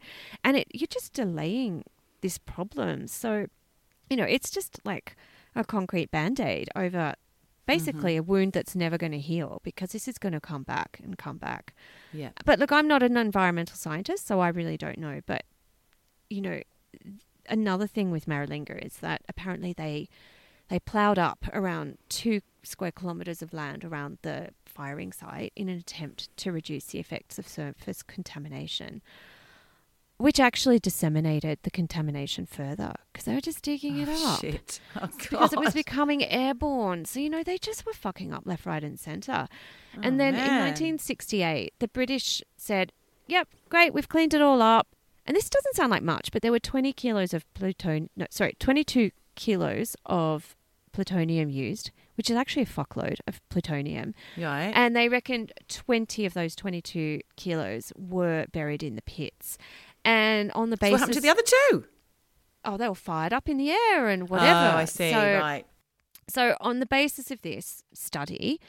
and 0.43 0.57
it 0.57 0.67
you're 0.73 0.87
just 0.87 1.13
delaying 1.13 1.83
this 2.21 2.37
problem 2.37 3.07
so 3.07 3.47
you 4.09 4.17
know 4.17 4.23
it's 4.23 4.49
just 4.49 4.79
like 4.85 5.15
a 5.55 5.63
concrete 5.63 6.11
band-aid 6.11 6.69
over 6.75 7.15
basically 7.65 8.13
Mm-hmm. 8.13 8.19
a 8.19 8.31
wound 8.31 8.53
that's 8.53 8.75
never 8.75 8.97
going 8.97 9.11
to 9.13 9.19
heal 9.19 9.59
because 9.63 9.89
this 9.91 10.07
is 10.07 10.17
going 10.17 10.33
to 10.33 10.39
come 10.39 10.63
back 10.63 10.99
and 11.03 11.17
come 11.17 11.37
back 11.37 11.73
Yeah. 12.13 12.29
but 12.45 12.59
look 12.59 12.71
i'm 12.71 12.87
not 12.87 13.01
an 13.03 13.17
environmental 13.17 13.75
scientist 13.75 14.27
so 14.27 14.39
i 14.39 14.49
really 14.49 14.77
don't 14.77 14.97
know 14.99 15.21
but 15.25 15.43
you 16.29 16.41
know 16.41 16.61
another 17.47 17.85
thing 17.87 18.09
with 18.11 18.25
Maralinga 18.25 18.83
is 18.83 18.97
that 18.97 19.21
apparently 19.29 19.71
they 19.73 20.07
they 20.69 20.79
ploughed 20.79 21.19
up 21.19 21.45
around 21.53 21.97
two 22.09 22.41
square 22.63 22.91
kilometres 22.91 23.41
of 23.41 23.53
land 23.53 23.83
around 23.85 24.17
the 24.23 24.49
firing 24.65 25.11
site 25.11 25.53
in 25.55 25.69
an 25.69 25.77
attempt 25.77 26.35
to 26.37 26.51
reduce 26.51 26.85
the 26.85 26.99
effects 26.99 27.37
of 27.37 27.47
surface 27.47 28.01
contamination, 28.01 29.01
which 30.17 30.39
actually 30.39 30.79
disseminated 30.79 31.59
the 31.63 31.69
contamination 31.69 32.45
further 32.45 32.93
because 33.11 33.25
they 33.25 33.35
were 33.35 33.41
just 33.41 33.61
digging 33.61 33.97
it 33.99 34.07
Oh, 34.09 34.33
up. 34.33 34.41
Shit. 34.41 34.79
Oh, 34.99 35.07
Because 35.17 35.53
it 35.53 35.59
was 35.59 35.73
becoming 35.73 36.23
airborne. 36.23 37.05
So, 37.05 37.19
you 37.19 37.29
know, 37.29 37.43
they 37.43 37.57
just 37.57 37.85
were 37.85 37.93
fucking 37.93 38.33
up 38.33 38.43
left, 38.45 38.65
right, 38.65 38.83
and 38.83 38.99
centre. 38.99 39.47
Oh, 39.97 39.99
and 40.01 40.19
then 40.19 40.33
in 40.33 40.39
1968, 40.41 41.73
the 41.79 41.87
British 41.89 42.41
said, 42.57 42.91
Yep, 43.27 43.49
great, 43.69 43.93
we've 43.93 44.07
cleaned 44.09 44.33
it 44.33 44.41
all 44.41 44.61
up. 44.61 44.87
And 45.27 45.35
this 45.35 45.49
doesn't 45.49 45.75
sound 45.75 45.89
like 45.91 46.03
much, 46.03 46.31
but 46.31 46.41
there 46.43 46.51
were 46.51 46.59
20 46.59 46.93
kilos 46.93 47.33
of 47.33 47.51
plutonium, 47.55 48.09
no, 48.15 48.27
sorry, 48.29 48.55
22 48.59 49.09
kilos 49.35 49.95
of 50.05 50.55
plutonium 50.91 51.49
used, 51.49 51.91
which 52.15 52.29
is 52.29 52.35
actually 52.37 52.63
a 52.63 52.65
fuckload 52.67 53.17
of 53.27 53.41
plutonium. 53.49 54.13
Right. 54.37 54.71
And 54.73 54.95
they 54.95 55.09
reckoned 55.09 55.51
20 55.67 56.25
of 56.25 56.33
those 56.33 56.55
22 56.55 57.19
kilos 57.35 57.91
were 57.97 58.45
buried 58.51 58.81
in 58.83 58.95
the 58.95 59.01
pits. 59.01 59.57
And 60.05 60.51
on 60.53 60.69
the 60.69 60.77
So 60.77 60.81
basis. 60.81 60.91
what 60.91 60.99
happened 61.01 61.13
to 61.15 61.21
the 61.21 61.29
other 61.29 61.41
two? 61.43 61.85
oh, 62.67 62.77
they 62.77 62.89
were 62.89 62.95
fired 62.95 63.31
up 63.31 63.47
in 63.47 63.57
the 63.57 63.69
air 63.69 64.07
and 64.09 64.27
whatever. 64.29 64.71
Oh, 64.73 64.77
I 64.77 64.85
see. 64.85 65.11
So, 65.11 65.19
right. 65.39 65.65
so 66.27 66.55
on 66.59 66.79
the 66.79 66.87
basis 66.87 67.29
of 67.29 67.41
this 67.43 67.83
study, 67.93 68.59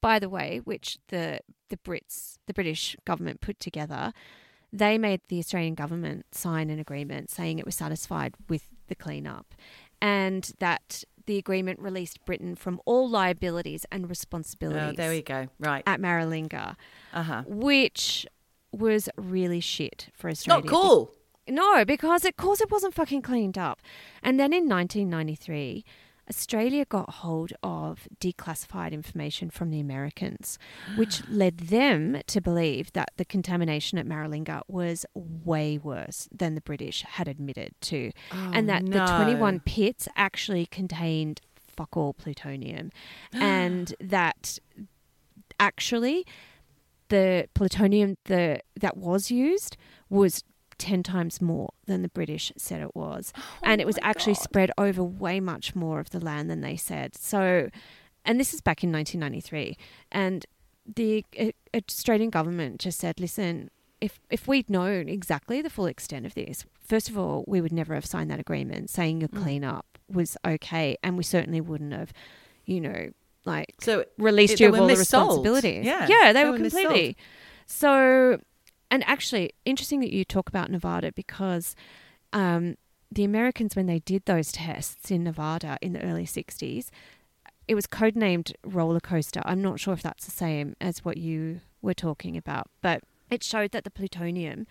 by 0.00 0.18
the 0.18 0.28
way, 0.30 0.60
which 0.64 0.98
the 1.08 1.40
the 1.68 1.76
Brits, 1.76 2.38
the 2.46 2.54
British 2.54 2.96
government 3.04 3.40
put 3.42 3.60
together, 3.60 4.12
they 4.72 4.96
made 4.96 5.20
the 5.28 5.38
Australian 5.38 5.74
government 5.74 6.24
sign 6.32 6.70
an 6.70 6.78
agreement 6.78 7.30
saying 7.30 7.58
it 7.58 7.66
was 7.66 7.74
satisfied 7.74 8.34
with 8.48 8.68
the 8.88 8.94
cleanup, 8.94 9.54
and 10.02 10.52
that 10.58 11.04
the 11.26 11.38
agreement 11.38 11.78
released 11.78 12.22
Britain 12.26 12.56
from 12.56 12.80
all 12.84 13.08
liabilities 13.08 13.86
and 13.92 14.10
responsibilities 14.10 14.90
Oh, 14.90 14.92
there 14.96 15.10
we 15.10 15.22
go. 15.22 15.46
Right. 15.60 15.84
at 15.86 16.00
Maralinga, 16.00 16.74
Uh 17.14 17.22
huh. 17.22 17.42
which 17.46 18.26
was 18.72 19.08
really 19.16 19.60
shit 19.60 20.08
for 20.14 20.28
Australia. 20.28 20.64
Not 20.64 20.70
cool. 20.70 21.14
No, 21.48 21.84
because 21.84 22.24
it 22.24 22.36
course 22.36 22.60
it 22.60 22.70
wasn't 22.70 22.94
fucking 22.94 23.22
cleaned 23.22 23.56
up. 23.58 23.80
And 24.22 24.38
then 24.40 24.52
in 24.52 24.68
1993, 24.68 25.84
Australia 26.28 26.84
got 26.84 27.10
hold 27.10 27.52
of 27.62 28.08
declassified 28.20 28.92
information 28.92 29.50
from 29.50 29.70
the 29.70 29.80
Americans, 29.80 30.58
which 30.96 31.26
led 31.28 31.58
them 31.58 32.20
to 32.26 32.40
believe 32.40 32.92
that 32.92 33.10
the 33.16 33.24
contamination 33.24 33.98
at 33.98 34.06
Maralinga 34.06 34.62
was 34.68 35.04
way 35.14 35.78
worse 35.78 36.28
than 36.32 36.54
the 36.54 36.60
British 36.60 37.02
had 37.02 37.28
admitted 37.28 37.74
to, 37.82 38.12
oh, 38.32 38.50
and 38.52 38.68
that 38.68 38.84
the 38.86 39.02
Oh, 39.02 39.16
21 39.16 39.60
pits 39.60 40.08
actually 40.16 40.66
contained 40.66 41.40
fuck 41.56 41.96
all 41.96 42.12
plutonium, 42.12 42.90
and 43.32 43.94
that 44.00 44.58
actually 45.58 46.26
the 47.08 47.46
plutonium 47.54 48.16
the 48.24 48.60
that 48.80 48.96
was 48.96 49.30
used 49.30 49.76
was 50.08 50.42
10 50.82 51.02
times 51.02 51.40
more 51.40 51.70
than 51.86 52.02
the 52.02 52.08
British 52.08 52.52
said 52.56 52.80
it 52.82 52.94
was. 52.94 53.32
and 53.62 53.80
it 53.80 53.86
was 53.86 53.96
Oh 53.98 54.02
actually 54.10 54.34
God. 54.34 54.42
spread 54.42 54.70
over 54.76 55.02
way 55.02 55.40
much 55.40 55.74
more 55.74 55.98
of 56.00 56.10
the 56.10 56.20
land 56.20 56.50
than 56.50 56.60
they 56.60 56.76
said. 56.76 57.14
So, 57.16 57.68
and 58.24 58.38
this 58.40 58.52
is 58.54 58.60
back 58.60 58.82
in 58.84 58.92
1993. 58.92 59.76
And 60.10 60.44
the 60.96 61.24
uh, 61.38 61.50
Australian 61.74 62.30
government 62.30 62.80
just 62.80 62.98
said, 62.98 63.20
listen, 63.20 63.70
if, 64.00 64.18
if 64.30 64.48
we'd 64.48 64.68
known 64.68 65.08
exactly 65.08 65.62
the 65.62 65.70
full 65.70 65.86
extent 65.86 66.26
of 66.26 66.34
this, 66.34 66.64
first 66.84 67.08
of 67.08 67.16
all, 67.16 67.44
we 67.46 67.60
would 67.60 67.72
never 67.72 67.94
have 67.94 68.04
signed 68.04 68.30
that 68.30 68.40
agreement 68.40 68.90
saying 68.90 69.20
your 69.20 69.28
Mm. 69.28 69.42
cleanup 69.42 69.86
was 70.08 70.36
okay. 70.44 70.96
And 71.04 71.16
we 71.16 71.22
certainly 71.22 71.60
wouldn't 71.60 71.92
have, 71.92 72.12
you 72.64 72.80
know, 72.80 73.10
like 73.44 73.74
So 73.80 74.04
released 74.18 74.54
It- 74.54 74.60
you 74.60 74.68
of 74.68 74.80
all 74.80 74.86
the 74.88 74.92
missold. 74.94 74.98
responsibilities. 74.98 75.84
Yeah, 75.86 76.06
yeah, 76.08 76.32
they, 76.32 76.40
they 76.40 76.44
were 76.44 76.52
were 76.52 76.58
completely. 76.58 77.16
So, 77.66 78.38
and 78.92 79.02
actually, 79.08 79.50
interesting 79.64 79.98
that 80.00 80.12
you 80.12 80.24
talk 80.24 80.48
about 80.48 80.70
Nevada 80.70 81.10
because 81.12 81.74
um, 82.32 82.76
the 83.10 83.24
Americans, 83.24 83.74
when 83.74 83.86
they 83.86 83.98
did 83.98 84.24
those 84.26 84.52
tests 84.52 85.10
in 85.10 85.24
Nevada 85.24 85.78
in 85.82 85.92
the 85.94 86.02
early 86.02 86.26
'60s, 86.26 86.90
it 87.66 87.74
was 87.74 87.86
codenamed 87.86 88.52
roller 88.64 89.00
coaster. 89.00 89.42
I'm 89.44 89.62
not 89.62 89.80
sure 89.80 89.94
if 89.94 90.02
that's 90.02 90.24
the 90.26 90.30
same 90.30 90.76
as 90.80 91.04
what 91.04 91.16
you 91.16 91.60
were 91.80 91.94
talking 91.94 92.36
about, 92.36 92.68
but 92.82 93.02
it 93.30 93.42
showed 93.42 93.72
that 93.72 93.84
the 93.84 93.90
plutonium 93.90 94.66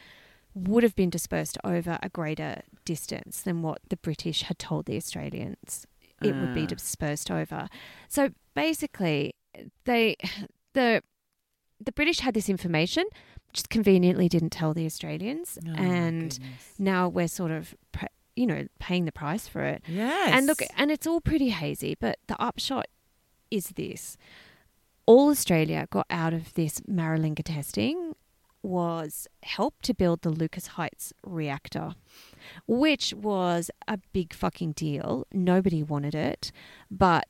would 0.53 0.83
have 0.83 0.95
been 0.95 1.09
dispersed 1.09 1.57
over 1.63 1.97
a 2.03 2.09
greater 2.09 2.61
distance 2.85 3.41
than 3.41 3.61
what 3.61 3.79
the 3.89 3.97
British 3.97 4.43
had 4.43 4.59
told 4.59 4.85
the 4.85 4.97
Australians 4.97 5.87
it 6.21 6.35
would 6.35 6.53
be 6.53 6.63
Ah. 6.63 6.67
dispersed 6.67 7.31
over. 7.31 7.67
So 8.07 8.29
basically, 8.53 9.33
they 9.85 10.15
the 10.73 11.01
the 11.83 11.91
British 11.91 12.19
had 12.19 12.35
this 12.35 12.49
information, 12.49 13.05
just 13.53 13.69
conveniently 13.69 14.27
didn't 14.29 14.51
tell 14.51 14.73
the 14.73 14.85
Australians, 14.85 15.57
Oh, 15.67 15.73
and 15.75 16.37
now 16.79 17.07
we're 17.09 17.27
sort 17.27 17.51
of 17.51 17.75
you 18.35 18.47
know 18.47 18.67
paying 18.79 19.05
the 19.05 19.11
price 19.11 19.47
for 19.47 19.63
it. 19.63 19.83
yes. 19.87 20.31
And 20.33 20.47
look, 20.47 20.61
and 20.77 20.89
it's 20.91 21.05
all 21.07 21.21
pretty 21.21 21.49
hazy, 21.49 21.95
but 21.99 22.17
the 22.27 22.41
upshot 22.41 22.87
is 23.49 23.69
this: 23.75 24.17
all 25.05 25.29
Australia 25.29 25.87
got 25.89 26.05
out 26.09 26.33
of 26.33 26.53
this 26.53 26.79
Maralinga 26.81 27.43
testing 27.43 28.15
was 28.63 29.27
help 29.41 29.81
to 29.81 29.91
build 29.93 30.21
the 30.21 30.29
Lucas 30.29 30.67
Heights 30.67 31.11
reactor, 31.25 31.95
which 32.67 33.11
was 33.13 33.71
a 33.87 33.97
big 34.13 34.33
fucking 34.33 34.73
deal. 34.73 35.25
Nobody 35.33 35.81
wanted 35.83 36.13
it, 36.15 36.51
but 36.91 37.27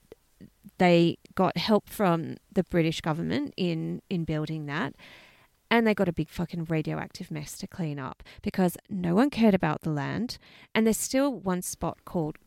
they 0.77 1.17
got 1.35 1.57
help 1.57 1.89
from 1.89 2.35
the 2.51 2.63
British 2.63 3.01
government 3.01 3.53
in 3.57 4.01
in 4.09 4.25
building 4.25 4.65
that. 4.67 4.93
And 5.71 5.87
they 5.87 5.95
got 5.95 6.09
a 6.09 6.13
big 6.13 6.29
fucking 6.29 6.65
radioactive 6.65 7.31
mess 7.31 7.57
to 7.59 7.67
clean 7.67 7.97
up 7.97 8.21
because 8.41 8.77
no 8.89 9.15
one 9.15 9.29
cared 9.29 9.55
about 9.55 9.81
the 9.81 9.89
land. 9.89 10.37
And 10.75 10.85
there's 10.85 10.97
still 10.97 11.33
one 11.33 11.61
spot 11.61 11.99
called 12.05 12.37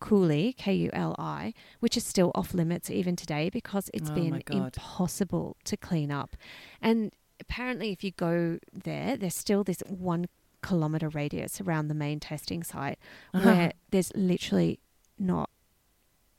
Cooley, 0.00 0.54
K 0.54 0.72
U 0.74 0.90
L 0.92 1.14
I, 1.18 1.52
which 1.80 1.96
is 1.96 2.04
still 2.04 2.30
off 2.34 2.54
limits 2.54 2.90
even 2.90 3.16
today 3.16 3.50
because 3.50 3.90
it's 3.92 4.08
Oh 4.08 4.14
been 4.14 4.42
impossible 4.50 5.56
to 5.64 5.76
clean 5.76 6.10
up. 6.10 6.36
And 6.80 7.12
apparently, 7.40 7.90
if 7.90 8.02
you 8.02 8.12
go 8.12 8.58
there, 8.72 9.16
there's 9.16 9.34
still 9.34 9.64
this 9.64 9.82
one 9.88 10.26
kilometer 10.62 11.08
radius 11.08 11.60
around 11.60 11.88
the 11.88 11.94
main 11.94 12.20
testing 12.20 12.62
site 12.62 12.98
uh-huh. 13.34 13.44
where 13.44 13.72
there's 13.90 14.12
literally 14.14 14.78
not 15.18 15.50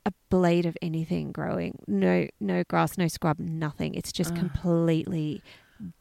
a 0.04 0.12
blade 0.30 0.66
of 0.66 0.76
anything 0.82 1.30
growing. 1.30 1.78
No, 1.86 2.26
no 2.40 2.64
grass, 2.64 2.98
no 2.98 3.06
scrub, 3.06 3.38
nothing. 3.38 3.94
It's 3.94 4.12
just 4.12 4.32
Ugh. 4.32 4.38
completely 4.38 5.42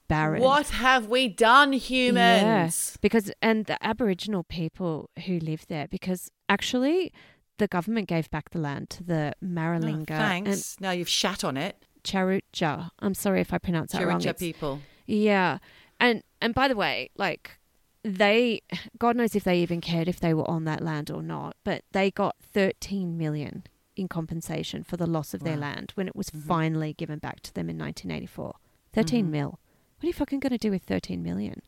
barren. 0.07 0.41
What 0.41 0.69
have 0.69 1.07
we 1.07 1.27
done, 1.27 1.73
humans? 1.73 2.97
Because 3.01 3.31
and 3.41 3.65
the 3.65 3.83
Aboriginal 3.85 4.43
people 4.43 5.09
who 5.25 5.39
live 5.39 5.65
there, 5.67 5.87
because 5.87 6.29
actually 6.49 7.11
the 7.57 7.67
government 7.67 8.07
gave 8.07 8.29
back 8.29 8.49
the 8.51 8.59
land 8.59 8.89
to 8.91 9.03
the 9.03 9.33
Oh, 9.41 9.45
Maralinga 9.45 10.11
and 10.11 10.45
thanks. 10.45 10.77
now 10.79 10.91
you've 10.91 11.09
shat 11.09 11.43
on 11.43 11.57
it. 11.57 11.85
Tjarutja. 12.03 12.91
I'm 12.99 13.13
sorry 13.13 13.41
if 13.41 13.53
I 13.53 13.57
pronounce 13.57 13.91
that 13.91 14.05
wrong. 14.05 14.19
Chiricahua 14.19 14.25
It's- 14.29 14.39
people. 14.39 14.81
Yeah. 15.05 15.59
And 15.99 16.23
and 16.41 16.53
by 16.55 16.67
the 16.67 16.75
way, 16.75 17.09
like 17.17 17.59
they 18.03 18.61
God 18.97 19.15
knows 19.15 19.35
if 19.35 19.43
they 19.43 19.59
even 19.61 19.79
cared 19.81 20.07
if 20.07 20.19
they 20.19 20.33
were 20.33 20.49
on 20.49 20.65
that 20.65 20.81
land 20.81 21.11
or 21.11 21.21
not, 21.21 21.55
but 21.63 21.83
they 21.91 22.09
got 22.09 22.35
13 22.41 23.17
million 23.17 23.63
in 23.95 24.07
compensation 24.07 24.83
for 24.83 24.97
the 24.97 25.05
loss 25.05 25.33
of 25.35 25.41
their 25.43 25.57
land 25.57 25.91
when 25.95 26.07
it 26.07 26.15
was 26.15 26.29
Mhm. 26.31 26.43
finally 26.47 26.93
given 26.93 27.19
back 27.19 27.41
to 27.41 27.53
them 27.53 27.69
in 27.69 27.77
1984. 27.77 28.55
13 28.93 29.27
Mhm. 29.27 29.29
mil. 29.29 29.59
What 30.01 30.05
are 30.05 30.07
you 30.07 30.13
fucking 30.13 30.39
going 30.39 30.51
to 30.51 30.57
do 30.57 30.71
with 30.71 30.81
13 30.81 31.21
million? 31.21 31.61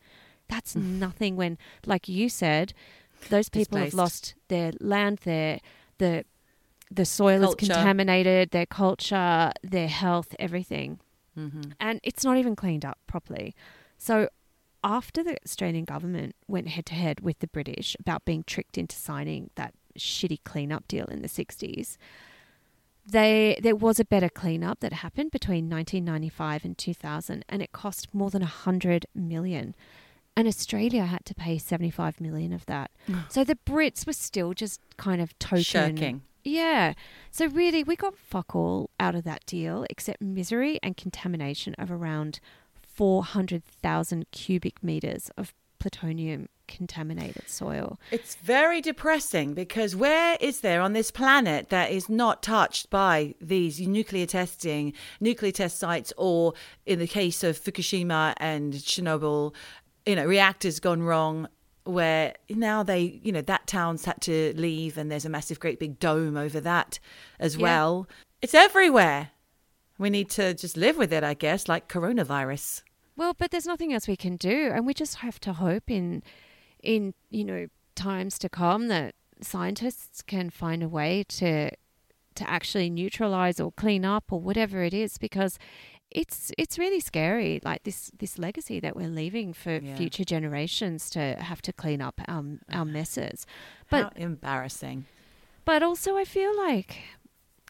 That's 0.48 0.74
nothing 0.74 1.36
when 1.36 1.56
like 1.86 2.08
you 2.08 2.28
said 2.28 2.74
those 3.30 3.48
people 3.48 3.78
have 3.78 3.94
lost 3.94 4.34
their 4.48 4.72
land 4.80 5.18
their, 5.18 5.60
the 5.98 6.24
the 6.90 7.04
soil 7.04 7.40
Culture. 7.42 7.62
is 7.62 7.68
contaminated, 7.68 8.50
their 8.50 8.66
culture, 8.66 9.52
their 9.62 9.88
health, 9.88 10.34
everything 10.38 10.98
Mm-hmm. 11.38 11.62
and 11.80 11.98
it's 12.04 12.24
not 12.24 12.36
even 12.36 12.54
cleaned 12.54 12.84
up 12.84 12.98
properly. 13.08 13.56
So, 13.98 14.28
after 14.84 15.24
the 15.24 15.36
Australian 15.44 15.84
government 15.84 16.36
went 16.46 16.68
head 16.68 16.86
to 16.86 16.94
head 16.94 17.20
with 17.20 17.40
the 17.40 17.48
British 17.48 17.96
about 17.98 18.24
being 18.24 18.44
tricked 18.44 18.78
into 18.78 18.94
signing 18.94 19.50
that 19.56 19.74
shitty 19.98 20.38
cleanup 20.44 20.86
deal 20.86 21.06
in 21.06 21.22
the 21.22 21.28
60s, 21.28 21.96
they 23.06 23.58
there 23.62 23.76
was 23.76 24.00
a 24.00 24.04
better 24.04 24.28
cleanup 24.28 24.80
that 24.80 24.92
happened 24.94 25.30
between 25.30 25.68
1995 25.68 26.64
and 26.64 26.78
2000 26.78 27.44
and 27.48 27.62
it 27.62 27.72
cost 27.72 28.14
more 28.14 28.30
than 28.30 28.42
100 28.42 29.06
million. 29.14 29.74
And 30.36 30.48
Australia 30.48 31.04
had 31.04 31.24
to 31.26 31.34
pay 31.34 31.58
75 31.58 32.20
million 32.20 32.52
of 32.52 32.66
that. 32.66 32.90
So 33.28 33.44
the 33.44 33.58
Brits 33.66 34.06
were 34.06 34.12
still 34.12 34.52
just 34.54 34.80
kind 34.96 35.20
of 35.20 35.38
token 35.38 35.62
Shirking. 35.64 36.22
yeah. 36.42 36.94
So 37.30 37.46
really, 37.46 37.84
we 37.84 37.94
got 37.96 38.16
fuck 38.16 38.54
all 38.56 38.90
out 38.98 39.14
of 39.14 39.24
that 39.24 39.44
deal 39.46 39.86
except 39.90 40.20
misery 40.20 40.78
and 40.82 40.96
contamination 40.96 41.74
of 41.78 41.90
around 41.90 42.40
400,000 42.82 44.26
cubic 44.30 44.82
meters 44.82 45.30
of 45.36 45.52
plutonium 45.78 46.48
contaminated 46.68 47.48
soil. 47.48 47.98
It's 48.10 48.34
very 48.36 48.80
depressing 48.80 49.54
because 49.54 49.94
where 49.96 50.36
is 50.40 50.60
there 50.60 50.80
on 50.80 50.92
this 50.92 51.10
planet 51.10 51.68
that 51.70 51.90
is 51.90 52.08
not 52.08 52.42
touched 52.42 52.90
by 52.90 53.34
these 53.40 53.80
nuclear 53.80 54.26
testing, 54.26 54.92
nuclear 55.20 55.52
test 55.52 55.78
sites, 55.78 56.12
or 56.16 56.54
in 56.86 56.98
the 56.98 57.06
case 57.06 57.42
of 57.44 57.58
Fukushima 57.58 58.34
and 58.38 58.74
Chernobyl, 58.74 59.54
you 60.06 60.16
know, 60.16 60.24
reactors 60.26 60.80
gone 60.80 61.02
wrong, 61.02 61.48
where 61.84 62.34
now 62.48 62.82
they, 62.82 63.20
you 63.22 63.30
know, 63.30 63.42
that 63.42 63.66
town's 63.66 64.04
had 64.06 64.20
to 64.22 64.54
leave 64.56 64.96
and 64.96 65.10
there's 65.10 65.24
a 65.26 65.28
massive, 65.28 65.60
great 65.60 65.78
big 65.78 65.98
dome 65.98 66.36
over 66.36 66.60
that 66.60 66.98
as 67.38 67.56
Yeah. 67.56 67.62
well. 67.62 68.08
It's 68.40 68.54
everywhere. 68.54 69.30
We 69.98 70.10
need 70.10 70.28
to 70.30 70.54
just 70.54 70.76
live 70.76 70.96
with 70.96 71.12
it, 71.12 71.22
I 71.22 71.34
guess, 71.34 71.68
like 71.68 71.88
coronavirus. 71.88 72.82
Well, 73.16 73.32
but 73.38 73.52
there's 73.52 73.66
nothing 73.66 73.92
else 73.92 74.08
we 74.08 74.16
can 74.16 74.36
do, 74.36 74.70
and 74.74 74.86
we 74.86 74.92
just 74.92 75.16
have 75.16 75.38
to 75.40 75.52
hope 75.52 75.88
in, 75.88 76.22
in 76.84 77.14
you 77.30 77.44
know, 77.44 77.66
times 77.94 78.38
to 78.40 78.48
come 78.48 78.88
that 78.88 79.14
scientists 79.40 80.22
can 80.22 80.50
find 80.50 80.82
a 80.82 80.88
way 80.88 81.24
to, 81.28 81.70
to 82.34 82.50
actually 82.50 82.90
neutralize 82.90 83.58
or 83.60 83.72
clean 83.72 84.04
up 84.04 84.24
or 84.32 84.40
whatever 84.40 84.82
it 84.82 84.94
is, 84.94 85.18
because 85.18 85.58
it's 86.10 86.52
it's 86.56 86.78
really 86.78 87.00
scary, 87.00 87.60
like 87.64 87.82
this 87.82 88.10
this 88.18 88.38
legacy 88.38 88.78
that 88.80 88.94
we're 88.94 89.08
leaving 89.08 89.52
for 89.52 89.78
Yeah. 89.82 89.96
future 89.96 90.24
generations 90.24 91.10
to 91.10 91.20
have 91.40 91.60
to 91.62 91.72
clean 91.72 92.00
up 92.00 92.20
our 92.28 92.44
our 92.72 92.84
messes. 92.84 93.46
How 93.88 94.10
But 94.10 94.16
embarrassing. 94.16 95.06
but 95.64 95.82
also, 95.82 96.16
I 96.16 96.24
feel 96.24 96.56
like 96.56 96.98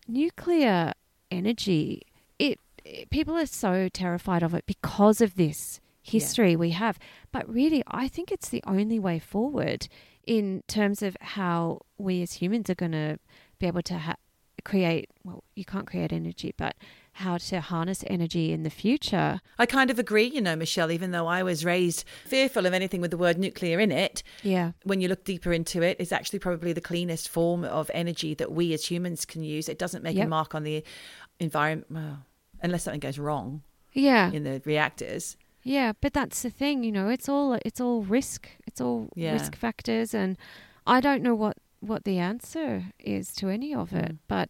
nuclear 0.06 0.92
energy, 1.30 2.02
it, 2.38 2.58
it- 2.84 3.08
people 3.10 3.34
are 3.36 3.46
so 3.46 3.88
terrified 3.88 4.42
of 4.42 4.54
it 4.54 4.64
because 4.66 5.20
of 5.20 5.34
this 5.36 5.80
history 6.04 6.54
we 6.54 6.70
have. 6.70 6.98
But 7.32 7.48
really, 7.52 7.82
I 7.88 8.08
think 8.08 8.30
it's 8.30 8.48
the 8.50 8.62
only 8.66 8.98
way 8.98 9.18
forward 9.18 9.88
in 10.26 10.62
terms 10.68 11.02
of 11.02 11.16
how 11.20 11.80
we 11.98 12.22
as 12.22 12.34
humans 12.34 12.70
are 12.70 12.74
going 12.74 12.92
to 12.92 13.18
be 13.58 13.66
able 13.66 13.82
to 13.82 13.98
ha- 13.98 14.16
create. 14.64 15.10
Well, 15.24 15.42
you 15.56 15.64
can't 15.64 15.86
create 15.86 16.12
energy, 16.12 16.54
but 16.56 16.76
how 17.18 17.38
to 17.38 17.60
harness 17.60 18.02
energy 18.08 18.52
in 18.52 18.62
the 18.64 18.70
future. 18.70 19.40
I 19.58 19.66
kind 19.66 19.90
of 19.90 19.98
agree, 19.98 20.24
you 20.24 20.40
know, 20.40 20.56
Michelle, 20.56 20.90
even 20.90 21.10
though 21.12 21.26
I 21.26 21.42
was 21.42 21.64
raised 21.64 22.04
fearful 22.24 22.66
of 22.66 22.72
anything 22.74 23.00
with 23.00 23.10
the 23.12 23.16
word 23.16 23.38
nuclear 23.38 23.78
in 23.80 23.92
it, 23.92 24.22
Yeah. 24.42 24.72
when 24.82 25.00
you 25.00 25.08
look 25.08 25.24
deeper 25.24 25.52
into 25.52 25.80
it, 25.82 25.96
it's 26.00 26.12
actually 26.12 26.40
probably 26.40 26.72
the 26.72 26.80
cleanest 26.80 27.28
form 27.28 27.64
of 27.64 27.90
energy 27.94 28.34
that 28.34 28.50
we 28.52 28.72
as 28.74 28.86
humans 28.90 29.24
can 29.24 29.42
use. 29.44 29.68
It 29.68 29.78
doesn't 29.78 30.02
make 30.02 30.16
Yep. 30.16 30.26
a 30.26 30.28
mark 30.28 30.54
on 30.54 30.64
the 30.64 30.82
environment, 31.38 31.90
well, 31.90 32.26
unless 32.62 32.82
something 32.84 33.00
goes 33.00 33.18
wrong 33.18 33.62
Yeah. 33.92 34.30
in 34.32 34.42
the 34.44 34.60
reactors. 34.64 35.36
Yeah, 35.64 35.92
but 36.00 36.12
that's 36.12 36.42
the 36.42 36.50
thing, 36.50 36.84
you 36.84 36.92
know, 36.92 37.08
it's 37.08 37.28
all 37.28 37.54
it's 37.64 37.80
all 37.80 38.02
risk. 38.02 38.48
It's 38.66 38.80
all 38.80 39.08
Yeah. 39.16 39.32
risk 39.32 39.56
factors 39.56 40.14
and 40.14 40.36
I 40.86 41.00
don't 41.00 41.22
know 41.22 41.34
what 41.34 41.56
what 41.80 42.04
the 42.04 42.18
answer 42.18 42.84
is 42.98 43.32
to 43.34 43.48
any 43.48 43.74
of 43.74 43.92
it, 43.92 44.12
Mm. 44.12 44.18
but 44.28 44.48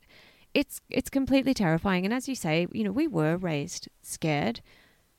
it's 0.52 0.80
it's 0.90 1.10
completely 1.10 1.54
terrifying. 1.54 2.04
And 2.04 2.12
as 2.12 2.28
you 2.28 2.34
say, 2.34 2.66
you 2.72 2.84
know, 2.84 2.92
we 2.92 3.06
were 3.08 3.36
raised 3.36 3.88
scared 4.02 4.60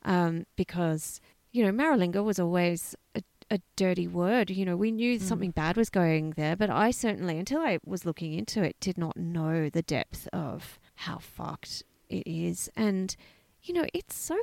um, 0.03 0.45
because 0.55 1.19
you 1.51 1.63
know 1.65 1.71
Maralinga 1.71 2.23
was 2.23 2.39
always 2.39 2.95
a, 3.15 3.21
a 3.49 3.59
dirty 3.77 4.07
word. 4.07 4.49
You 4.49 4.65
know, 4.65 4.75
we 4.77 4.91
knew 4.91 5.17
something 5.19 5.51
bad 5.51 5.77
was 5.77 5.89
going 5.89 6.31
there, 6.31 6.55
but 6.57 6.69
I 6.69 6.91
certainly, 6.91 7.37
until 7.39 7.59
I 7.61 7.79
was 7.85 8.05
looking 8.05 8.33
into 8.33 8.61
it, 8.63 8.75
did 8.81 8.97
not 8.97 9.15
know 9.17 9.69
the 9.69 9.81
depth 9.81 10.27
of 10.33 10.79
how 10.95 11.17
fucked 11.19 11.83
it 12.09 12.23
is. 12.27 12.69
And 12.75 13.15
you 13.63 13.73
know, 13.73 13.85
it's 13.93 14.15
so 14.15 14.37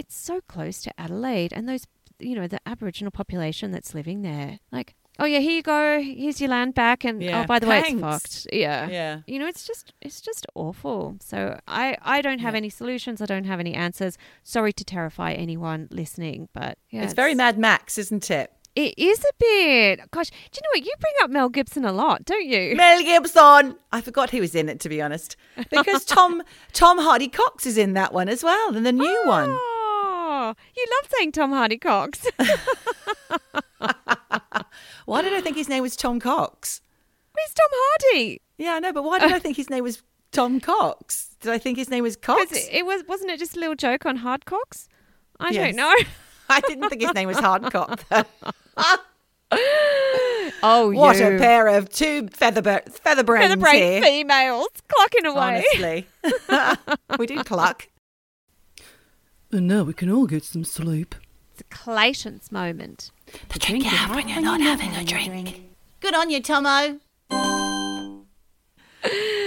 it's 0.00 0.16
so 0.16 0.40
close 0.48 0.82
to 0.82 0.90
Adelaide, 1.00 1.52
and 1.52 1.68
those 1.68 1.86
you 2.18 2.34
know 2.34 2.46
the 2.46 2.60
Aboriginal 2.66 3.10
population 3.10 3.70
that's 3.70 3.94
living 3.94 4.22
there, 4.22 4.58
like. 4.72 4.94
Oh 5.18 5.26
yeah, 5.26 5.40
here 5.40 5.56
you 5.56 5.62
go. 5.62 6.00
Here's 6.00 6.40
your 6.40 6.48
land 6.48 6.72
back, 6.74 7.04
and 7.04 7.22
oh, 7.22 7.26
Yeah, 7.26 7.42
oh, 7.42 7.46
by 7.46 7.58
the 7.58 7.66
way, 7.66 7.80
it's 7.86 8.00
fucked. 8.00 8.46
Yeah, 8.52 8.88
Yeah. 8.88 9.20
you 9.26 9.38
know 9.38 9.46
it's 9.46 9.66
just 9.66 9.92
it's 10.00 10.20
just 10.22 10.46
awful 10.54 11.16
so 11.20 11.60
i 11.68 11.94
i 12.00 12.22
don't 12.22 12.38
have 12.38 12.54
Yeah. 12.54 12.58
any 12.62 12.70
solutions 12.70 13.20
i 13.20 13.26
don't 13.26 13.44
have 13.44 13.60
any 13.60 13.74
answers 13.74 14.16
sorry 14.42 14.72
to 14.72 14.84
terrify 14.84 15.32
anyone 15.34 15.88
listening 15.90 16.48
but 16.54 16.78
yeah 16.90 17.02
it's 17.02 17.12
very 17.12 17.34
Mad 17.34 17.58
Max, 17.58 17.98
isn't 17.98 18.30
it? 18.30 18.50
it 18.76 18.94
is 18.96 19.18
a 19.20 19.34
bit 19.38 20.10
gosh 20.10 20.30
do 20.30 20.36
you 20.56 20.60
know 20.64 20.70
what 20.80 20.86
you 20.86 20.94
bring 21.00 21.14
up 21.22 21.30
mel 21.30 21.48
gibson 21.50 21.84
a 21.84 21.92
lot 21.92 22.24
don't 22.24 22.46
you 22.46 22.74
Mel 22.82 23.02
Gibson. 23.02 23.76
I 23.92 24.00
forgot 24.00 24.30
he 24.30 24.40
was 24.40 24.54
in 24.54 24.68
it, 24.70 24.80
to 24.80 24.88
be 24.88 25.02
honest, 25.02 25.36
because 25.70 26.04
Tom 26.06 26.42
Tom 26.72 26.96
Hardy 26.98 27.28
Cox 27.28 27.66
is 27.66 27.76
in 27.76 27.92
that 27.94 28.14
one 28.14 28.28
as 28.30 28.42
well, 28.42 28.74
and 28.74 28.86
the 28.86 28.92
new 28.92 29.22
one. 29.26 29.50
Oh, 29.50 29.76
oh 30.50 30.54
you 30.76 30.86
love 31.02 31.10
saying 31.16 31.32
tom 31.32 31.50
hardy 31.52 31.78
cox 31.78 32.26
Why 35.06 35.22
did 35.22 35.32
I 35.34 35.40
think 35.40 35.56
his 35.56 35.68
name 35.68 35.82
was 35.82 35.96
Tom 35.96 36.20
Cox? 36.20 36.80
where's 37.32 37.54
tom 37.54 37.68
hardy 37.72 38.40
Yeah, 38.58 38.74
I 38.74 38.78
know, 38.80 38.92
but 38.92 39.02
why 39.04 39.18
did 39.18 39.32
I 39.32 39.38
think 39.44 39.56
his 39.56 39.70
name 39.70 39.82
was 39.84 40.02
Tom 40.32 40.60
Cox? 40.60 41.34
Did 41.40 41.52
I 41.52 41.58
think 41.58 41.78
his 41.78 41.88
name 41.90 42.02
was 42.04 42.16
Cox? 42.16 42.52
it, 42.52 42.68
it 42.72 42.86
was 42.86 43.02
wasn't 43.08 43.30
it 43.30 43.38
just 43.38 43.56
a 43.56 43.60
little 43.60 43.74
joke 43.74 44.06
on 44.06 44.16
hard 44.16 44.44
cox 44.44 44.88
i 45.40 45.50
Yes. 45.50 45.66
don't 45.68 45.76
know 45.76 45.94
I 46.48 46.60
didn't 46.60 46.88
think 46.90 47.00
his 47.02 47.14
name 47.14 47.28
was 47.28 47.36
Hardcock. 47.38 48.00
though. 48.08 48.24
Oh, 48.76 50.50
oh 50.64 50.90
what 50.92 51.16
you 51.16 51.26
a 51.26 51.38
pair 51.38 51.68
of 51.68 51.88
two 51.88 52.26
feather 52.32 52.60
feather 52.90 53.22
brains 53.22 53.54
featherbrain 53.54 53.74
here. 53.74 54.02
females 54.02 54.68
clucking 54.88 55.26
away 55.26 55.64
Honestly, 55.78 56.06
we 57.18 57.26
do 57.26 57.42
cluck. 57.44 57.88
And 59.52 59.66
now 59.66 59.82
we 59.82 59.92
can 59.92 60.10
all 60.10 60.26
get 60.26 60.44
some 60.44 60.64
sleep. 60.64 61.14
it's 61.52 61.60
a 61.60 61.64
Clayton's 61.64 62.52
moment 62.52 63.10
The 63.48 63.58
drink 63.58 63.84
you 63.84 63.90
have 63.90 64.14
when 64.14 64.28
you're 64.28 64.40
not 64.40 64.60
having 64.60 64.94
a 64.94 65.04
drink. 65.04 65.62
Good 66.00 66.14
on 66.14 66.30
you, 66.30 66.40
Tomo. 66.40 67.00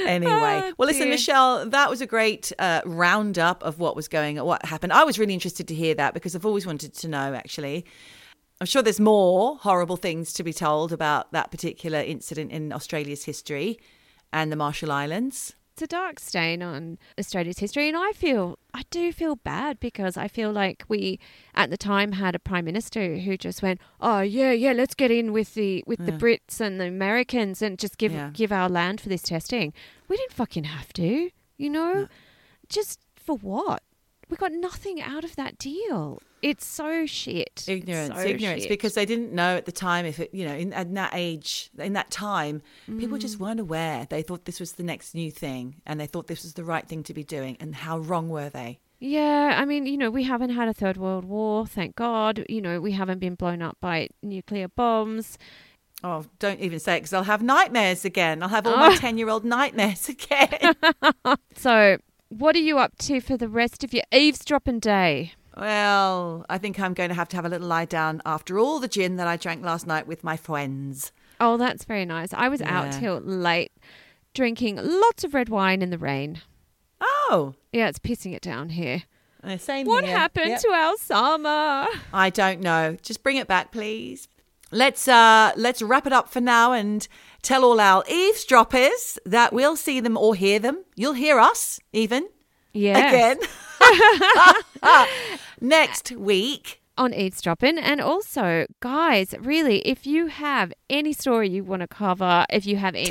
Anyway, 0.05 0.31
Oh, 0.35 0.73
well, 0.77 0.87
listen, 0.87 1.03
dear. 1.03 1.11
Michelle, 1.11 1.69
that 1.69 1.89
was 1.89 2.01
a 2.01 2.05
great 2.07 2.51
uh, 2.59 2.81
roundup 2.85 3.63
of 3.63 3.79
what 3.79 3.95
was 3.95 4.07
going, 4.07 4.35
what 4.43 4.65
happened. 4.65 4.91
I 4.91 5.03
was 5.05 5.17
really 5.17 5.33
interested 5.33 5.67
to 5.69 5.75
hear 5.75 5.95
that 5.95 6.13
because 6.13 6.35
I've 6.35 6.45
always 6.45 6.65
wanted 6.65 6.93
to 6.95 7.07
know. 7.07 7.33
Actually, 7.33 7.85
I'm 8.59 8.67
sure 8.67 8.81
there's 8.81 8.99
more 8.99 9.57
horrible 9.57 9.95
things 9.95 10.33
to 10.33 10.43
be 10.43 10.51
told 10.51 10.91
about 10.91 11.31
that 11.31 11.51
particular 11.51 11.99
incident 11.99 12.51
in 12.51 12.73
Australia's 12.73 13.23
history 13.23 13.79
and 14.33 14.51
the 14.51 14.55
Marshall 14.57 14.91
Islands. 14.91 15.53
It's 15.73 15.81
a 15.81 15.87
dark 15.87 16.19
stain 16.19 16.61
on 16.61 16.99
Australia's 17.19 17.57
history, 17.57 17.87
and 17.87 17.97
I 17.97 18.11
feel 18.11 18.59
I 18.75 18.83
do 18.91 19.11
feel 19.11 19.35
bad 19.35 19.79
because 19.79 20.17
I 20.17 20.27
feel 20.27 20.51
like 20.51 20.83
we 20.87 21.19
at 21.55 21.71
the 21.71 21.77
time 21.77 22.11
had 22.13 22.35
a 22.35 22.39
prime 22.39 22.65
minister 22.65 23.17
who 23.17 23.37
just 23.37 23.63
went, 23.63 23.81
"Oh 23.99 24.21
yeah, 24.21 24.51
yeah, 24.51 24.73
let's 24.73 24.93
get 24.93 25.09
in 25.09 25.33
with 25.33 25.55
the 25.55 25.83
with 25.87 26.05
the 26.05 26.11
Brits 26.11 26.61
and 26.61 26.79
the 26.79 26.85
Americans 26.85 27.61
and 27.63 27.79
just 27.79 27.97
give 27.97 28.11
Yeah. 28.11 28.29
give 28.31 28.51
our 28.51 28.69
land 28.69 29.01
for 29.01 29.09
this 29.09 29.23
testing." 29.23 29.73
We 30.07 30.17
didn't 30.17 30.33
fucking 30.33 30.65
have 30.65 30.93
to, 30.93 31.31
you 31.57 31.69
know. 31.69 32.07
Just 32.69 32.99
for 33.15 33.35
what? 33.37 33.81
We 34.29 34.37
got 34.37 34.51
nothing 34.51 35.01
out 35.01 35.23
of 35.23 35.35
that 35.37 35.57
deal. 35.57 36.21
It's 36.43 36.65
so 36.65 37.05
shit. 37.05 37.65
ignorance 37.67 38.13
So 38.15 38.27
ignorance 38.27 38.63
shit. 38.63 38.69
because 38.69 38.93
they 38.93 39.05
didn't 39.05 39.31
know 39.33 39.55
at 39.57 39.65
the 39.65 39.71
time 39.71 40.05
if 40.05 40.19
it 40.19 40.29
you 40.33 40.45
know 40.45 40.53
in, 40.53 40.73
in 40.73 40.93
that 40.95 41.11
age 41.13 41.71
in 41.79 41.93
that 41.93 42.11
time 42.11 42.61
people 42.99 43.17
just 43.17 43.39
weren't 43.39 43.59
aware 43.59 44.05
they 44.09 44.21
thought 44.21 44.45
this 44.45 44.59
was 44.59 44.73
the 44.73 44.83
next 44.83 45.15
new 45.15 45.31
thing 45.31 45.75
and 45.85 45.99
they 45.99 46.05
thought 46.07 46.27
this 46.27 46.43
was 46.43 46.53
the 46.53 46.63
right 46.63 46.87
thing 46.87 47.01
to 47.03 47.13
be 47.13 47.23
doing 47.23 47.55
and 47.59 47.73
how 47.75 47.97
wrong 47.97 48.27
were 48.29 48.49
they 48.49 48.79
Yeah, 48.99 49.57
I 49.61 49.65
mean, 49.65 49.85
you 49.85 49.97
know, 49.97 50.11
we 50.11 50.23
haven't 50.23 50.51
had 50.59 50.67
a 50.67 50.73
third 50.73 50.97
world 50.97 51.25
war, 51.25 51.65
thank 51.67 51.95
God. 51.95 52.45
You 52.47 52.61
know, 52.61 52.79
we 52.79 52.91
haven't 52.93 53.19
been 53.19 53.35
blown 53.35 53.61
up 53.61 53.75
by 53.81 54.07
nuclear 54.21 54.67
bombs. 54.69 55.37
oh 56.03 56.25
don't 56.39 56.59
even 56.59 56.79
say 56.79 56.95
it 56.95 56.99
because 56.99 57.13
i'll 57.13 57.23
have 57.35 57.41
nightmares 57.41 58.03
again 58.11 58.43
i'll 58.43 58.49
have 58.57 58.67
all 58.67 58.77
my 58.87 58.91
Oh. 58.93 58.97
10 58.97 59.17
year 59.17 59.29
old 59.29 59.45
nightmares 59.45 60.09
again 60.15 60.73
So, 61.55 61.97
what 62.29 62.55
are 62.55 62.65
you 62.69 62.77
up 62.79 62.97
to 63.07 63.21
for 63.21 63.37
the 63.37 63.47
rest 63.47 63.83
of 63.85 63.93
your 63.93 64.03
eavesdropping 64.11 64.79
day? 64.79 65.33
Well 65.57 66.45
i 66.49 66.57
think 66.57 66.79
i'm 66.79 66.93
going 66.93 67.09
to 67.09 67.15
have 67.15 67.27
to 67.29 67.35
have 67.35 67.45
a 67.45 67.49
little 67.49 67.67
lie 67.67 67.85
down 67.85 68.21
after 68.25 68.57
all 68.59 68.79
the 68.79 68.87
gin 68.87 69.15
that 69.17 69.27
i 69.27 69.37
drank 69.37 69.63
last 69.63 69.85
night 69.87 70.07
with 70.07 70.23
my 70.23 70.37
friends 70.37 71.11
Oh, 71.39 71.57
that's 71.57 71.83
very 71.83 72.05
nice. 72.05 72.31
I 72.31 72.47
was 72.47 72.61
out 72.61 72.93
till 73.01 73.19
late 73.19 73.73
drinking 74.33 74.77
lots 74.81 75.25
of 75.25 75.33
red 75.33 75.49
wine 75.49 75.81
in 75.81 75.89
the 75.89 75.97
rain. 75.97 76.41
oh 77.01 77.55
Yeah, 77.73 77.89
it's 77.89 77.99
pissing 77.99 78.33
it 78.33 78.41
down 78.41 78.69
here. 78.69 79.03
uh, 79.43 79.57
same 79.57 79.85
What 79.87 80.05
here. 80.05 80.15
happened 80.15 80.49
Yep. 80.49 80.61
to 80.61 80.69
our 80.69 80.95
summer? 80.97 81.87
I 82.13 82.29
don't 82.29 82.61
know. 82.61 82.95
Just 83.01 83.23
bring 83.23 83.35
it 83.37 83.47
back, 83.47 83.71
please. 83.73 84.29
Let's 84.71 85.05
uh 85.07 85.51
let's 85.57 85.81
wrap 85.81 86.07
it 86.07 86.13
up 86.13 86.29
for 86.29 86.39
now 86.39 86.71
and 86.71 87.05
tell 87.41 87.65
all 87.65 87.81
our 87.81 88.03
eavesdroppers 88.09 89.19
that 89.25 89.51
we'll 89.51 89.75
see 89.75 89.99
them 89.99 90.15
or 90.15 90.35
hear 90.35 90.59
them. 90.59 90.85
You'll 90.95 91.13
hear 91.13 91.39
us 91.39 91.79
even 91.91 92.29
Yeah. 92.71 93.09
again 93.09 93.39
next 95.61 96.11
week. 96.11 96.79
on 96.95 97.11
eavesdropping. 97.11 97.79
And 97.79 97.99
also, 97.99 98.67
guys, 98.79 99.33
really, 99.39 99.79
if 99.79 100.05
you 100.05 100.27
have 100.27 100.71
any 100.91 101.11
story 101.11 101.49
you 101.49 101.63
want 101.63 101.81
to 101.81 101.87
cover, 101.87 102.45
if 102.51 102.67
you 102.67 102.75
have 102.75 102.93
any 102.93 103.07